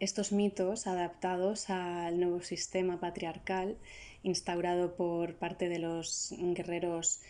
estos 0.01 0.33
mitos 0.33 0.87
adaptados 0.87 1.71
al 1.71 2.21
nuevo 2.21 2.43
sistema 2.43 3.01
patriarcal 3.01 3.77
instaurado 4.23 4.97
por 4.97 5.37
parte 5.37 5.69
de 5.69 5.79
los 5.79 6.35
guerreros 6.39 7.21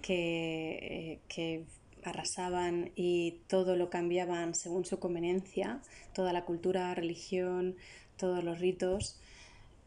que, 0.00 1.20
que 1.28 1.64
arrasaban 2.04 2.90
y 2.94 3.40
todo 3.46 3.76
lo 3.76 3.90
cambiaban 3.90 4.54
según 4.54 4.84
su 4.84 4.98
conveniencia, 4.98 5.80
toda 6.14 6.32
la 6.32 6.44
cultura, 6.44 6.94
religión, 6.94 7.76
todos 8.16 8.44
los 8.44 8.58
ritos, 8.58 9.18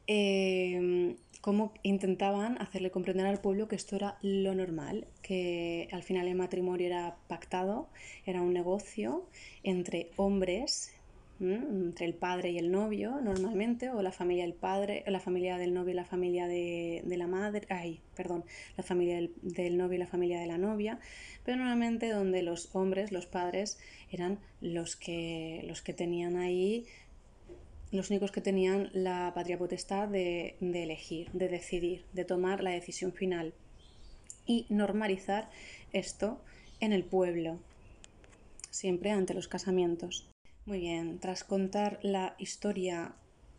eh, 0.07 1.15
cómo 1.45 1.73
intentaban 1.83 2.59
hacerle 2.59 2.89
comprender 2.89 3.27
al 3.27 3.39
pueblo 3.39 3.67
que 3.67 3.75
esto 3.75 3.95
era 3.95 4.17
lo 4.23 4.55
normal, 4.55 5.07
que 5.21 5.87
al 5.91 6.01
final 6.01 6.27
el 6.27 6.33
matrimonio 6.33 6.87
era 6.87 7.17
pactado, 7.27 7.87
era 8.25 8.41
un 8.41 8.51
negocio 8.51 9.27
entre 9.61 10.09
hombres 10.15 10.94
entre 11.39 12.05
el 12.05 12.13
padre 12.13 12.51
y 12.51 12.57
el 12.57 12.71
novio 12.71 13.19
normalmente, 13.21 13.89
o 13.89 14.01
la 14.01 14.11
familia 14.11 14.43
del 14.43 14.53
padre, 14.53 15.03
la 15.07 15.19
familia 15.19 15.57
del 15.57 15.73
novio 15.73 15.91
y 15.91 15.95
la 15.95 16.05
familia 16.05 16.47
de, 16.47 17.03
la 17.05 17.27
madre, 17.27 17.67
ay, 17.69 18.01
perdón, 18.15 18.45
la 18.77 18.83
familia 18.83 19.15
del, 19.41 19.77
novio 19.77 19.95
y 19.95 19.99
la 19.99 20.07
familia 20.07 20.39
de 20.39 20.47
la 20.47 20.57
novia, 20.57 20.99
pero 21.43 21.57
normalmente 21.57 22.09
donde 22.09 22.41
los 22.41 22.73
hombres, 22.73 23.11
los 23.11 23.25
padres, 23.25 23.77
eran 24.11 24.39
los 24.61 24.95
que, 24.95 25.63
los 25.67 25.81
que 25.81 25.93
tenían 25.93 26.37
ahí, 26.37 26.85
los 27.91 28.09
únicos 28.09 28.31
que 28.31 28.41
tenían 28.41 28.89
la 28.93 29.31
patria 29.35 29.57
potestad 29.57 30.07
de, 30.07 30.55
de 30.59 30.83
elegir, 30.83 31.31
de 31.31 31.49
decidir, 31.49 32.05
de 32.13 32.25
tomar 32.25 32.63
la 32.63 32.71
decisión 32.71 33.11
final 33.11 33.53
y 34.45 34.65
normalizar 34.69 35.49
esto 35.91 36.41
en 36.79 36.93
el 36.93 37.03
pueblo, 37.03 37.59
siempre 38.69 39.11
ante 39.11 39.33
los 39.33 39.47
casamientos. 39.47 40.29
Muy 40.65 40.79
bien, 40.79 41.19
tras 41.19 41.43
contar 41.43 41.99
la 42.01 42.35
historia 42.39 43.13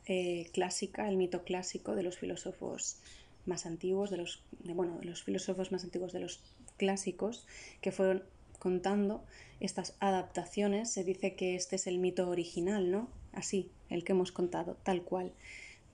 eh, 0.07 0.51
clásica, 0.53 1.09
el 1.09 1.17
mito 1.17 1.45
clásico 1.45 1.95
de 1.95 2.03
los 2.03 2.19
filósofos 2.19 2.99
más 3.45 3.65
antiguos, 3.65 4.11
de 4.11 4.17
los, 4.17 4.43
bueno, 4.65 4.99
de 4.99 5.05
los 5.05 5.23
filósofos 5.23 5.71
más 5.71 5.85
antiguos 5.85 6.13
de 6.13 6.19
los 6.19 6.43
clásicos, 6.77 7.47
que 7.81 7.93
fueron 7.93 8.25
contando 8.59 9.25
estas 9.61 9.95
adaptaciones, 10.01 10.91
se 10.91 11.05
dice 11.05 11.37
que 11.37 11.55
este 11.55 11.77
es 11.77 11.87
el 11.87 11.99
mito 11.99 12.29
original, 12.29 12.91
¿no? 12.91 13.09
Así, 13.33 13.71
el 13.89 14.03
que 14.03 14.11
hemos 14.11 14.33
contado, 14.33 14.77
tal 14.83 15.03
cual. 15.03 15.33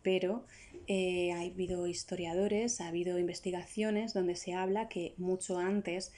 Pero 0.02 0.46
eh, 0.86 1.32
ha 1.32 1.40
habido 1.40 1.86
historiadores, 1.88 2.80
ha 2.80 2.88
habido 2.88 3.18
investigaciones 3.18 4.14
donde 4.14 4.34
se 4.34 4.54
habla 4.54 4.88
que 4.88 5.12
mucho 5.18 5.58
antes 5.58 6.10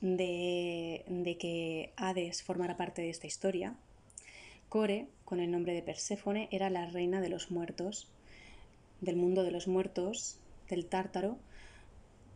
de, 0.00 1.04
de 1.06 1.38
que 1.38 1.92
Hades 1.94 2.42
formara 2.42 2.76
parte 2.76 3.02
de 3.02 3.10
esta 3.10 3.28
historia, 3.28 3.76
Core, 4.72 5.06
con 5.26 5.38
el 5.38 5.50
nombre 5.50 5.74
de 5.74 5.82
Perséfone, 5.82 6.48
era 6.50 6.70
la 6.70 6.86
reina 6.86 7.20
de 7.20 7.28
los 7.28 7.50
muertos, 7.50 8.08
del 9.02 9.16
mundo 9.16 9.42
de 9.42 9.50
los 9.50 9.68
muertos, 9.68 10.40
del 10.66 10.86
tártaro, 10.86 11.36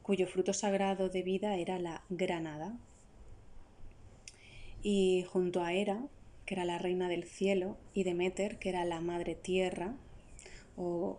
cuyo 0.03 0.27
fruto 0.27 0.53
sagrado 0.53 1.09
de 1.09 1.22
vida 1.22 1.57
era 1.57 1.79
la 1.79 2.03
granada. 2.11 2.77
Y 4.83 5.25
junto 5.31 5.62
a 5.62 5.72
Hera, 5.72 5.99
que 6.44 6.53
era 6.53 6.66
la 6.66 6.77
reina 6.77 7.09
del 7.09 7.25
cielo, 7.25 7.79
y 7.94 8.03
Demeter, 8.03 8.59
que 8.59 8.68
era 8.68 8.85
la 8.85 9.01
madre 9.01 9.35
tierra, 9.35 9.94
o, 10.77 11.18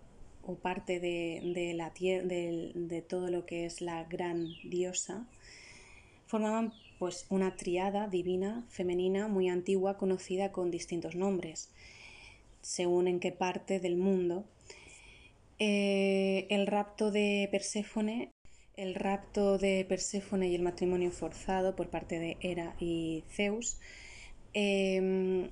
parte 0.61 0.99
de, 0.99 1.73
la, 1.73 1.89
de 1.89 3.01
todo 3.01 3.31
lo 3.31 3.47
que 3.47 3.65
es 3.65 3.81
la 3.81 4.03
gran 4.03 4.49
diosa, 4.69 5.25
formaban 6.27 6.73
pues 6.99 7.25
una 7.29 7.55
triada 7.55 8.07
divina 8.07 8.65
femenina 8.69 9.27
muy 9.27 9.49
antigua 9.49 9.97
conocida 9.97 10.51
con 10.51 10.71
distintos 10.71 11.15
nombres, 11.15 11.69
según 12.61 13.07
en 13.07 13.19
qué 13.19 13.31
parte 13.31 13.79
del 13.79 13.95
mundo. 13.97 14.45
Eh, 15.59 16.47
el 16.49 16.67
rapto 16.67 17.11
de 17.11 17.47
Perséfone, 17.51 18.31
el 18.75 18.95
rapto 18.95 19.57
de 19.57 19.85
Perséfone 19.87 20.49
y 20.49 20.55
el 20.55 20.61
matrimonio 20.61 21.11
forzado 21.11 21.75
por 21.75 21.89
parte 21.89 22.19
de 22.19 22.37
Hera 22.41 22.75
y 22.79 23.23
Zeus 23.29 23.79
em, 24.53 25.49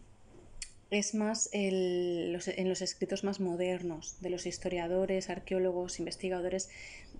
es 0.91 1.15
más 1.15 1.49
en 1.51 2.33
los 2.33 2.81
escritos 2.81 3.23
más 3.23 3.39
modernos, 3.39 4.21
de 4.21 4.29
los 4.29 4.45
historiadores, 4.45 5.29
arqueólogos, 5.29 5.99
investigadores 5.99 6.69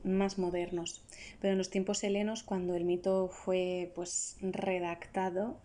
más 0.06 0.38
modernos. 0.38 1.04
Pero 1.42 1.52
en 1.52 1.58
los 1.58 1.70
tiempos 1.70 2.04
helenos, 2.04 2.44
cuando 2.44 2.76
el 2.76 2.86
mito 2.86 3.28
fue 3.28 3.92
pues 3.96 4.38
redactado, 4.42 5.60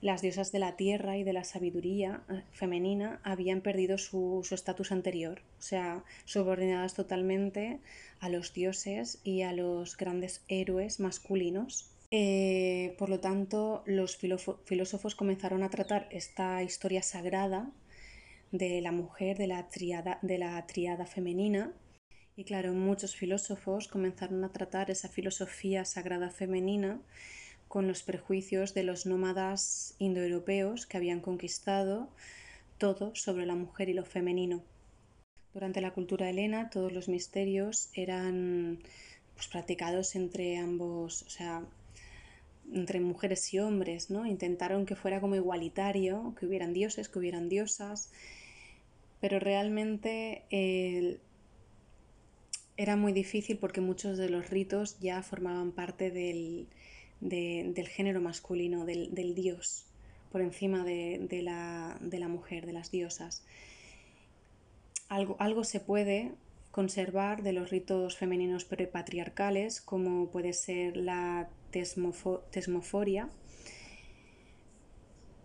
las 0.00 0.22
diosas 0.22 0.52
de 0.52 0.60
la 0.60 0.76
tierra 0.76 1.16
y 1.16 1.24
de 1.24 1.32
la 1.32 1.44
sabiduría 1.44 2.22
eh, 2.30 2.42
femenina 2.52 3.20
habían 3.24 3.60
perdido 3.60 3.98
su 3.98 4.46
estatus 4.50 4.92
anterior, 4.92 5.42
o 5.58 5.62
sea, 5.62 6.04
subordinadas 6.24 6.94
totalmente 6.94 7.80
a 8.20 8.28
los 8.28 8.52
dioses 8.52 9.20
y 9.24 9.42
a 9.42 9.52
los 9.52 9.96
grandes 9.96 10.44
héroes 10.48 11.00
masculinos 11.00 11.90
eh, 12.10 12.94
por 12.98 13.10
lo 13.10 13.20
tanto, 13.20 13.82
los 13.86 14.16
filósofos 14.16 15.14
comenzaron 15.14 15.62
a 15.62 15.70
tratar 15.70 16.08
esta 16.10 16.62
historia 16.62 17.02
sagrada 17.02 17.70
de 18.50 18.80
la 18.80 18.92
mujer, 18.92 19.36
de 19.36 19.46
la 19.46 19.68
triada, 19.68 20.18
de 20.22 20.38
la 20.38 20.66
triada 20.66 21.04
femenina. 21.04 21.72
Y 22.38 22.44
claro, 22.44 22.72
muchos 22.72 23.16
filósofos 23.16 23.88
comenzaron 23.88 24.44
a 24.44 24.52
tratar 24.52 24.92
esa 24.92 25.08
filosofía 25.08 25.84
sagrada 25.84 26.30
femenina 26.30 27.00
con 27.66 27.88
los 27.88 28.04
prejuicios 28.04 28.74
de 28.74 28.84
los 28.84 29.06
nómadas 29.06 29.96
indoeuropeos 29.98 30.86
que 30.86 30.96
habían 30.98 31.18
conquistado 31.18 32.08
todo 32.78 33.12
sobre 33.16 33.44
la 33.44 33.56
mujer 33.56 33.88
y 33.88 33.92
lo 33.92 34.04
femenino. 34.04 34.62
Durante 35.52 35.80
la 35.80 35.92
cultura 35.92 36.30
helena, 36.30 36.70
todos 36.70 36.92
los 36.92 37.08
misterios 37.08 37.90
eran 37.92 38.84
pues, 39.34 39.48
practicados 39.48 40.14
entre 40.14 40.58
ambos, 40.58 41.22
o 41.22 41.30
sea, 41.30 41.64
entre 42.72 43.00
mujeres 43.00 43.52
y 43.52 43.58
hombres, 43.58 44.10
¿no? 44.10 44.26
Intentaron 44.26 44.86
que 44.86 44.94
fuera 44.94 45.20
como 45.20 45.34
igualitario, 45.34 46.36
que 46.38 46.46
hubieran 46.46 46.72
dioses, 46.72 47.08
que 47.08 47.18
hubieran 47.18 47.48
diosas, 47.48 48.12
pero 49.20 49.40
realmente 49.40 50.44
era 52.78 52.94
muy 52.94 53.12
difícil 53.12 53.58
porque 53.58 53.80
muchos 53.80 54.16
de 54.18 54.30
los 54.30 54.50
ritos 54.50 54.98
ya 55.00 55.22
formaban 55.22 55.72
parte 55.72 56.12
del, 56.12 56.68
género 57.88 58.20
masculino, 58.20 58.84
del, 58.86 59.34
dios, 59.34 59.84
por 60.30 60.40
encima 60.40 60.84
de, 60.84 61.40
la, 61.42 62.28
mujer, 62.28 62.66
de 62.66 62.72
las 62.72 62.92
diosas. 62.92 63.44
Algo, 65.08 65.34
algo 65.40 65.64
se 65.64 65.80
puede 65.80 66.34
conservar 66.70 67.42
de 67.42 67.52
los 67.52 67.70
ritos 67.70 68.16
femeninos 68.16 68.64
prepatriarcales, 68.64 69.80
como 69.80 70.30
puede 70.30 70.52
ser 70.52 70.96
la 70.96 71.50
tesmoforia, 71.72 73.28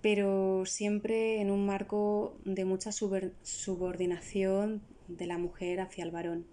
pero 0.03 0.67
siempre 0.67 1.41
en 1.41 1.49
un 1.49 1.65
marco 1.65 2.37
de 2.45 2.63
mucha 2.65 2.91
subordinación 2.91 4.83
de 5.07 5.25
la 5.25 5.39
mujer 5.39 5.79
hacia 5.81 6.03
el 6.03 6.11
varón. 6.11 6.45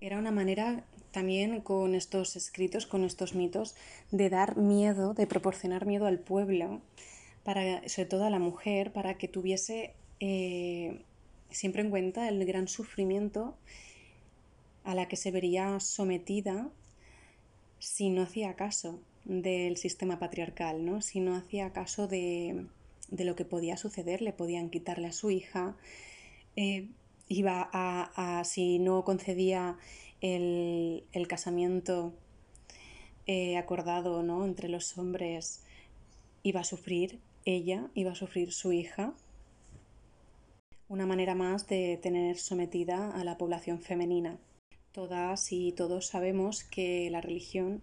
Era 0.00 0.18
una 0.18 0.30
manera 0.30 0.84
también 1.10 1.62
con 1.62 1.94
estos 1.94 2.36
escritos, 2.36 2.86
con 2.86 3.02
estos 3.04 3.34
mitos, 3.34 3.74
de 4.10 4.28
dar 4.28 4.58
miedo, 4.58 5.14
de 5.14 5.26
proporcionar 5.26 5.86
miedo 5.86 6.06
al 6.06 6.18
pueblo, 6.18 6.82
para, 7.44 7.88
sobre 7.88 8.06
todo 8.06 8.24
a 8.24 8.30
la 8.30 8.38
mujer, 8.38 8.92
para 8.92 9.16
que 9.16 9.26
tuviese 9.26 9.94
eh, 10.20 11.00
siempre 11.50 11.80
en 11.80 11.88
cuenta 11.88 12.28
el 12.28 12.44
gran 12.44 12.68
sufrimiento 12.68 13.56
a 14.84 14.94
la 14.94 15.08
que 15.08 15.16
se 15.16 15.30
vería 15.30 15.80
sometida 15.80 16.68
si 17.78 18.10
no 18.10 18.22
hacía 18.22 18.54
caso 18.54 19.00
del 19.24 19.78
sistema 19.78 20.18
patriarcal, 20.18 20.84
¿no? 20.84 21.00
si 21.00 21.20
no 21.20 21.34
hacía 21.34 21.72
caso 21.72 22.06
de, 22.06 22.66
lo 23.10 23.34
que 23.34 23.44
podía 23.46 23.78
suceder, 23.78 24.20
le 24.20 24.34
podían 24.34 24.68
quitarle 24.68 25.08
a 25.08 25.12
su 25.12 25.30
hija, 25.30 25.76
eh, 26.54 26.88
iba 27.28 27.68
a, 27.72 28.42
si 28.44 28.78
no 28.78 29.04
concedía 29.04 29.78
el, 30.20 31.26
casamiento 31.28 32.12
eh, 33.26 33.56
acordado 33.56 34.22
¿no? 34.22 34.44
entre 34.44 34.68
los 34.68 34.96
hombres, 34.98 35.64
iba 36.42 36.60
a 36.60 36.64
sufrir 36.64 37.20
ella, 37.44 37.90
iba 37.94 38.12
a 38.12 38.16
sufrir 38.16 38.52
su 38.52 38.72
hija. 38.72 39.14
Una 40.88 41.06
manera 41.06 41.34
más 41.34 41.66
de 41.66 41.98
tener 42.00 42.38
sometida 42.38 43.10
a 43.10 43.24
la 43.24 43.36
población 43.36 43.80
femenina. 43.80 44.38
Todas 44.92 45.52
y 45.52 45.72
todos 45.72 46.06
sabemos 46.06 46.64
que 46.64 47.10
la 47.10 47.20
religión 47.20 47.82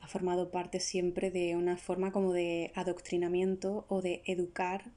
ha 0.00 0.08
formado 0.08 0.50
parte 0.50 0.80
siempre 0.80 1.30
de 1.30 1.56
una 1.56 1.76
forma 1.76 2.12
como 2.12 2.32
de 2.32 2.72
adoctrinamiento 2.74 3.86
o 3.88 4.02
de 4.02 4.22
educar. 4.26 4.90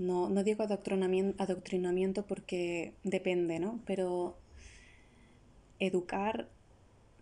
No, 0.00 0.30
no 0.30 0.42
digo 0.42 0.62
adoctrinamiento, 0.62 1.42
adoctrinamiento 1.42 2.24
porque 2.26 2.94
depende, 3.04 3.60
¿no? 3.60 3.80
Pero 3.84 4.38
educar 5.78 6.48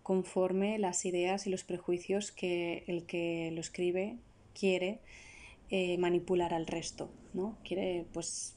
conforme 0.01 0.79
las 0.79 1.03
ideas 1.03 1.45
y 1.45 1.49
los 1.49 1.65
prejuicios 1.65 2.31
que 2.31 2.85
el 2.87 3.05
que 3.05 3.51
lo 3.53 3.59
escribe 3.59 4.15
quiere 4.57 5.01
eh, 5.69 5.97
manipular 5.97 6.53
al 6.53 6.67
resto, 6.67 7.11
¿no? 7.33 7.57
Quiere, 7.65 8.05
pues, 8.13 8.55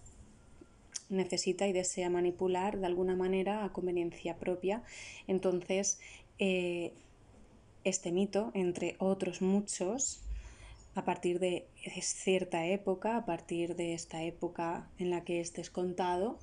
necesita 1.08 1.66
y 1.66 1.72
desea 1.72 2.08
manipular 2.08 2.78
de 2.78 2.86
alguna 2.86 3.16
manera 3.16 3.64
a 3.64 3.72
conveniencia 3.72 4.36
propia. 4.36 4.84
Entonces, 5.26 5.98
eh, 6.38 6.92
este 7.82 8.12
mito, 8.12 8.52
entre 8.54 8.94
otros 9.00 9.42
muchos, 9.42 10.22
a 10.94 11.04
partir 11.04 11.38
de 11.38 11.66
cierta 12.00 12.66
época, 12.66 13.16
a 13.16 13.24
partir 13.24 13.76
de 13.76 13.94
esta 13.94 14.22
época 14.22 14.90
en 14.98 15.10
la 15.10 15.24
que 15.24 15.40
es 15.40 15.52
descontado, 15.54 16.38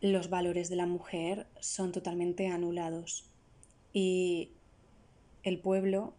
los 0.00 0.28
valores 0.28 0.68
de 0.68 0.76
la 0.76 0.86
mujer 0.86 1.46
son 1.60 1.92
totalmente 1.92 2.48
anulados. 2.48 3.30
Y 3.92 4.50
el 5.42 5.58
pueblo, 5.58 6.14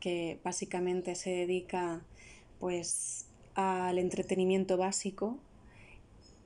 que 0.00 0.40
básicamente 0.44 1.14
se 1.14 1.30
dedica 1.30 2.02
pues 2.60 3.26
al 3.54 3.98
entretenimiento 3.98 4.76
básico 4.76 5.38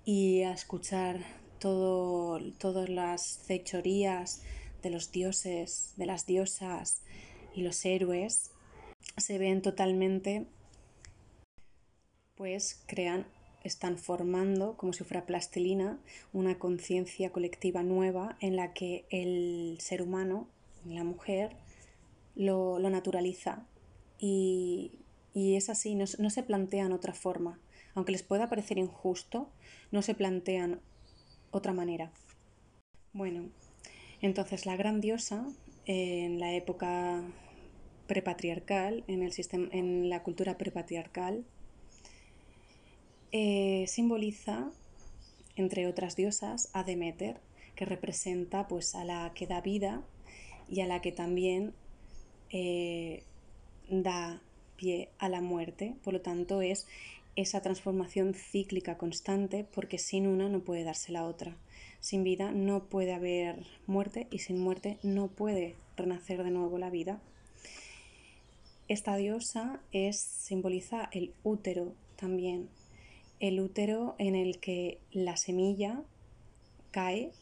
y 0.04 0.42
a 0.42 0.52
escuchar 0.52 1.20
todo, 1.58 2.38
todas 2.58 2.88
las 2.88 3.40
fechorías 3.44 4.42
de 4.82 4.90
los 4.90 5.10
dioses, 5.10 5.94
de 5.96 6.06
las 6.06 6.26
diosas 6.26 7.02
y 7.54 7.62
los 7.62 7.84
héroes, 7.84 8.52
se 9.16 9.38
ven 9.38 9.62
totalmente, 9.62 10.46
pues 12.36 12.82
crean, 12.86 13.26
están 13.64 13.98
formando, 13.98 14.76
como 14.76 14.92
si 14.92 15.04
fuera 15.04 15.26
plastilina, 15.26 15.98
una 16.32 16.58
conciencia 16.58 17.32
colectiva 17.32 17.82
nueva 17.82 18.36
en 18.40 18.56
la 18.56 18.72
que 18.72 19.06
el 19.10 19.78
ser 19.80 20.02
humano, 20.02 20.48
la 20.84 21.04
mujer, 21.04 21.56
lo, 22.34 22.78
naturaliza 22.78 23.66
y, 24.18 24.92
es 25.34 25.68
así, 25.68 25.94
no, 25.94 26.04
no 26.18 26.30
se 26.30 26.42
plantean 26.42 26.92
otra 26.92 27.12
forma. 27.12 27.58
Aunque 27.94 28.12
les 28.12 28.22
pueda 28.22 28.48
parecer 28.48 28.78
injusto, 28.78 29.50
no 29.90 30.02
se 30.02 30.14
plantean 30.14 30.80
otra 31.50 31.72
manera. 31.72 32.12
Bueno, 33.12 33.48
entonces 34.20 34.66
la 34.66 34.76
gran 34.76 35.00
diosa 35.00 35.46
en 35.86 36.38
la 36.38 36.52
época 36.54 37.22
prepatriarcal, 38.06 39.04
en, 39.06 39.22
el 39.22 39.32
sistema, 39.32 39.68
en 39.72 40.08
la 40.08 40.22
cultura 40.22 40.58
prepatriarcal, 40.58 41.44
eh, 43.32 43.84
simboliza, 43.88 44.70
entre 45.56 45.86
otras 45.86 46.16
diosas, 46.16 46.70
a 46.72 46.84
Demeter, 46.84 47.40
que 47.74 47.84
representa 47.84 48.66
pues, 48.68 48.94
a 48.94 49.04
la 49.04 49.32
que 49.34 49.46
da 49.46 49.60
vida 49.60 50.02
y 50.68 50.80
a 50.80 50.86
la 50.86 51.00
que 51.00 51.12
también 51.12 51.74
eh, 52.50 53.22
da 53.90 54.40
pie 54.76 55.10
a 55.18 55.28
la 55.28 55.40
muerte. 55.40 55.94
Por 56.02 56.14
lo 56.14 56.20
tanto, 56.20 56.62
es 56.62 56.86
esa 57.36 57.60
transformación 57.60 58.34
cíclica 58.34 58.96
constante 58.96 59.66
porque 59.74 59.98
sin 59.98 60.26
una 60.26 60.48
no 60.48 60.60
puede 60.60 60.84
darse 60.84 61.12
la 61.12 61.24
otra. 61.24 61.56
Sin 62.00 62.24
vida 62.24 62.52
no 62.52 62.84
puede 62.84 63.12
haber 63.12 63.66
muerte 63.86 64.26
y 64.30 64.38
sin 64.38 64.58
muerte 64.58 64.98
no 65.02 65.28
puede 65.28 65.74
renacer 65.96 66.42
de 66.42 66.50
nuevo 66.50 66.78
la 66.78 66.90
vida. 66.90 67.20
Esta 68.88 69.16
diosa 69.16 69.80
es, 69.90 70.20
simboliza 70.20 71.08
el 71.10 71.34
útero 71.42 71.94
también, 72.14 72.68
el 73.40 73.58
útero 73.58 74.14
en 74.18 74.36
el 74.36 74.60
que 74.60 75.00
la 75.10 75.36
semilla 75.36 76.04
cae 76.92 77.32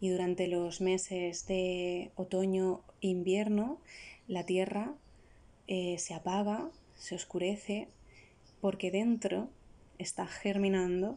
y 0.00 0.10
durante 0.10 0.46
los 0.46 0.80
meses 0.80 1.48
de 1.48 2.12
otoño 2.14 2.82
e 3.00 3.08
invierno 3.08 3.80
la 4.28 4.46
tierra 4.46 4.94
eh, 5.66 5.98
se 5.98 6.14
apaga, 6.14 6.70
se 6.94 7.16
oscurece, 7.16 7.88
porque 8.60 8.92
dentro 8.92 9.48
está 9.98 10.28
germinando 10.28 11.16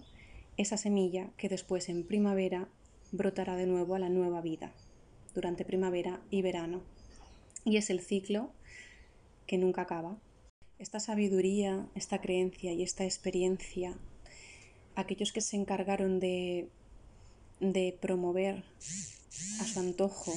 esa 0.57 0.75
semilla 0.75 1.29
que 1.37 1.49
después 1.49 1.87
en 1.87 2.03
primavera 2.03 2.67
brotará 3.11 3.55
de 3.55 3.67
nuevo 3.67 3.93
a 3.93 3.99
la 3.99 4.09
nueva 4.09 4.41
vida, 4.41 4.73
durante 5.35 5.65
primavera 5.65 6.19
y 6.31 6.41
verano. 6.41 6.81
Y 7.63 7.77
es 7.77 7.91
el 7.91 8.01
ciclo 8.01 8.49
que 9.49 9.57
nunca 9.57 9.81
acaba. 9.81 10.15
Esta 10.77 10.99
sabiduría, 10.99 11.89
esta 11.95 12.21
creencia 12.21 12.71
y 12.71 12.83
esta 12.83 13.03
experiencia, 13.03 13.97
aquellos 14.95 15.33
que 15.33 15.41
se 15.41 15.57
encargaron 15.57 16.19
de, 16.19 16.69
de 17.59 17.97
promover 17.99 18.63
a 19.59 19.65
su 19.65 19.79
antojo 19.79 20.31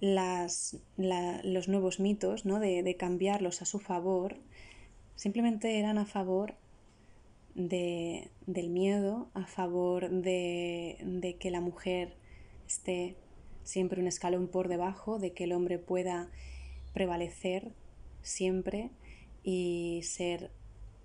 las, 0.00 0.76
los 0.96 1.66
nuevos 1.66 1.98
mitos, 1.98 2.44
¿no? 2.44 2.60
de, 2.60 2.84
de 2.84 2.94
cambiarlos 2.96 3.60
a 3.60 3.64
su 3.64 3.80
favor, 3.80 4.36
simplemente 5.16 5.80
eran 5.80 5.98
a 5.98 6.06
favor 6.06 6.54
del 7.56 8.70
miedo, 8.70 9.30
a 9.34 9.46
favor 9.46 10.08
de, 10.10 11.36
que 11.40 11.50
la 11.50 11.60
mujer 11.60 12.14
esté 12.68 13.16
siempre 13.64 14.00
un 14.00 14.06
escalón 14.06 14.46
por 14.46 14.68
debajo, 14.68 15.18
de 15.18 15.32
que 15.32 15.44
el 15.44 15.52
hombre 15.52 15.80
pueda 15.80 16.30
prevalecer 16.98 17.70
siempre 18.22 18.90
y 19.44 20.00
ser 20.02 20.50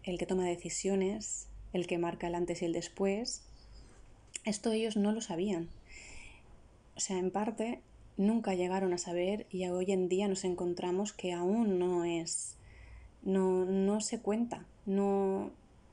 el 0.03 0.17
que 0.17 0.25
toma 0.25 0.43
decisiones, 0.43 1.45
el 1.71 1.86
que 1.86 1.99
marca 1.99 2.25
el 2.25 2.34
antes 2.34 2.63
y 2.63 2.65
el 2.65 2.73
después. 2.73 3.43
Esto 4.43 4.71
ellos 4.71 4.97
no 4.97 5.12
lo 5.12 5.21
sabían. 5.21 5.69
O 6.95 6.99
sea, 6.99 7.19
en 7.19 7.29
parte 7.29 7.79
nunca 8.17 8.56
llegaron 8.56 8.91
a 8.91 8.97
saber 8.97 9.45
y 9.51 9.67
hoy 9.67 9.91
en 9.91 10.10
día 10.10 10.27
nos 10.27 10.45
encontramos 10.45 11.13
que 11.13 11.32
aún 11.32 11.77
no 11.77 12.06
es, 12.06 12.56
no, 13.21 13.63
no 13.63 14.01
se 14.01 14.19
cuenta, 14.19 14.65
no, 14.88 15.51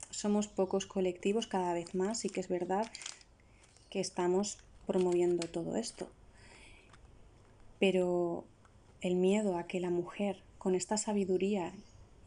somos 0.08 0.48
pocos 0.48 0.86
colectivos 0.86 1.46
cada 1.46 1.74
vez 1.74 1.94
más 1.94 2.24
y 2.24 2.30
que 2.30 2.40
es 2.40 2.48
verdad 2.48 2.90
que 3.90 4.00
estamos 4.00 4.56
promoviendo 4.86 5.46
todo 5.46 5.76
esto. 5.76 6.08
Pero 7.78 8.46
el 9.00 9.16
miedo 9.16 9.56
a 9.56 9.66
que 9.66 9.80
la 9.80 9.90
mujer, 9.90 10.42
con 10.58 10.74
esta 10.74 10.96
sabiduría 10.96 11.72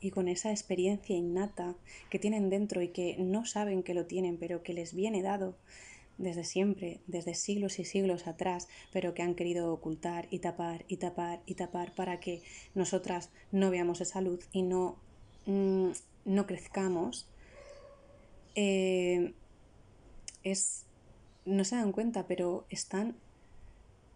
y 0.01 0.11
con 0.11 0.27
esa 0.27 0.51
experiencia 0.51 1.15
innata 1.15 1.75
que 2.09 2.19
tienen 2.19 2.49
dentro 2.49 2.81
y 2.81 2.89
que 2.89 3.15
no 3.17 3.45
saben 3.45 3.83
que 3.83 3.93
lo 3.93 4.05
tienen, 4.05 4.37
pero 4.37 4.63
que 4.63 4.73
les 4.73 4.93
viene 4.93 5.21
dado 5.21 5.55
desde 6.17 6.43
siempre, 6.43 6.99
desde 7.07 7.33
siglos 7.33 7.79
y 7.79 7.85
siglos 7.85 8.27
atrás, 8.27 8.67
pero 8.91 9.13
que 9.13 9.21
han 9.23 9.35
querido 9.35 9.71
ocultar 9.73 10.27
y 10.29 10.39
tapar 10.39 10.85
y 10.87 10.97
tapar 10.97 11.41
y 11.45 11.55
tapar 11.55 11.93
para 11.95 12.19
que 12.19 12.41
nosotras 12.75 13.29
no 13.51 13.69
veamos 13.69 14.01
esa 14.01 14.21
luz 14.21 14.47
y 14.51 14.61
no, 14.61 14.97
mm, 15.45 15.89
no 16.25 16.45
crezcamos, 16.45 17.27
eh, 18.55 19.33
es, 20.43 20.85
no 21.45 21.63
se 21.63 21.75
dan 21.75 21.91
cuenta, 21.91 22.27
pero 22.27 22.65
están 22.69 23.15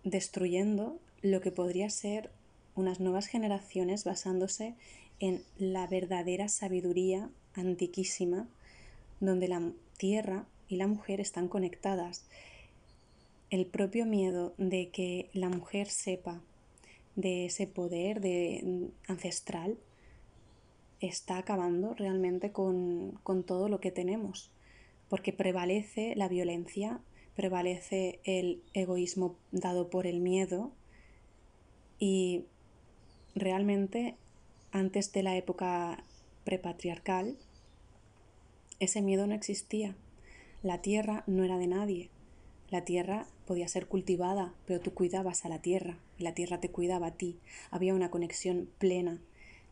destruyendo 0.03 0.99
lo 1.21 1.41
que 1.41 1.51
podría 1.51 1.89
ser 1.89 2.29
unas 2.77 2.99
nuevas 2.99 3.27
generaciones 3.27 4.05
basándose 4.05 4.75
en 5.19 5.43
la 5.57 5.87
verdadera 5.87 6.47
sabiduría 6.47 7.29
antiquísima, 7.53 8.47
donde 9.19 9.47
la 9.47 9.71
tierra 9.97 10.45
y 10.67 10.77
la 10.77 10.87
mujer 10.87 11.19
están 11.19 11.47
conectadas. 11.47 12.27
El 13.49 13.65
propio 13.65 14.05
miedo 14.05 14.53
de 14.57 14.89
que 14.89 15.29
la 15.33 15.49
mujer 15.49 15.87
sepa 15.87 16.41
de 17.15 17.45
ese 17.45 17.65
poder 17.65 18.21
de, 18.21 18.91
ancestral 19.07 19.77
está 20.99 21.37
acabando 21.37 21.93
realmente 21.95 22.51
con, 22.51 23.19
todo 23.45 23.69
lo 23.69 23.79
que 23.79 23.91
tenemos, 23.91 24.51
porque 25.09 25.33
prevalece 25.33 26.15
la 26.15 26.27
violencia, 26.27 27.01
prevalece 27.35 28.19
el 28.23 28.61
egoísmo 28.73 29.35
dado 29.51 29.89
por 29.89 30.05
el 30.07 30.19
miedo 30.19 30.71
y 31.99 32.45
realmente 33.39 34.15
antes 34.71 35.11
de 35.11 35.23
la 35.23 35.35
época 35.35 36.03
prepatriarcal 36.43 37.37
ese 38.79 39.01
miedo 39.01 39.25
no 39.25 39.33
existía. 39.33 39.95
La 40.61 40.81
tierra 40.81 41.23
no 41.25 41.43
era 41.43 41.57
de 41.57 41.65
nadie. 41.65 42.09
La 42.69 42.85
tierra 42.85 43.25
podía 43.47 43.67
ser 43.67 43.87
cultivada, 43.87 44.53
pero 44.65 44.79
tú 44.79 44.93
cuidabas 44.93 45.45
a 45.45 45.49
la 45.49 45.61
tierra 45.61 45.97
y 46.19 46.23
la 46.23 46.33
tierra 46.33 46.59
te 46.59 46.69
cuidaba 46.69 47.07
a 47.07 47.15
ti. 47.15 47.39
Había 47.71 47.95
una 47.95 48.11
conexión 48.11 48.69
plena. 48.77 49.19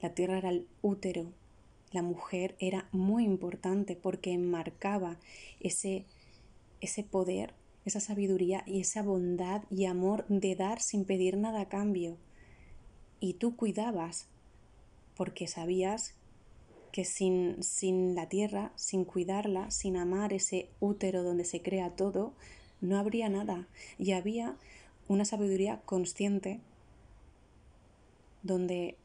La 0.01 0.15
tierra 0.15 0.39
era 0.39 0.49
el 0.49 0.67
útero. 0.81 1.31
La 1.91 2.01
mujer 2.01 2.55
era 2.59 2.87
muy 2.91 3.25
importante 3.25 3.95
porque 3.95 4.33
enmarcaba 4.33 5.17
ese, 5.59 6.05
ese 6.81 7.03
poder, 7.03 7.53
esa 7.85 7.99
sabiduría 7.99 8.63
y 8.65 8.81
esa 8.81 9.03
bondad 9.03 9.63
y 9.69 9.85
amor 9.85 10.25
de 10.29 10.55
dar 10.55 10.81
sin 10.81 11.05
pedir 11.05 11.37
nada 11.37 11.61
a 11.61 11.69
cambio. 11.69 12.17
Y 13.19 13.33
tú 13.33 13.55
cuidabas 13.55 14.27
porque 15.15 15.47
sabías 15.47 16.13
que 16.91 17.05
sin, 17.05 17.61
sin 17.61 18.15
la 18.15 18.29
tierra, 18.29 18.71
sin 18.75 19.03
cuidarla, 19.03 19.69
sin 19.71 19.97
amar 19.97 20.33
ese 20.33 20.69
útero 20.79 21.23
donde 21.23 21.43
se 21.43 21.61
crea 21.61 21.89
todo, 21.89 22.33
no 22.81 22.97
habría 22.97 23.29
nada. 23.29 23.67
Y 23.97 24.11
había 24.13 24.55
una 25.07 25.25
sabiduría 25.25 25.81
consciente 25.85 26.59
donde 28.43 28.95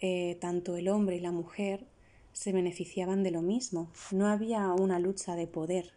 eh, 0.00 0.36
tanto 0.40 0.76
el 0.76 0.88
hombre 0.88 1.16
y 1.16 1.20
la 1.20 1.32
mujer 1.32 1.86
se 2.32 2.52
beneficiaban 2.52 3.22
de 3.22 3.30
lo 3.30 3.42
mismo. 3.42 3.90
No 4.10 4.26
había 4.26 4.72
una 4.72 4.98
lucha 4.98 5.36
de 5.36 5.46
poder. 5.46 5.92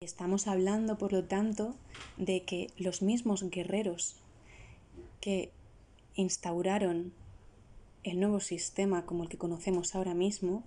Estamos 0.00 0.48
hablando, 0.48 0.98
por 0.98 1.12
lo 1.12 1.24
tanto, 1.24 1.76
de 2.16 2.42
que 2.42 2.68
los 2.76 3.02
mismos 3.02 3.48
guerreros 3.50 4.21
que 5.22 5.52
instauraron 6.16 7.14
el 8.02 8.18
nuevo 8.18 8.40
sistema 8.40 9.06
como 9.06 9.22
el 9.22 9.28
que 9.28 9.38
conocemos 9.38 9.94
ahora 9.94 10.14
mismo 10.14 10.64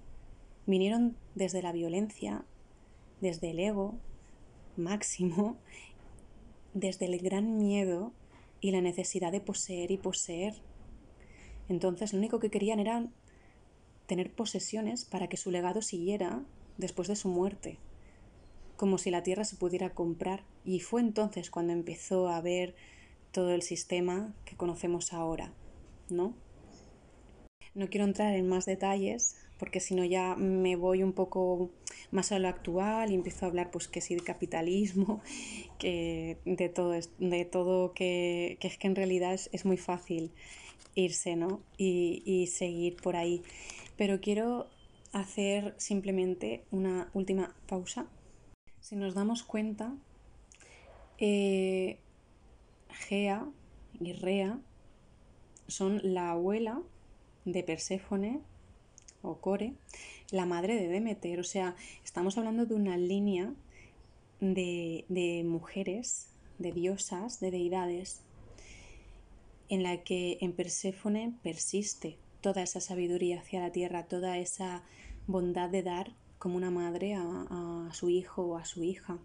vinieron 0.66 1.18
desde 1.36 1.62
la 1.62 1.74
violencia, 1.74 2.46
desde 3.20 3.52
el 3.52 3.60
ego 3.60 3.96
máximo, 4.78 5.58
desde 6.74 7.06
el 7.06 7.20
gran 7.20 7.58
miedo 7.58 8.14
y 8.62 8.72
la 8.72 8.80
necesidad 8.80 9.34
de 9.34 9.42
poseer 9.42 9.92
y 9.92 9.98
poseer. 9.98 10.56
Entonces 11.68 12.14
lo 12.14 12.20
único 12.20 12.40
que 12.40 12.50
querían 12.50 12.80
era 12.80 13.06
tener 14.08 14.32
posesiones 14.32 15.04
para 15.04 15.28
que 15.28 15.36
su 15.36 15.52
legado 15.52 15.82
siguiera 15.82 16.44
después 16.78 17.10
de 17.10 17.18
su 17.18 17.28
muerte, 17.28 17.78
como 18.78 18.98
si 19.00 19.12
la 19.12 19.22
tierra 19.22 19.44
se 19.44 19.58
pudiera 19.58 19.90
comprar. 19.94 20.46
Y 20.64 20.80
fue 20.80 21.02
entonces 21.02 21.52
cuando 21.52 21.74
empezó 21.74 22.30
a 22.30 22.40
ver 22.40 22.74
todo 23.36 23.52
el 23.52 23.64
sistema 23.64 24.34
que 24.46 24.56
conocemos 24.56 25.12
ahora, 25.12 25.52
¿no? 26.10 26.34
No 27.74 27.90
quiero 27.90 28.06
entrar 28.06 28.34
en 28.34 28.48
más 28.48 28.66
detalles 28.66 29.36
porque 29.60 29.82
si 29.82 29.94
no 29.94 30.06
ya 30.06 30.36
me 30.38 30.78
voy 30.78 31.04
un 31.04 31.12
poco 31.12 31.70
más 32.12 32.32
a 32.32 32.40
lo 32.40 32.48
actual 32.48 33.12
y 33.12 33.16
empiezo 33.16 33.46
a 33.46 33.50
hablar 33.50 33.72
pues 33.72 33.90
que 33.90 34.00
sí 34.00 34.16
de 34.16 34.22
capitalismo, 34.22 35.22
que 35.80 36.38
de 36.46 36.70
todo, 36.70 36.94
de 37.20 37.44
todo 37.44 37.94
que, 37.94 38.58
es 38.62 38.78
que 38.78 38.88
en 38.88 38.96
realidad 38.96 39.34
es, 39.34 39.66
muy 39.66 39.76
fácil 39.76 40.32
irse 40.96 41.36
¿no? 41.36 41.62
y, 41.78 42.48
seguir 42.48 42.96
por 42.96 43.18
ahí. 43.18 43.44
Pero 43.98 44.22
quiero 44.22 44.70
hacer 45.12 45.76
simplemente 45.78 46.64
una 46.72 47.10
última 47.14 47.54
pausa. 47.68 48.08
Si 48.80 48.96
nos 48.96 49.14
damos 49.14 49.44
cuenta, 49.44 49.94
eh, 51.18 52.00
Gea 52.96 53.48
y 54.00 54.14
Rea 54.14 54.60
son 55.68 56.02
la 56.04 56.32
abuela 56.32 56.82
de 57.46 57.64
Perséfone 57.64 58.42
o 59.22 59.38
Core, 59.38 59.74
la 60.32 60.46
madre 60.46 60.76
de 60.76 60.88
Demeter. 60.88 61.40
O 61.40 61.44
sea, 61.44 61.76
estamos 62.04 62.38
hablando 62.38 62.66
de 62.66 62.76
una 62.76 62.98
línea 62.98 63.54
de, 64.40 65.06
de 65.10 65.44
mujeres, 65.44 66.28
de 66.60 66.72
diosas, 66.72 67.40
de 67.40 67.52
deidades, 67.52 68.22
en 69.70 69.84
la 69.84 70.04
que 70.04 70.38
en 70.42 70.54
Perséfone 70.54 71.34
persiste 71.42 72.18
toda 72.42 72.62
esa 72.62 72.80
sabiduría 72.80 73.40
hacia 73.40 73.62
la 73.62 73.72
tierra, 73.72 74.06
toda 74.06 74.38
esa 74.38 74.84
bondad 75.28 75.70
de 75.70 75.82
dar 75.82 76.14
como 76.38 76.58
una 76.58 76.70
madre 76.70 77.16
a, 77.16 77.24
a, 77.50 77.94
su 77.94 78.10
hijo 78.10 78.44
o 78.44 78.58
a 78.58 78.66
su 78.66 78.84
hija, 78.84 79.18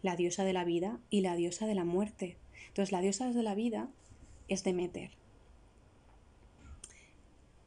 la 0.00 0.16
diosa 0.16 0.44
de 0.44 0.54
la 0.54 0.64
vida 0.64 0.98
y 1.10 1.20
la 1.20 1.36
diosa 1.36 1.66
de 1.66 1.74
la 1.74 1.84
muerte. 1.84 2.38
Entonces 2.72 2.90
la 2.90 3.02
diosa 3.02 3.30
de 3.30 3.42
la 3.42 3.54
vida 3.54 3.90
es 4.48 4.64
Demeter, 4.64 5.10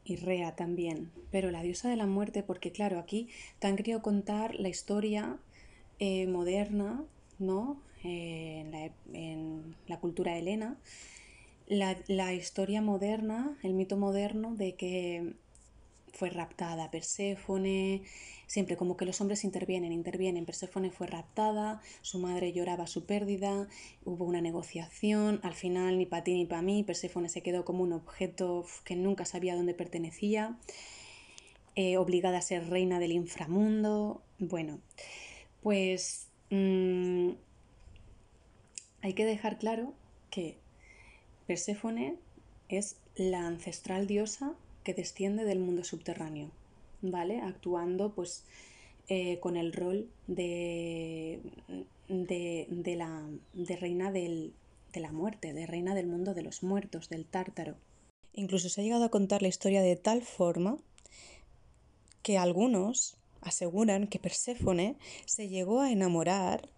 y 0.03 0.15
Rea 0.15 0.55
también, 0.55 1.11
pero 1.31 1.51
la 1.51 1.61
diosa 1.61 1.89
de 1.89 1.95
la 1.95 2.07
muerte, 2.07 2.41
porque 2.41 2.71
claro, 2.71 2.99
aquí 2.99 3.27
te 3.59 3.67
han 3.67 3.75
querido 3.75 4.01
contar 4.01 4.55
la 4.55 4.69
historia 4.69 5.37
eh, 5.99 6.25
moderna, 6.25 7.03
¿no? 7.37 7.81
Eh, 8.03 8.61
en, 8.61 8.71
la, 8.71 8.91
en, 9.13 9.75
la, 9.87 9.99
cultura 9.99 10.37
helena, 10.37 10.77
la, 11.67 11.97
la 12.07 12.33
historia 12.33 12.81
moderna, 12.81 13.57
el 13.63 13.73
mito 13.73 13.97
moderno 13.97 14.55
de 14.55 14.75
que 14.75 15.33
fue 16.15 16.29
raptada 16.29 16.89
Perséfone, 16.89 18.03
siempre 18.47 18.77
como 18.77 18.95
que 18.95 19.05
los 19.05 19.19
hombres 19.21 19.43
intervienen, 19.43 19.91
intervienen. 19.91 20.45
Perséfone 20.45 20.89
fue 20.89 21.07
raptada, 21.07 21.81
su 22.01 22.19
madre 22.19 22.53
lloraba 22.53 22.87
su 22.87 23.05
pérdida, 23.05 23.67
hubo 24.05 24.25
una 24.25 24.41
negociación, 24.41 25.41
al 25.43 25.53
final 25.53 25.97
ni 25.97 26.05
para 26.05 26.23
ti 26.23 26.33
ni 26.33 26.45
para 26.45 26.61
mí, 26.61 26.83
Perséfone 26.83 27.29
se 27.29 27.41
quedó 27.41 27.65
como 27.65 27.83
un 27.83 27.93
objeto 27.93 28.65
que 28.85 28.95
nunca 28.95 29.25
sabía 29.25 29.55
dónde 29.55 29.73
pertenecía, 29.73 30.57
eh, 31.75 31.97
obligada 31.97 32.37
a 32.37 32.41
ser 32.41 32.69
reina 32.69 32.99
del 32.99 33.11
inframundo. 33.11 34.21
Bueno, 34.39 34.79
pues 35.61 36.29
mmm, 36.49 37.31
hay 39.01 39.13
que 39.13 39.25
dejar 39.25 39.59
claro 39.59 39.93
que 40.29 40.57
Perséfone 41.45 42.15
es 42.69 42.95
la 43.15 43.45
ancestral 43.45 44.07
diosa 44.07 44.55
que 44.85 44.93
desciende 44.93 45.43
del 45.43 45.59
mundo 45.59 45.83
subterráneo, 45.83 46.51
¿vale? 47.01 47.41
Actuando 47.41 48.13
pues 48.13 48.45
eh, 49.09 49.39
con 49.39 49.57
el 49.57 49.73
rol 49.73 50.07
de, 50.27 51.41
de, 52.07 52.95
la 52.95 53.27
de 53.53 53.75
reina 53.75 54.11
del, 54.11 54.53
de 54.93 54.99
la 55.01 55.11
muerte, 55.11 55.53
de 55.53 55.65
reina 55.65 55.93
del 55.95 56.07
mundo 56.07 56.33
de 56.33 56.43
los 56.43 56.63
muertos, 56.63 57.09
del 57.09 57.25
tártaro. 57.25 57.75
Incluso 58.33 58.69
se 58.69 58.79
ha 58.79 58.83
llegado 58.83 59.03
a 59.03 59.11
contar 59.11 59.41
la 59.41 59.47
historia 59.47 59.81
de 59.81 59.95
tal 59.95 60.21
forma 60.21 60.77
que 62.21 62.37
algunos 62.37 63.17
aseguran 63.41 64.07
que 64.07 64.19
Perséfone 64.19 64.97
se 65.25 65.49
llegó 65.49 65.81
a 65.81 65.91
enamorar 65.91 66.69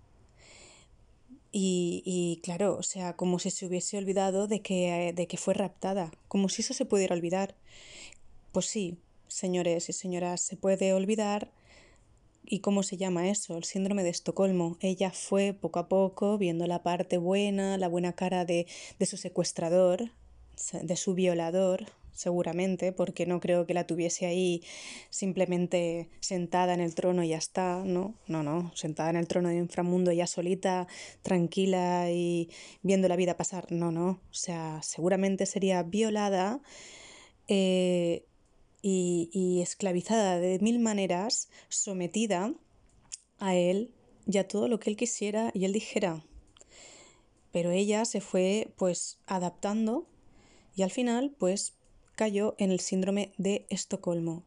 y, 1.52 2.04
y, 2.06 2.42
claro, 2.42 2.78
o 2.78 2.84
sea, 2.84 3.16
como 3.16 3.40
si 3.40 3.50
se 3.50 3.66
hubiese 3.66 3.98
olvidado 3.98 4.48
de 4.48 4.62
que, 4.62 5.14
de 5.16 5.28
que 5.28 5.38
fue 5.38 5.54
raptada, 5.54 6.12
como 6.28 6.50
si 6.50 6.62
eso 6.62 6.74
se 6.74 6.86
pudiera 6.86 7.16
olvidar. 7.16 7.56
Pues 8.58 8.66
sí, 8.66 8.98
señores 9.28 9.88
y 9.88 9.94
señoras, 9.94 10.42
se 10.42 10.58
puede 10.58 10.92
olvidar. 10.92 11.52
¿Y 12.44 12.62
cómo 12.62 12.82
se 12.82 12.98
llama 12.98 13.30
eso? 13.30 13.56
El 13.56 13.66
síndrome 13.66 14.02
de 14.02 14.10
Estocolmo. 14.10 14.78
Ella 14.80 15.12
fue 15.12 15.54
poco 15.54 15.78
a 15.78 15.88
poco 15.88 16.40
viendo 16.40 16.66
la 16.66 16.82
parte 16.82 17.20
buena, 17.20 17.78
la 17.78 17.88
buena 17.88 18.14
cara 18.14 18.46
de, 18.46 18.66
de 18.98 19.06
su 19.06 19.16
secuestrador, 19.16 20.10
de 20.82 20.96
su 20.96 21.14
violador, 21.14 21.86
seguramente, 22.14 22.94
porque 22.94 23.28
no 23.28 23.40
creo 23.40 23.68
que 23.68 23.76
la 23.76 23.86
tuviese 23.86 24.26
ahí 24.26 24.64
simplemente 25.12 26.10
sentada 26.20 26.74
en 26.74 26.80
el 26.80 26.96
trono 26.96 27.24
y 27.24 27.28
ya 27.28 27.38
está, 27.38 27.84
¿no? 27.86 28.16
No, 28.26 28.42
no, 28.42 28.72
sentada 28.74 29.12
en 29.12 29.18
el 29.18 29.28
trono 29.28 29.50
de 29.50 29.58
inframundo 29.58 30.12
ya 30.12 30.26
solita, 30.26 30.88
tranquila 31.22 32.10
y 32.10 32.50
viendo 32.82 33.08
la 33.08 33.18
vida 33.18 33.38
pasar, 33.38 33.72
no, 33.72 33.92
no, 33.92 34.10
o 34.10 34.34
sea, 34.34 34.82
seguramente 34.82 35.46
sería 35.46 35.84
violada. 35.84 36.60
Eh, 37.50 38.24
y, 38.82 39.60
esclavizada 39.62 40.40
de 40.40 40.60
mil 40.60 40.80
maneras, 40.80 41.50
sometida 41.70 42.54
a 43.40 43.56
él 43.56 43.92
y 44.26 44.38
a 44.38 44.48
todo 44.48 44.68
lo 44.68 44.80
que 44.80 44.90
él 44.90 44.98
quisiera 44.98 45.52
y 45.54 45.66
él 45.66 45.74
dijera. 45.74 46.24
Pero 47.52 47.72
ella 47.72 48.06
se 48.06 48.22
fue 48.22 48.74
pues 48.78 49.18
adaptando 49.26 50.08
y 50.76 50.84
al 50.84 50.92
final 50.92 51.34
pues 51.38 51.74
cayó 52.16 52.56
en 52.58 52.72
el 52.72 52.80
síndrome 52.80 53.32
de 53.38 53.66
Estocolmo. 53.70 54.44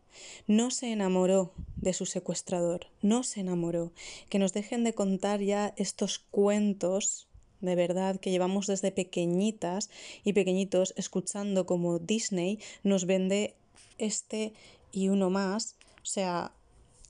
No 0.46 0.70
se 0.70 0.92
enamoró 0.92 1.52
de 1.76 1.92
su 1.92 2.04
secuestrador, 2.04 2.86
no 3.00 3.22
se 3.22 3.40
enamoró. 3.40 3.92
Que 4.28 4.38
nos 4.38 4.52
dejen 4.52 4.84
de 4.84 4.92
contar 4.92 5.40
ya 5.40 5.72
estos 5.76 6.18
cuentos 6.18 7.28
de 7.60 7.74
verdad 7.74 8.18
que 8.18 8.30
llevamos 8.30 8.66
desde 8.66 8.90
pequeñitas 8.90 9.90
y 10.24 10.32
pequeñitos 10.32 10.94
escuchando 10.96 11.66
como 11.66 11.98
Disney 11.98 12.58
nos 12.82 13.04
vende 13.04 13.54
este 14.00 14.52
y 14.92 15.08
uno 15.08 15.30
más. 15.30 15.76
O 16.02 16.06
sea, 16.06 16.52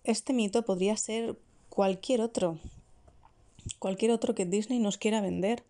este 0.05 0.33
mito 0.33 0.65
podría 0.65 0.97
ser 0.97 1.39
cualquier 1.69 2.21
otro, 2.21 2.59
cualquier 3.79 4.11
otro 4.11 4.35
que 4.35 4.47
Disney 4.47 4.79
nos 4.79 4.99
quiera 4.99 5.21
vender. 5.21 5.65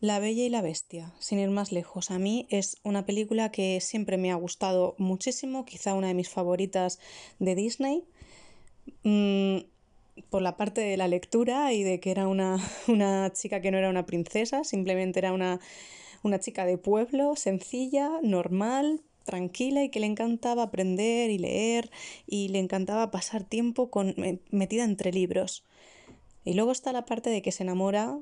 La 0.00 0.18
Bella 0.18 0.42
y 0.42 0.48
la 0.48 0.62
Bestia, 0.62 1.12
sin 1.20 1.38
ir 1.38 1.50
más 1.50 1.70
lejos. 1.70 2.10
A 2.10 2.18
mí 2.18 2.48
es 2.50 2.78
una 2.82 3.06
película 3.06 3.52
que 3.52 3.80
siempre 3.80 4.16
me 4.16 4.32
ha 4.32 4.34
gustado 4.34 4.96
muchísimo, 4.98 5.64
quizá 5.64 5.94
una 5.94 6.08
de 6.08 6.14
mis 6.14 6.28
favoritas 6.28 6.98
de 7.38 7.54
Disney. 7.54 8.04
Mm, 9.04 9.58
por 10.28 10.42
la 10.42 10.56
parte 10.56 10.80
de 10.80 10.96
la 10.96 11.08
lectura 11.08 11.72
y 11.72 11.82
de 11.84 12.00
que 12.00 12.10
era 12.10 12.26
una, 12.26 12.58
una 12.88 13.32
chica 13.32 13.60
que 13.60 13.70
no 13.70 13.78
era 13.78 13.90
una 13.90 14.06
princesa, 14.06 14.64
simplemente 14.64 15.20
era 15.20 15.32
una, 15.32 15.60
una 16.22 16.40
chica 16.40 16.66
de 16.66 16.78
pueblo, 16.78 17.36
sencilla, 17.36 18.10
normal, 18.22 19.02
tranquila 19.24 19.82
y 19.82 19.88
que 19.88 20.00
le 20.00 20.06
encantaba 20.06 20.64
aprender 20.64 21.30
y 21.30 21.38
leer 21.38 21.90
y 22.26 22.48
le 22.48 22.58
encantaba 22.58 23.10
pasar 23.10 23.44
tiempo 23.44 23.90
con, 23.90 24.14
metida 24.50 24.84
entre 24.84 25.12
libros. 25.12 25.64
Y 26.44 26.54
luego 26.54 26.72
está 26.72 26.92
la 26.92 27.04
parte 27.04 27.30
de 27.30 27.42
que 27.42 27.52
se 27.52 27.62
enamora 27.62 28.18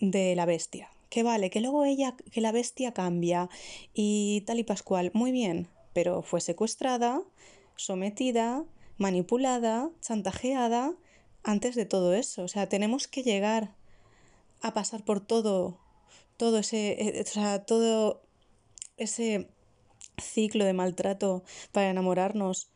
de 0.00 0.34
la 0.34 0.46
bestia. 0.46 0.90
Que 1.08 1.22
vale, 1.22 1.50
que 1.50 1.60
luego 1.60 1.84
ella, 1.84 2.16
que 2.30 2.40
la 2.40 2.52
bestia 2.52 2.92
cambia 2.92 3.48
y 3.94 4.42
tal 4.46 4.58
y 4.58 4.64
pascual. 4.64 5.10
Muy 5.14 5.32
bien, 5.32 5.68
pero 5.92 6.22
fue 6.22 6.40
secuestrada, 6.40 7.22
sometida, 7.76 8.64
manipulada, 8.96 9.90
chantajeada 10.00 10.94
antes 11.42 11.74
de 11.74 11.86
todo 11.86 12.14
eso. 12.14 12.42
O 12.42 12.48
sea, 12.48 12.68
tenemos 12.68 13.08
que 13.08 13.22
llegar 13.22 13.74
a 14.62 14.74
pasar 14.74 15.04
por 15.04 15.20
todo, 15.20 15.78
todo 16.36 16.58
ese, 16.58 16.92
eh, 17.00 17.22
o 17.22 17.26
sea, 17.26 17.64
todo 17.64 18.22
ese 18.96 19.48
ciclo 20.20 20.64
de 20.64 20.72
maltrato 20.72 21.42
para 21.72 21.90
enamorarnos 21.90 22.70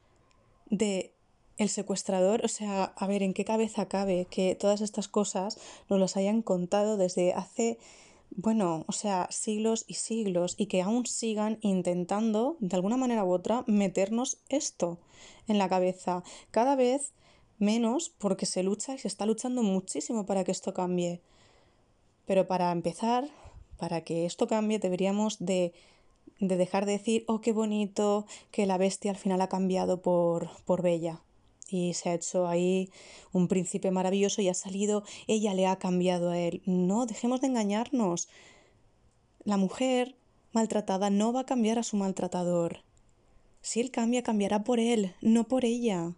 de 0.70 1.14
el 1.56 1.68
secuestrador, 1.68 2.44
o 2.44 2.48
sea, 2.48 2.84
a 2.96 3.06
ver, 3.06 3.22
¿en 3.22 3.32
qué 3.32 3.44
cabeza 3.44 3.86
cabe 3.86 4.26
que 4.28 4.56
todas 4.56 4.80
estas 4.80 5.08
cosas 5.08 5.58
nos 5.88 6.00
las 6.00 6.16
hayan 6.16 6.42
contado 6.42 6.96
desde 6.96 7.32
hace, 7.32 7.78
bueno, 8.30 8.84
o 8.88 8.92
sea, 8.92 9.28
siglos 9.30 9.84
y 9.86 9.94
siglos 9.94 10.56
y 10.58 10.66
que 10.66 10.82
aún 10.82 11.06
sigan 11.06 11.58
intentando, 11.60 12.56
de 12.58 12.74
alguna 12.74 12.96
manera 12.96 13.24
u 13.24 13.32
otra, 13.32 13.62
meternos 13.68 14.38
esto 14.48 14.98
en 15.46 15.58
la 15.58 15.68
cabeza? 15.68 16.24
Cada 16.50 16.74
vez 16.74 17.12
menos 17.58 18.08
porque 18.08 18.46
se 18.46 18.64
lucha 18.64 18.94
y 18.94 18.98
se 18.98 19.08
está 19.08 19.24
luchando 19.26 19.62
muchísimo 19.62 20.26
para 20.26 20.42
que 20.42 20.52
esto 20.52 20.74
cambie. 20.74 21.20
Pero 22.26 22.48
para 22.48 22.72
empezar, 22.72 23.28
para 23.78 24.00
que 24.00 24.26
esto 24.26 24.48
cambie, 24.48 24.80
deberíamos 24.80 25.36
de, 25.38 25.72
de 26.48 26.56
dejar 26.56 26.86
de 26.86 26.92
decir, 26.92 27.24
oh, 27.26 27.40
qué 27.40 27.52
bonito, 27.52 28.26
que 28.50 28.66
la 28.66 28.78
bestia 28.78 29.10
al 29.10 29.16
final 29.16 29.40
ha 29.40 29.48
cambiado 29.48 30.02
por, 30.02 30.50
por 30.64 30.82
Bella. 30.82 31.20
Y 31.68 31.94
se 31.94 32.10
ha 32.10 32.14
hecho 32.14 32.46
ahí 32.46 32.90
un 33.32 33.48
príncipe 33.48 33.90
maravilloso 33.90 34.42
y 34.42 34.48
ha 34.48 34.54
salido, 34.54 35.02
ella 35.26 35.54
le 35.54 35.66
ha 35.66 35.76
cambiado 35.76 36.30
a 36.30 36.38
él. 36.38 36.62
No, 36.66 37.06
dejemos 37.06 37.40
de 37.40 37.48
engañarnos. 37.48 38.28
La 39.44 39.56
mujer 39.56 40.14
maltratada 40.52 41.10
no 41.10 41.32
va 41.32 41.40
a 41.40 41.46
cambiar 41.46 41.78
a 41.78 41.82
su 41.82 41.96
maltratador. 41.96 42.82
Si 43.62 43.80
él 43.80 43.90
cambia, 43.90 44.22
cambiará 44.22 44.62
por 44.62 44.78
él, 44.78 45.14
no 45.20 45.44
por 45.44 45.64
ella 45.64 46.14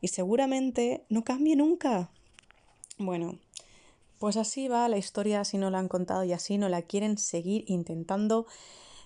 y 0.00 0.08
seguramente 0.08 1.04
no 1.08 1.24
cambie 1.24 1.56
nunca. 1.56 2.10
Bueno, 2.98 3.38
pues 4.18 4.36
así 4.36 4.68
va 4.68 4.88
la 4.88 4.98
historia, 4.98 5.40
así 5.40 5.58
no 5.58 5.70
la 5.70 5.78
han 5.78 5.88
contado 5.88 6.24
y 6.24 6.32
así 6.32 6.58
no 6.58 6.68
la 6.68 6.82
quieren 6.82 7.18
seguir 7.18 7.64
intentando 7.66 8.46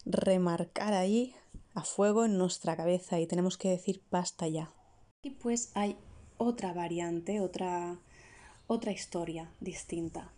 remarcar 0.04 0.94
ahí 0.94 1.34
a 1.74 1.84
fuego 1.84 2.24
en 2.24 2.38
nuestra 2.38 2.76
cabeza 2.76 3.20
y 3.20 3.26
tenemos 3.26 3.56
que 3.58 3.70
decir 3.70 4.02
basta 4.10 4.48
ya. 4.48 4.72
Y 5.22 5.30
pues 5.30 5.70
hay 5.74 5.96
otra 6.38 6.72
variante, 6.72 7.40
otra, 7.40 7.98
otra 8.66 8.92
historia 8.92 9.50
distinta, 9.60 10.32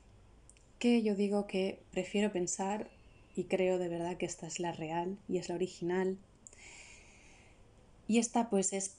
que 0.78 1.02
yo 1.02 1.14
digo 1.14 1.46
que 1.46 1.84
prefiero 1.90 2.32
pensar 2.32 2.90
y 3.36 3.44
creo 3.44 3.78
de 3.78 3.88
verdad 3.88 4.16
que 4.16 4.26
esta 4.26 4.46
es 4.46 4.58
la 4.60 4.72
real 4.72 5.18
y 5.28 5.38
es 5.38 5.48
la 5.48 5.54
original. 5.54 6.18
Y 8.08 8.18
esta 8.18 8.50
pues 8.50 8.72
es 8.72 8.96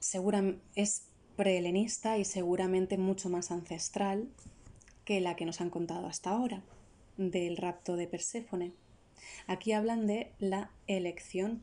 segura, 0.00 0.42
es 0.74 1.02
prehelenista 1.36 2.18
y 2.18 2.24
seguramente 2.24 2.96
mucho 2.96 3.28
más 3.28 3.50
ancestral 3.50 4.28
que 5.04 5.20
la 5.20 5.36
que 5.36 5.44
nos 5.44 5.60
han 5.60 5.70
contado 5.70 6.06
hasta 6.06 6.30
ahora, 6.30 6.62
del 7.16 7.56
rapto 7.56 7.96
de 7.96 8.08
Perséfone. 8.08 8.72
Aquí 9.46 9.72
hablan 9.72 10.06
de 10.06 10.30
la 10.38 10.70
elección 10.86 11.62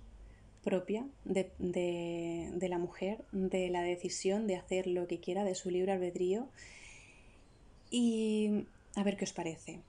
propia 0.63 1.05
de, 1.25 1.51
de, 1.59 2.69
la 2.69 2.77
mujer, 2.77 3.25
de 3.31 3.69
la 3.69 3.81
decisión 3.81 4.47
de 4.47 4.55
hacer 4.55 4.87
lo 4.87 5.07
que 5.07 5.19
quiera, 5.19 5.43
de 5.43 5.55
su 5.55 5.69
libre 5.69 5.91
albedrío. 5.91 6.47
Y 7.91 8.65
a 8.95 9.03
ver 9.03 9.17
qué 9.17 9.25
os 9.25 9.33
parece. 9.33 9.81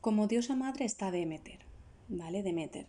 Como 0.00 0.26
diosa 0.28 0.54
madre 0.54 0.84
está 0.84 1.10
Demeter, 1.10 1.60
¿vale? 2.08 2.42
Demeter, 2.42 2.86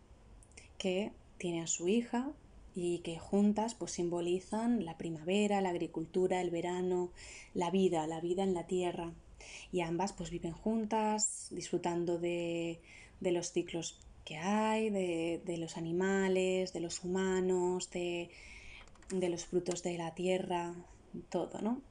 que 0.78 1.12
tiene 1.38 1.62
a 1.62 1.68
su 1.68 1.88
hija, 1.88 2.34
y 2.76 3.00
que 3.00 3.18
juntas 3.18 3.74
pues 3.74 3.92
simbolizan 3.92 4.84
la 4.84 4.98
primavera, 4.98 5.62
la 5.62 5.70
agricultura, 5.70 6.42
el 6.42 6.52
verano, 6.52 7.10
la 7.54 7.72
vida, 7.72 8.06
la 8.06 8.20
vida 8.20 8.44
en 8.44 8.54
la 8.54 8.68
tierra. 8.68 9.14
Y 9.72 9.82
ambas 9.82 10.14
pues 10.14 10.30
viven 10.30 10.54
juntas, 10.54 11.48
disfrutando 11.52 12.18
de, 12.18 12.82
los 13.22 13.52
ciclos 13.52 14.00
que 14.24 14.38
hay, 14.38 14.90
de, 14.90 15.58
los 15.58 15.78
animales, 15.78 16.74
de 16.74 16.80
los 16.80 17.04
humanos, 17.04 17.90
de, 17.92 18.30
de 19.10 19.30
los 19.30 19.46
frutos 19.46 19.84
de 19.84 19.98
la 19.98 20.14
tierra, 20.14 20.74
todo, 21.30 21.62
¿no? 21.62 21.82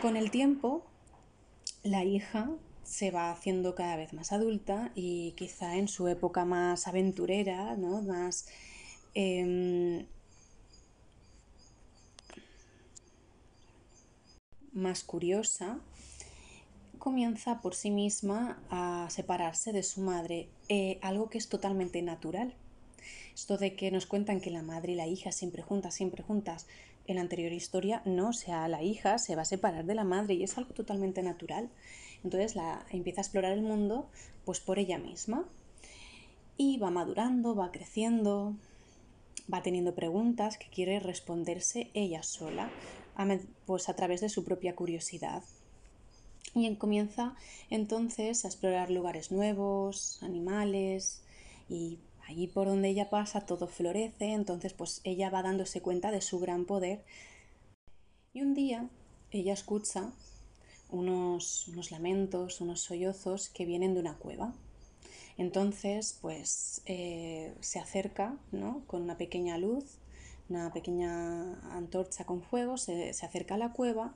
Con 0.00 0.16
el 0.16 0.30
tiempo, 0.30 0.84
la 1.82 2.04
hija 2.04 2.50
se 2.84 3.10
va 3.10 3.30
haciendo 3.30 3.74
cada 3.74 3.96
vez 3.96 4.12
más 4.12 4.32
adulta 4.32 4.92
y 4.94 5.32
quizá 5.32 5.76
en 5.76 5.88
su 5.88 6.08
época 6.08 6.44
más 6.44 6.86
aventurera, 6.86 7.76
¿no? 7.76 8.02
más 8.02 8.46
Em, 9.14 10.06
más 14.72 15.04
curiosa, 15.04 15.78
comienza 16.98 17.60
por 17.60 17.74
sí 17.74 17.90
misma 17.90 18.62
a 18.70 19.08
separarse 19.10 19.72
de 19.72 19.82
su 19.82 20.00
madre, 20.00 20.48
eh, 20.68 20.98
algo 21.02 21.28
que 21.28 21.38
es 21.38 21.48
totalmente 21.48 22.00
natural. 22.02 22.54
Esto 23.34 23.58
de 23.58 23.74
que 23.74 23.90
nos 23.90 24.06
cuentan 24.06 24.40
que 24.40 24.50
la 24.50 24.62
madre 24.62 24.92
y 24.92 24.96
la 24.96 25.06
hija 25.06 25.32
siempre 25.32 25.62
juntas, 25.62 25.94
siempre 25.94 26.22
juntas, 26.22 26.66
en 27.06 27.16
la 27.16 27.22
anterior 27.22 27.52
historia 27.52 28.02
no, 28.04 28.28
o 28.28 28.32
sea, 28.32 28.68
la 28.68 28.82
hija 28.82 29.18
se 29.18 29.34
va 29.34 29.42
a 29.42 29.46
separar 29.46 29.84
de 29.84 29.94
la 29.94 30.04
madre 30.04 30.34
y 30.34 30.44
es 30.44 30.56
algo 30.56 30.72
totalmente 30.74 31.22
natural. 31.22 31.68
Entonces 32.22 32.54
la 32.54 32.86
empieza 32.90 33.20
a 33.20 33.24
explorar 33.24 33.52
el 33.52 33.62
mundo 33.62 34.08
pues 34.44 34.60
por 34.60 34.78
ella 34.78 34.98
misma 34.98 35.44
y 36.56 36.78
va 36.78 36.90
madurando, 36.90 37.54
va 37.54 37.72
creciendo, 37.72 38.54
va 39.52 39.62
teniendo 39.62 39.94
preguntas 39.94 40.58
que 40.58 40.68
quiere 40.68 41.00
responderse 41.00 41.90
ella 41.94 42.22
sola, 42.22 42.70
pues 43.66 43.88
a 43.88 43.94
través 43.94 44.20
de 44.20 44.28
su 44.28 44.44
propia 44.44 44.74
curiosidad. 44.74 45.42
Y 46.54 46.74
comienza 46.76 47.34
entonces 47.70 48.44
a 48.44 48.48
explorar 48.48 48.90
lugares 48.90 49.32
nuevos, 49.32 50.22
animales, 50.22 51.22
y 51.68 51.98
allí 52.28 52.46
por 52.46 52.66
donde 52.66 52.88
ella 52.88 53.08
pasa 53.10 53.46
todo 53.46 53.66
florece, 53.66 54.32
entonces 54.32 54.74
pues 54.74 55.00
ella 55.04 55.30
va 55.30 55.42
dándose 55.42 55.80
cuenta 55.80 56.10
de 56.10 56.20
su 56.20 56.38
gran 56.38 56.66
poder. 56.66 57.04
Y 58.34 58.42
un 58.42 58.54
día 58.54 58.88
ella 59.30 59.54
escucha 59.54 60.12
unos, 60.90 61.68
unos 61.68 61.90
lamentos, 61.90 62.60
unos 62.60 62.82
sollozos 62.82 63.48
que 63.48 63.64
vienen 63.64 63.94
de 63.94 64.00
una 64.00 64.16
cueva. 64.18 64.52
Entonces, 65.38 66.18
pues 66.20 66.82
eh, 66.84 67.54
se 67.60 67.78
acerca 67.78 68.36
¿no? 68.52 68.82
con 68.86 69.02
una 69.02 69.16
pequeña 69.16 69.56
luz, 69.56 69.98
una 70.52 70.70
pequeña 70.70 71.54
antorcha 71.74 72.24
con 72.24 72.42
fuego, 72.42 72.76
se, 72.76 73.08
acerca 73.08 73.54
a 73.54 73.58
la 73.58 73.72
cueva 73.72 74.14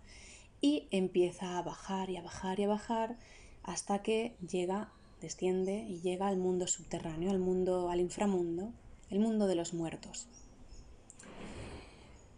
y 0.60 0.86
empieza 0.90 1.56
a 1.58 1.62
bajar 1.62 2.10
y 2.10 2.18
a 2.18 2.22
bajar 2.22 2.60
y 2.60 2.64
a 2.64 2.68
bajar 2.68 3.16
hasta 3.62 4.02
que 4.02 4.34
llega, 4.46 4.90
desciende 5.22 5.78
y 5.88 6.00
llega 6.00 6.28
al 6.28 6.36
mundo 6.36 6.66
subterráneo, 6.66 7.30
al 7.30 7.38
mundo, 7.38 7.88
al 7.88 8.00
inframundo, 8.00 8.70
el 9.08 9.18
mundo 9.18 9.46
de 9.46 9.54
los 9.54 9.72
muertos. 9.72 10.28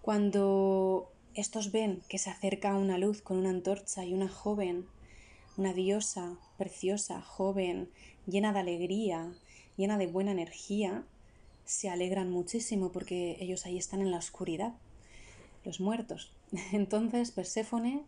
Cuando 0.01 1.11
estos 1.35 1.73
ven 1.73 2.01
que 2.09 2.19
se 2.19 2.31
acerca 2.31 2.77
una 2.77 2.99
luz 2.99 3.21
con 3.21 3.37
una 3.37 3.51
antorcha 3.51 4.05
y 4.05 4.15
una 4.15 4.29
joven, 4.29 4.87
una 5.57 5.73
diosa 5.73 6.39
preciosa, 6.57 7.21
joven, 7.21 7.91
llena 8.29 8.53
de 8.53 8.61
alegría, 8.61 9.33
llena 9.77 9.99
de 9.99 10.07
buena 10.07 10.31
energía, 10.31 11.05
se 11.69 11.91
alegran 11.91 12.31
muchísimo 12.31 12.91
porque 12.93 13.37
ellos 13.41 13.67
ahí 13.67 13.77
están 13.77 14.01
en 14.01 14.11
la 14.11 14.17
oscuridad, 14.17 14.73
los 15.65 15.81
muertos. 15.81 16.33
Entonces 16.73 17.31
Perséfone, 17.31 18.05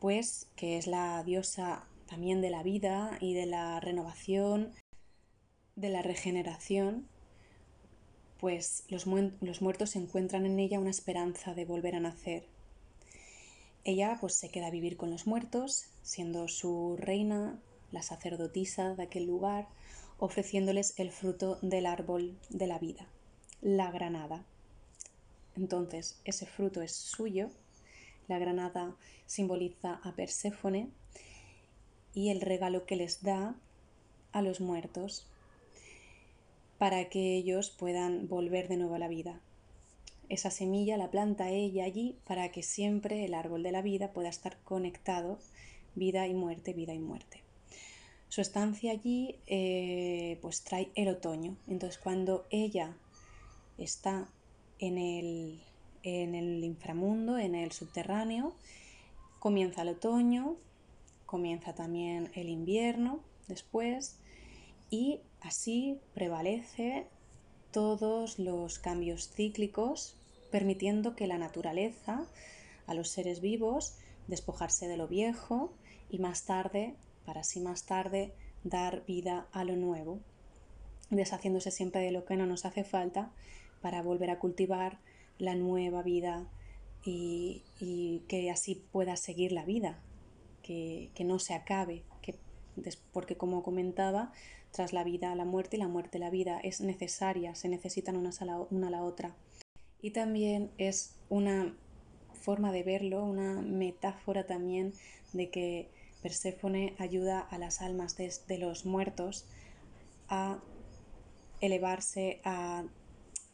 pues 0.00 0.48
que 0.56 0.78
es 0.78 0.88
la 0.88 1.22
diosa 1.22 1.84
también 2.06 2.40
de 2.40 2.50
la 2.50 2.64
vida 2.64 3.16
y 3.20 3.34
de 3.34 3.46
la 3.46 3.78
renovación, 3.78 4.72
de 5.76 5.90
la 5.90 6.02
regeneración, 6.02 7.06
pues 8.38 8.82
los, 8.88 9.06
los 9.06 9.62
muertos 9.62 9.94
encuentran 9.94 10.44
en 10.44 10.58
ella 10.58 10.80
una 10.80 10.90
esperanza 10.90 11.54
de 11.54 11.64
volver 11.64 11.94
a 11.94 12.00
nacer. 12.00 12.48
Ella 13.84 14.18
pues 14.20 14.34
se 14.34 14.48
queda 14.48 14.66
a 14.66 14.70
vivir 14.70 14.96
con 14.96 15.10
los 15.10 15.28
muertos, 15.28 15.86
siendo 16.02 16.48
su 16.48 16.96
reina, 16.98 17.60
la 17.92 18.02
sacerdotisa 18.02 18.96
de 18.96 19.04
aquel 19.04 19.26
lugar, 19.26 19.68
ofreciéndoles 20.22 20.94
el 20.98 21.10
fruto 21.10 21.58
del 21.62 21.84
árbol 21.84 22.38
de 22.48 22.68
la 22.68 22.78
vida, 22.78 23.08
la 23.60 23.90
granada. 23.90 24.44
Entonces, 25.56 26.20
ese 26.24 26.46
fruto 26.46 26.80
es 26.80 26.92
suyo, 26.92 27.50
la 28.28 28.38
granada 28.38 28.94
simboliza 29.26 29.98
a 30.04 30.12
Perséfone 30.12 30.90
y 32.14 32.30
el 32.30 32.40
regalo 32.40 32.86
que 32.86 32.94
les 32.94 33.24
da 33.24 33.56
a 34.30 34.42
los 34.42 34.60
muertos 34.60 35.26
para 36.78 37.08
que 37.08 37.34
ellos 37.34 37.70
puedan 37.70 38.28
volver 38.28 38.68
de 38.68 38.76
nuevo 38.76 38.94
a 38.94 39.00
la 39.00 39.08
vida. 39.08 39.40
Esa 40.28 40.52
semilla 40.52 40.96
la 40.96 41.10
planta 41.10 41.50
ella 41.50 41.82
allí 41.82 42.16
para 42.28 42.52
que 42.52 42.62
siempre 42.62 43.24
el 43.24 43.34
árbol 43.34 43.64
de 43.64 43.72
la 43.72 43.82
vida 43.82 44.12
pueda 44.12 44.28
estar 44.28 44.56
conectado, 44.58 45.40
vida 45.96 46.28
y 46.28 46.34
muerte, 46.34 46.74
vida 46.74 46.94
y 46.94 47.00
muerte. 47.00 47.41
Su 48.32 48.40
estancia 48.40 48.92
allí 48.92 49.36
eh, 49.46 50.38
pues 50.40 50.64
trae 50.64 50.90
el 50.94 51.08
otoño. 51.08 51.58
Entonces 51.68 51.98
cuando 51.98 52.46
ella 52.48 52.96
está 53.76 54.26
en 54.78 54.96
el, 54.96 55.62
en 56.02 56.34
el 56.34 56.64
inframundo, 56.64 57.36
en 57.36 57.54
el 57.54 57.72
subterráneo, 57.72 58.54
comienza 59.38 59.82
el 59.82 59.88
otoño, 59.88 60.56
comienza 61.26 61.74
también 61.74 62.30
el 62.34 62.48
invierno 62.48 63.20
después 63.48 64.16
y 64.88 65.20
así 65.42 66.00
prevalece 66.14 67.08
todos 67.70 68.38
los 68.38 68.78
cambios 68.78 69.28
cíclicos, 69.28 70.16
permitiendo 70.50 71.16
que 71.16 71.26
la 71.26 71.36
naturaleza, 71.36 72.26
a 72.86 72.94
los 72.94 73.10
seres 73.10 73.42
vivos, 73.42 73.98
despojarse 74.26 74.88
de 74.88 74.96
lo 74.96 75.06
viejo 75.06 75.74
y 76.08 76.18
más 76.18 76.46
tarde, 76.46 76.96
para 77.24 77.40
así 77.40 77.60
más 77.60 77.84
tarde, 77.84 78.32
dar 78.64 79.04
vida 79.06 79.48
a 79.52 79.64
lo 79.64 79.76
nuevo, 79.76 80.20
deshaciéndose 81.10 81.70
siempre 81.70 82.02
de 82.02 82.12
lo 82.12 82.24
que 82.24 82.36
no 82.36 82.46
nos 82.46 82.64
hace 82.64 82.84
falta 82.84 83.32
para 83.80 84.02
volver 84.02 84.30
a 84.30 84.38
cultivar 84.38 84.98
la 85.38 85.54
nueva 85.54 86.02
vida 86.02 86.46
y, 87.04 88.22
que 88.28 88.50
así 88.50 88.84
pueda 88.92 89.16
seguir 89.16 89.52
la 89.52 89.64
vida, 89.64 89.98
que, 90.62 91.10
no 91.24 91.38
se 91.38 91.54
acabe, 91.54 92.04
que, 92.22 92.36
porque 93.12 93.36
como 93.36 93.62
comentaba, 93.62 94.32
tras 94.70 94.92
la 94.92 95.04
vida 95.04 95.34
la 95.34 95.44
muerte 95.44 95.76
y 95.76 95.80
la 95.80 95.88
muerte 95.88 96.18
la 96.18 96.30
vida 96.30 96.58
es 96.60 96.80
necesaria, 96.80 97.54
se 97.54 97.68
necesitan 97.68 98.16
una 98.16 98.30
a 98.30 98.90
la 98.90 99.02
otra. 99.02 99.34
Y 100.00 100.12
también 100.12 100.70
es 100.78 101.16
una 101.28 101.74
forma 102.32 102.72
de 102.72 102.82
verlo, 102.82 103.24
una 103.24 103.60
metáfora 103.60 104.46
también 104.46 104.94
de 105.32 105.50
que 105.50 105.90
Perséfone 106.22 106.94
ayuda 106.98 107.40
a 107.40 107.58
las 107.58 107.82
almas 107.82 108.16
de 108.16 108.58
los 108.58 108.86
muertos 108.86 109.46
a 110.28 110.58
elevarse, 111.60 112.40
a 112.44 112.84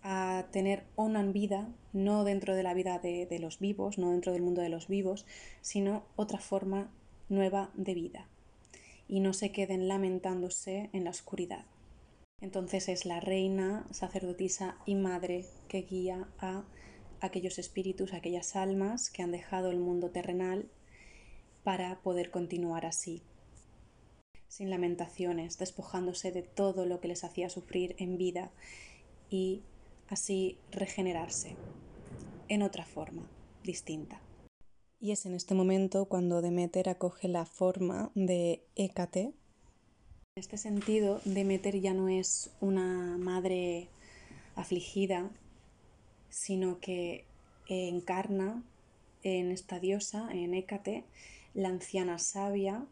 a 0.03 0.47
tener 0.53 0.85
una 0.97 1.23
vida, 1.23 1.69
no 1.93 2.25
dentro 2.25 2.55
de 2.55 2.63
la 2.63 2.75
vida 2.75 2.99
de, 2.99 3.39
los 3.41 3.59
vivos, 3.59 3.99
no 3.99 4.13
dentro 4.13 4.33
del 4.33 4.43
mundo 4.43 4.63
de 4.63 4.69
los 4.69 4.89
vivos, 4.89 5.27
sino 5.61 6.05
otra 6.17 6.39
forma 6.39 6.91
nueva 7.29 7.71
de 7.75 7.95
vida. 7.95 8.29
Y 9.09 9.21
no 9.21 9.33
se 9.33 9.53
queden 9.53 9.89
lamentándose 9.89 10.91
en 10.93 11.05
la 11.05 11.11
oscuridad. 11.11 11.67
Entonces 12.41 12.89
es 12.89 13.05
la 13.05 13.21
reina, 13.21 13.87
sacerdotisa 13.91 14.77
y 14.87 14.95
madre 14.95 15.47
que 15.67 15.83
guía 15.83 16.29
a 16.39 16.65
aquellos 17.21 17.59
espíritus, 17.59 18.13
aquellas 18.13 18.55
almas 18.55 19.11
que 19.11 19.23
han 19.23 19.33
dejado 19.33 19.71
el 19.71 19.81
mundo 19.81 20.11
terrenal 20.11 20.71
para 21.69 22.01
poder 22.01 22.31
continuar 22.31 22.87
así, 22.87 23.21
sin 24.49 24.71
lamentaciones, 24.71 25.59
despojándose 25.59 26.33
de 26.33 26.41
todo 26.41 26.87
lo 26.87 26.99
que 26.99 27.09
les 27.09 27.25
hacía 27.25 27.51
sufrir 27.51 27.95
en 27.99 28.17
vida 28.17 28.51
y 29.29 29.61
así 30.09 30.57
regenerarse 30.71 31.57
en 32.49 32.63
otra 32.63 32.87
forma 32.87 33.29
distinta. 33.65 34.19
Y 34.99 35.11
es 35.11 35.27
en 35.27 35.35
este 35.35 35.55
momento 35.55 36.07
cuando 36.07 36.41
Demeter 36.41 36.89
acoge 36.89 37.29
la 37.29 37.45
forma 37.45 38.13
de 38.15 38.65
Hécate. 38.75 39.25
En 39.25 39.35
este 40.37 40.57
sentido, 40.57 41.21
Demeter 41.27 41.79
ya 41.83 41.93
no 41.93 42.09
es 42.09 42.51
una 42.63 43.19
madre 43.19 43.91
afligida, 44.57 45.31
sino 46.31 46.81
que 46.81 47.27
encarna 47.69 48.65
en 49.23 49.51
esta 49.51 49.79
diosa, 49.79 50.31
en 50.33 50.55
Hécate, 50.55 51.05
la 51.59 51.71
anciana 51.71 52.21
sabia, 52.21 52.87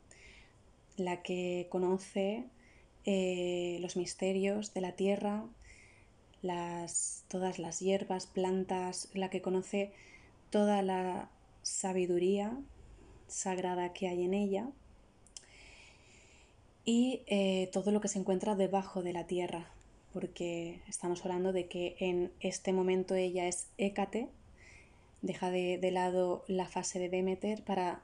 la 0.96 1.22
que 1.22 1.68
conoce 1.70 2.44
eh, 3.04 3.78
los 3.80 3.96
misterios 3.96 4.74
de 4.74 4.80
la 4.80 4.92
tierra, 4.92 5.44
todas 7.28 7.60
las 7.60 7.78
hierbas, 7.78 8.26
plantas, 8.26 9.08
la 9.14 9.30
que 9.30 9.40
conoce 9.40 9.92
toda 10.50 10.82
la 10.82 11.30
sabiduría 11.62 12.56
sagrada 13.28 13.92
que 13.92 14.08
hay 14.08 14.24
en 14.24 14.34
ella 14.34 14.68
y 16.84 17.22
eh, 17.26 17.68
todo 17.72 17.92
lo 17.92 18.00
que 18.00 18.08
se 18.08 18.18
encuentra 18.18 18.56
debajo 18.56 19.02
de 19.02 19.12
la 19.12 19.28
tierra, 19.28 19.70
porque 20.12 20.80
estamos 20.88 21.24
hablando 21.24 21.52
de 21.52 21.66
que 21.66 21.94
en 22.00 22.32
este 22.40 22.72
momento 22.72 23.14
ella 23.14 23.46
es 23.46 23.68
Hécate, 23.78 24.28
deja 25.22 25.50
de, 25.50 25.90
lado 25.92 26.44
la 26.48 26.66
fase 26.66 26.98
de 26.98 27.08
Demeter 27.08 27.62
para 27.62 28.02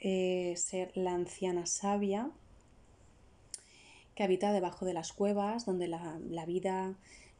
eh, 0.00 0.54
ser 0.56 0.92
la 0.94 1.14
anciana 1.14 1.66
sabia 1.66 2.30
que 4.14 4.22
habita 4.22 4.52
debajo 4.52 4.86
de 4.86 4.94
las 4.94 5.12
cuevas, 5.12 5.66
donde 5.66 5.88
la, 5.88 6.18
la 6.30 6.46
vida 6.46 6.96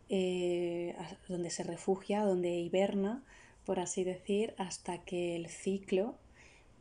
eh, 0.08 0.94
donde 1.28 1.50
se 1.50 1.64
refugia, 1.64 2.22
donde 2.22 2.50
hiberna, 2.60 3.24
por 3.64 3.80
así 3.80 4.04
decir, 4.04 4.54
hasta 4.56 4.98
que 4.98 5.34
el 5.34 5.48
ciclo 5.48 6.14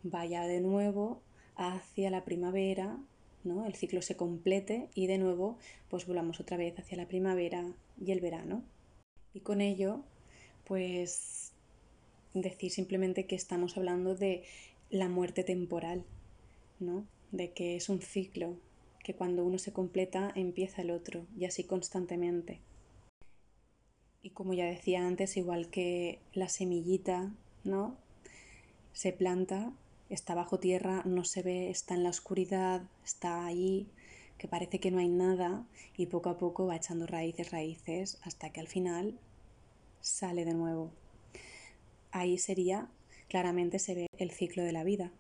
vaya 0.03 0.43
de 0.43 0.61
nuevo 0.61 1.21
hacia 1.55 2.11
la 2.11 2.23
primavera, 2.23 2.99
¿no? 3.43 3.65
el 3.65 3.73
ciclo 3.73 4.03
se 4.03 4.15
complete 4.15 4.89
y 4.93 5.07
de 5.07 5.17
nuevo 5.17 5.57
pues 5.89 6.05
volvamos 6.05 6.39
otra 6.39 6.57
vez 6.57 6.77
hacia 6.77 6.97
la 6.97 7.07
primavera 7.07 7.65
y 7.99 8.11
el 8.11 8.19
verano. 8.19 8.63
Y 9.33 9.39
con 9.39 9.61
ello, 9.61 10.01
pues 10.65 11.53
decir 12.35 12.71
simplemente 12.71 13.25
que 13.25 13.35
estamos 13.35 13.77
hablando 13.77 14.13
de 14.13 14.43
la 14.95 15.09
muerte 15.09 15.43
temporal, 15.43 16.05
¿no? 16.79 17.05
de 17.31 17.51
que 17.51 17.75
es 17.75 17.89
un 17.89 18.01
ciclo, 18.01 18.57
que 19.03 19.13
cuando 19.13 19.43
uno 19.43 19.59
se 19.59 19.73
completa 19.73 20.31
empieza 20.35 20.81
el 20.81 20.91
otro 20.91 21.27
y 21.37 21.45
así 21.45 21.63
constantemente. 21.63 22.61
Y 24.21 24.31
como 24.31 24.53
ya 24.53 24.65
decía 24.65 25.05
antes, 25.05 25.37
igual 25.37 25.69
que 25.69 26.19
la 26.33 26.49
semillita, 26.49 27.31
¿no? 27.63 27.97
Se 28.93 29.11
planta, 29.11 29.73
está 30.09 30.33
bajo 30.33 30.59
tierra, 30.59 31.03
no 31.05 31.25
se 31.25 31.43
ve, 31.43 31.69
está 31.69 31.93
en 31.93 32.03
la 32.03 32.09
oscuridad, 32.09 32.89
está 33.03 33.45
ahí, 33.45 33.87
que 34.37 34.47
parece 34.47 34.79
que 34.79 34.91
no 34.91 34.99
hay 34.99 35.09
nada 35.09 35.67
y 35.95 36.07
poco 36.07 36.29
a 36.29 36.37
poco 36.37 36.65
va 36.65 36.77
echando 36.77 37.05
raíces, 37.05 37.51
raíces, 37.51 38.17
hasta 38.23 38.49
que 38.51 38.61
al 38.61 38.67
final 38.67 39.19
sale 39.99 40.45
de 40.45 40.53
nuevo. 40.53 40.91
Ahí 42.11 42.37
sería, 42.37 42.89
claramente 43.27 43.79
se 43.79 43.95
ve 43.95 44.07
el 44.17 44.31
ciclo 44.31 44.63
de 44.63 44.71
la 44.71 44.83
vida. 44.83 45.11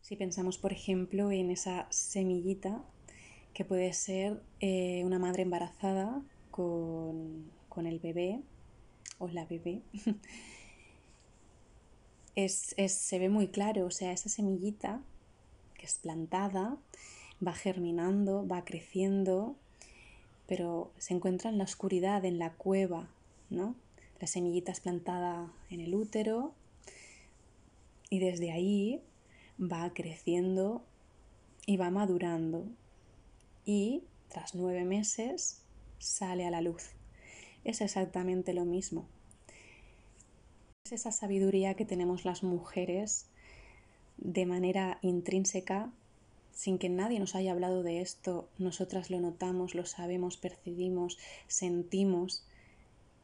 Si 0.00 0.16
pensamos, 0.16 0.58
por 0.58 0.72
ejemplo, 0.72 1.30
en 1.30 1.50
esa 1.50 1.86
semillita 1.90 2.82
que 3.52 3.64
puede 3.64 3.92
ser 3.92 4.42
eh, 4.60 5.02
una 5.04 5.18
madre 5.18 5.42
embarazada 5.42 6.22
con 6.50 7.50
con 7.78 7.86
el 7.86 8.00
bebé 8.00 8.40
o 9.18 9.28
la 9.28 9.44
bebé, 9.44 9.82
es, 12.34 12.74
se 12.76 13.18
ve 13.20 13.28
muy 13.28 13.46
claro, 13.46 13.86
o 13.86 13.92
sea, 13.92 14.10
esa 14.10 14.28
semillita 14.28 15.00
que 15.74 15.86
es 15.86 15.98
plantada, 15.98 16.76
va 17.46 17.52
germinando, 17.52 18.44
va 18.48 18.64
creciendo, 18.64 19.54
pero 20.48 20.90
se 20.98 21.14
encuentra 21.14 21.50
en 21.50 21.58
la 21.58 21.62
oscuridad, 21.62 22.24
en 22.24 22.40
la 22.40 22.54
cueva, 22.54 23.08
¿no? 23.48 23.76
La 24.18 24.26
semillita 24.26 24.72
es 24.72 24.80
plantada 24.80 25.52
en 25.70 25.80
el 25.80 25.94
útero 25.94 26.52
y 28.10 28.18
desde 28.18 28.52
ahí 28.52 29.02
va 29.60 29.92
creciendo 29.92 30.84
y 31.66 31.76
va 31.76 31.90
madurando 31.90 32.66
y 33.64 34.04
tras 34.28 34.54
nueve 34.54 34.84
meses 34.84 35.62
sale 35.98 36.46
a 36.46 36.50
la 36.50 36.60
luz 36.60 36.92
es 37.64 37.80
exactamente 37.80 38.54
lo 38.54 38.64
mismo. 38.64 39.06
Es 40.84 40.92
esa 40.92 41.12
sabiduría 41.12 41.74
que 41.74 41.84
tenemos 41.84 42.24
las 42.24 42.42
mujeres 42.42 43.26
de 44.16 44.46
manera 44.46 44.98
intrínseca, 45.02 45.92
sin 46.52 46.78
que 46.78 46.88
nadie 46.88 47.20
nos 47.20 47.34
haya 47.34 47.52
hablado 47.52 47.82
de 47.82 48.00
esto, 48.00 48.48
nosotras 48.58 49.10
lo 49.10 49.20
notamos, 49.20 49.74
lo 49.74 49.84
sabemos, 49.84 50.38
percibimos, 50.38 51.18
sentimos 51.46 52.44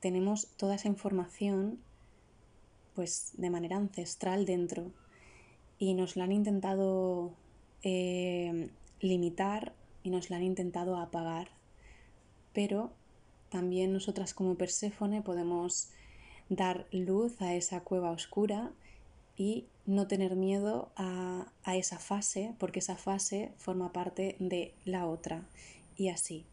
tenemos 0.04 0.48
toda 0.58 0.74
esa 0.74 0.88
información 0.88 1.78
pues 2.94 3.32
de 3.34 3.50
manera 3.50 3.76
ancestral 3.76 4.46
dentro. 4.46 4.92
Y 5.78 5.94
nos 5.94 6.16
la 6.16 6.24
han 6.24 6.32
intentado 6.32 7.34
eh, 7.82 8.70
limitar 9.00 9.74
y 10.02 10.10
nos 10.10 10.30
la 10.30 10.36
han 10.36 10.42
intentado 10.44 10.96
apagar. 10.96 11.48
Pero 12.52 12.92
también 13.48 13.92
nosotras 13.92 14.34
como 14.34 14.56
Perséfone 14.56 15.22
podemos 15.22 15.90
dar 16.48 16.86
luz 16.92 17.40
a 17.42 17.54
esa 17.54 17.80
cueva 17.80 18.10
oscura 18.10 18.72
y 19.36 19.66
no 19.86 20.06
tener 20.06 20.36
miedo 20.36 20.90
a, 20.96 21.52
a, 21.64 21.76
esa 21.76 21.98
fase, 21.98 22.54
porque 22.58 22.78
esa 22.78 22.96
fase 22.96 23.52
forma 23.58 23.92
parte 23.92 24.36
de 24.38 24.74
la 24.84 25.06
otra, 25.06 25.46
y 25.96 26.08
así, 26.08 26.46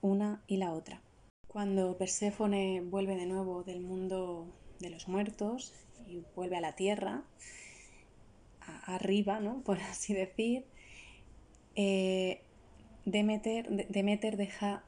una 0.00 0.42
y 0.46 0.56
la 0.56 0.72
otra. 0.72 1.02
Cuando 1.48 1.96
Perséfone 1.98 2.80
vuelve 2.80 3.16
de 3.16 3.26
nuevo 3.26 3.64
del 3.64 3.80
mundo 3.80 4.46
de 4.80 4.90
los 4.90 5.08
muertos 5.08 5.72
y 6.08 6.22
vuelve 6.34 6.56
a 6.56 6.60
la 6.60 6.74
tierra, 6.74 7.22
arriba, 8.84 9.40
¿no? 9.40 9.60
por 9.64 9.78
así 9.80 10.14
decir, 10.14 10.64
eh, 11.76 12.40
Demeter, 13.04 13.88
Demeter 13.88 14.36
deja 14.36 14.82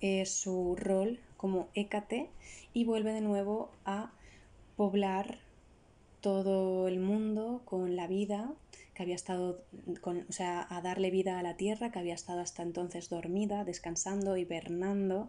eh, 0.00 0.26
su 0.26 0.76
rol 0.76 1.20
como 1.36 1.68
Hécate 1.74 2.28
y 2.72 2.84
vuelve 2.84 3.12
de 3.12 3.20
nuevo 3.20 3.70
a 3.84 4.12
poblar 4.76 5.38
todo 6.20 6.88
el 6.88 6.98
mundo 7.00 7.62
con 7.64 7.96
la 7.96 8.06
vida 8.06 8.52
que 8.94 9.02
había 9.02 9.14
estado, 9.14 9.62
con, 10.00 10.26
o 10.28 10.32
sea, 10.32 10.66
a 10.70 10.80
darle 10.82 11.10
vida 11.10 11.38
a 11.38 11.42
la 11.42 11.56
tierra 11.56 11.90
que 11.90 11.98
había 11.98 12.14
estado 12.14 12.40
hasta 12.40 12.62
entonces 12.62 13.08
dormida, 13.08 13.64
descansando, 13.64 14.36
hibernando. 14.36 15.28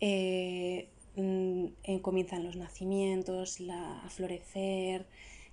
Eh, 0.00 0.88
mm, 1.16 1.66
eh, 1.84 2.00
comienzan 2.02 2.44
los 2.44 2.56
nacimientos, 2.56 3.60
la, 3.60 4.00
a 4.00 4.10
florecer, 4.10 5.06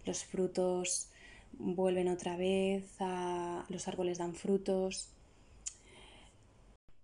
los 0.06 0.24
frutos 0.24 1.10
vuelven 1.58 2.08
otra 2.08 2.38
vez, 2.38 2.86
los 3.70 3.88
árboles 3.88 4.18
dan 4.18 4.36
frutos. 4.36 5.10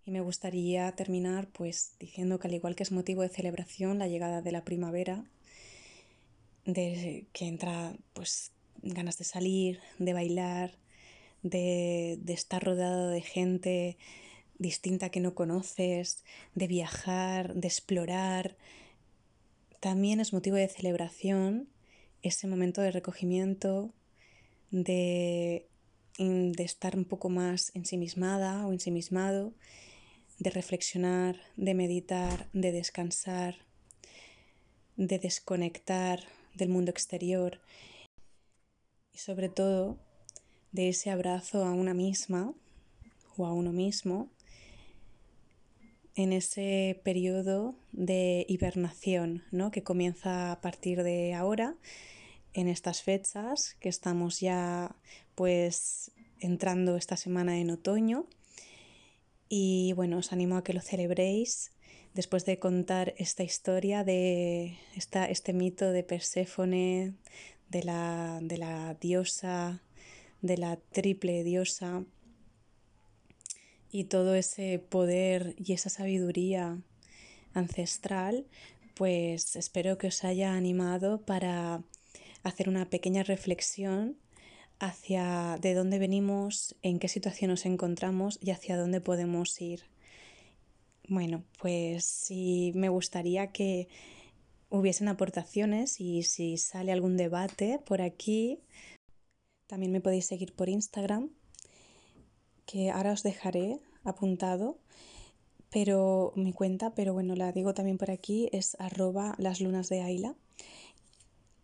Y 0.05 0.11
me 0.11 0.21
gustaría 0.21 0.91
terminar 0.91 1.47
pues 1.47 1.95
diciendo 1.99 2.39
que 2.39 2.47
al 2.47 2.53
igual 2.53 2.75
que 2.75 2.83
es 2.83 2.91
motivo 2.91 3.23
de 3.23 3.29
celebración 3.29 3.97
la 3.97 4.07
llegada 4.07 4.41
de 4.41 4.51
la 4.51 4.63
primavera, 4.63 5.25
de 6.65 7.25
que 7.33 7.47
entra 7.47 7.95
pues 8.13 8.51
ganas 8.83 9.17
de 9.17 9.23
salir, 9.23 9.79
de 9.97 10.13
bailar, 10.13 10.77
de, 11.41 12.19
de 12.21 12.33
estar 12.33 12.63
rodeado 12.63 13.09
de 13.09 13.21
gente 13.21 13.97
distinta 14.57 15.09
que 15.09 15.19
no 15.19 15.35
conoces, 15.35 16.23
de 16.53 16.67
viajar, 16.67 17.53
de 17.55 17.67
explorar, 17.67 18.57
también 19.79 20.19
es 20.19 20.33
motivo 20.33 20.55
de 20.55 20.67
celebración 20.67 21.69
ese 22.21 22.47
momento 22.47 22.81
de 22.81 22.91
recogimiento, 22.91 23.93
de, 24.71 25.67
de 26.17 26.63
estar 26.63 26.97
un 26.97 27.05
poco 27.05 27.29
más 27.29 27.71
ensimismada 27.75 28.65
o 28.65 28.73
ensimismado 28.73 29.53
de 30.39 30.49
reflexionar, 30.49 31.39
de 31.55 31.73
meditar, 31.73 32.49
de 32.51 32.71
descansar, 32.71 33.57
de 34.97 35.19
desconectar 35.19 36.21
del 36.55 36.69
mundo 36.69 36.91
exterior 36.91 37.61
y 39.13 39.17
sobre 39.19 39.49
todo 39.49 39.97
de 40.71 40.89
ese 40.89 41.09
abrazo 41.09 41.63
a 41.63 41.71
una 41.71 41.93
misma 41.93 42.53
o 43.37 43.45
a 43.45 43.53
uno 43.53 43.71
mismo 43.71 44.29
en 46.15 46.33
ese 46.33 47.01
periodo 47.03 47.75
de 47.91 48.45
hibernación 48.47 49.43
¿no? 49.51 49.71
que 49.71 49.83
comienza 49.83 50.51
a 50.51 50.61
partir 50.61 51.03
de 51.03 51.33
ahora 51.33 51.75
en 52.53 52.69
estas 52.69 53.01
fechas 53.01 53.75
que 53.79 53.89
estamos 53.89 54.39
ya 54.39 54.95
pues 55.35 56.11
entrando 56.39 56.95
esta 56.95 57.17
semana 57.17 57.59
en 57.59 57.69
otoño 57.69 58.27
y 59.49 59.93
bueno, 59.93 60.17
os 60.17 60.31
animo 60.31 60.57
a 60.57 60.63
que 60.63 60.73
lo 60.73 60.81
celebréis 60.81 61.71
después 62.13 62.45
de 62.45 62.59
contar 62.59 63.13
esta 63.17 63.43
historia 63.43 64.03
de 64.03 64.77
esta, 64.95 65.25
este 65.25 65.53
mito 65.53 65.91
de 65.91 66.03
Perséfone, 66.03 67.13
de 67.69 67.83
la, 67.83 68.39
de 68.41 68.57
la 68.57 68.95
diosa, 68.95 69.81
de 70.41 70.57
la 70.57 70.77
triple 70.77 71.43
diosa 71.43 72.05
y 73.91 74.05
todo 74.05 74.35
ese 74.35 74.79
poder 74.79 75.55
y 75.57 75.73
esa 75.73 75.89
sabiduría 75.89 76.77
ancestral, 77.53 78.45
pues 78.95 79.55
espero 79.55 79.97
que 79.97 80.07
os 80.07 80.23
haya 80.23 80.53
animado 80.53 81.21
para 81.21 81.83
hacer 82.43 82.69
una 82.69 82.89
pequeña 82.89 83.23
reflexión 83.23 84.17
hacia 84.79 85.57
de 85.61 85.73
dónde 85.73 85.99
venimos, 85.99 86.75
en 86.81 86.99
qué 86.99 87.07
situación 87.07 87.51
nos 87.51 87.65
encontramos 87.65 88.39
y 88.41 88.51
hacia 88.51 88.77
dónde 88.77 89.01
podemos 89.01 89.59
ir. 89.61 89.83
Bueno, 91.07 91.43
pues 91.59 92.05
sí 92.05 92.71
me 92.75 92.89
gustaría 92.89 93.47
que 93.51 93.87
hubiesen 94.69 95.07
aportaciones 95.07 96.01
y 96.01 96.23
si 96.23 96.57
sale 96.57 96.91
algún 96.91 97.15
debate 97.15 97.79
por 97.85 98.01
aquí, 98.01 98.59
también 99.67 99.91
me 99.91 100.01
podéis 100.01 100.25
seguir 100.25 100.53
por 100.53 100.69
Instagram, 100.69 101.29
que 102.65 102.91
ahora 102.91 103.13
os 103.13 103.23
dejaré 103.23 103.79
apuntado, 104.03 104.77
pero 105.69 106.31
mi 106.35 106.53
cuenta, 106.53 106.95
pero 106.95 107.13
bueno, 107.13 107.35
la 107.35 107.51
digo 107.51 107.73
también 107.73 107.97
por 107.97 108.11
aquí, 108.11 108.49
es 108.51 108.75
arroba 108.79 109.35
las 109.37 109.59
lunas 109.61 109.89
de 109.89 110.01
Aila. 110.01 110.35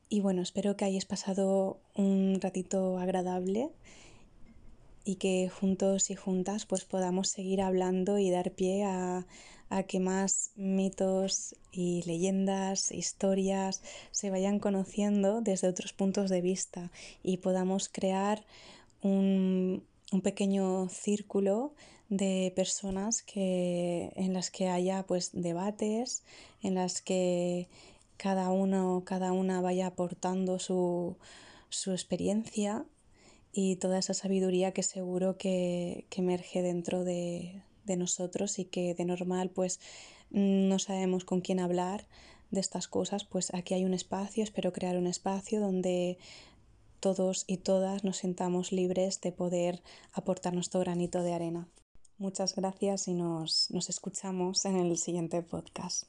Y 0.09 0.19
bueno, 0.19 0.41
espero 0.41 0.75
que 0.75 0.85
hayáis 0.85 1.05
pasado 1.05 1.79
un 1.95 2.39
ratito 2.41 2.97
agradable 2.97 3.69
y 5.05 5.15
que 5.15 5.49
juntos 5.49 6.09
y 6.09 6.15
juntas 6.15 6.65
pues 6.65 6.83
podamos 6.83 7.29
seguir 7.29 7.61
hablando 7.61 8.19
y 8.19 8.29
dar 8.29 8.51
pie 8.51 8.83
a, 8.83 9.25
a, 9.69 9.83
que 9.83 9.99
más 9.99 10.51
mitos 10.55 11.55
y 11.71 12.03
leyendas, 12.03 12.91
historias 12.91 13.81
se 14.11 14.29
vayan 14.29 14.59
conociendo 14.59 15.41
desde 15.41 15.69
otros 15.69 15.93
puntos 15.93 16.29
de 16.29 16.41
vista 16.41 16.91
y 17.23 17.37
podamos 17.37 17.87
crear 17.87 18.43
un, 19.01 19.83
un 20.11 20.21
pequeño 20.21 20.89
círculo 20.89 21.73
de 22.09 22.51
personas 22.55 23.23
que, 23.23 24.11
en 24.15 24.33
las 24.33 24.51
que 24.51 24.67
haya 24.69 25.03
pues 25.07 25.31
debates, 25.33 26.23
en 26.61 26.75
las 26.75 27.01
que 27.01 27.69
cada 28.17 28.51
uno, 28.51 29.03
cada 29.05 29.31
una 29.31 29.61
vaya 29.61 29.87
aportando 29.87 30.59
su, 30.59 31.17
su 31.69 31.91
experiencia 31.91 32.85
y 33.53 33.77
toda 33.77 33.97
esa 33.97 34.13
sabiduría 34.13 34.73
que 34.73 34.83
seguro 34.83 35.37
que, 35.37 36.05
que 36.09 36.21
emerge 36.21 36.61
dentro 36.61 37.03
de, 37.03 37.63
de, 37.85 37.97
nosotros 37.97 38.59
y 38.59 38.65
que 38.65 38.93
de 38.93 39.05
normal 39.05 39.49
pues 39.49 39.79
no 40.29 40.79
sabemos 40.79 41.25
con 41.25 41.41
quién 41.41 41.59
hablar 41.59 42.05
de 42.51 42.59
estas 42.59 42.89
cosas, 42.89 43.23
pues 43.23 43.53
aquí 43.53 43.73
hay 43.73 43.85
un 43.85 43.93
espacio, 43.93 44.43
espero 44.43 44.73
crear 44.73 44.97
un 44.97 45.07
espacio 45.07 45.61
donde 45.61 46.17
todos 47.01 47.43
y 47.47 47.57
todas 47.57 48.05
nos 48.05 48.17
sintamos 48.17 48.71
libres 48.71 49.19
de 49.19 49.33
poder 49.33 49.81
aportar 50.13 50.53
nuestro 50.53 50.79
granito 50.79 51.21
de 51.23 51.33
arena. 51.33 51.67
Muchas 52.17 52.55
gracias 52.55 53.09
y 53.09 53.13
nos, 53.13 53.69
nos 53.71 53.89
escuchamos 53.89 54.63
en 54.65 54.77
el 54.77 54.97
siguiente 54.97 55.41
podcast. 55.41 56.05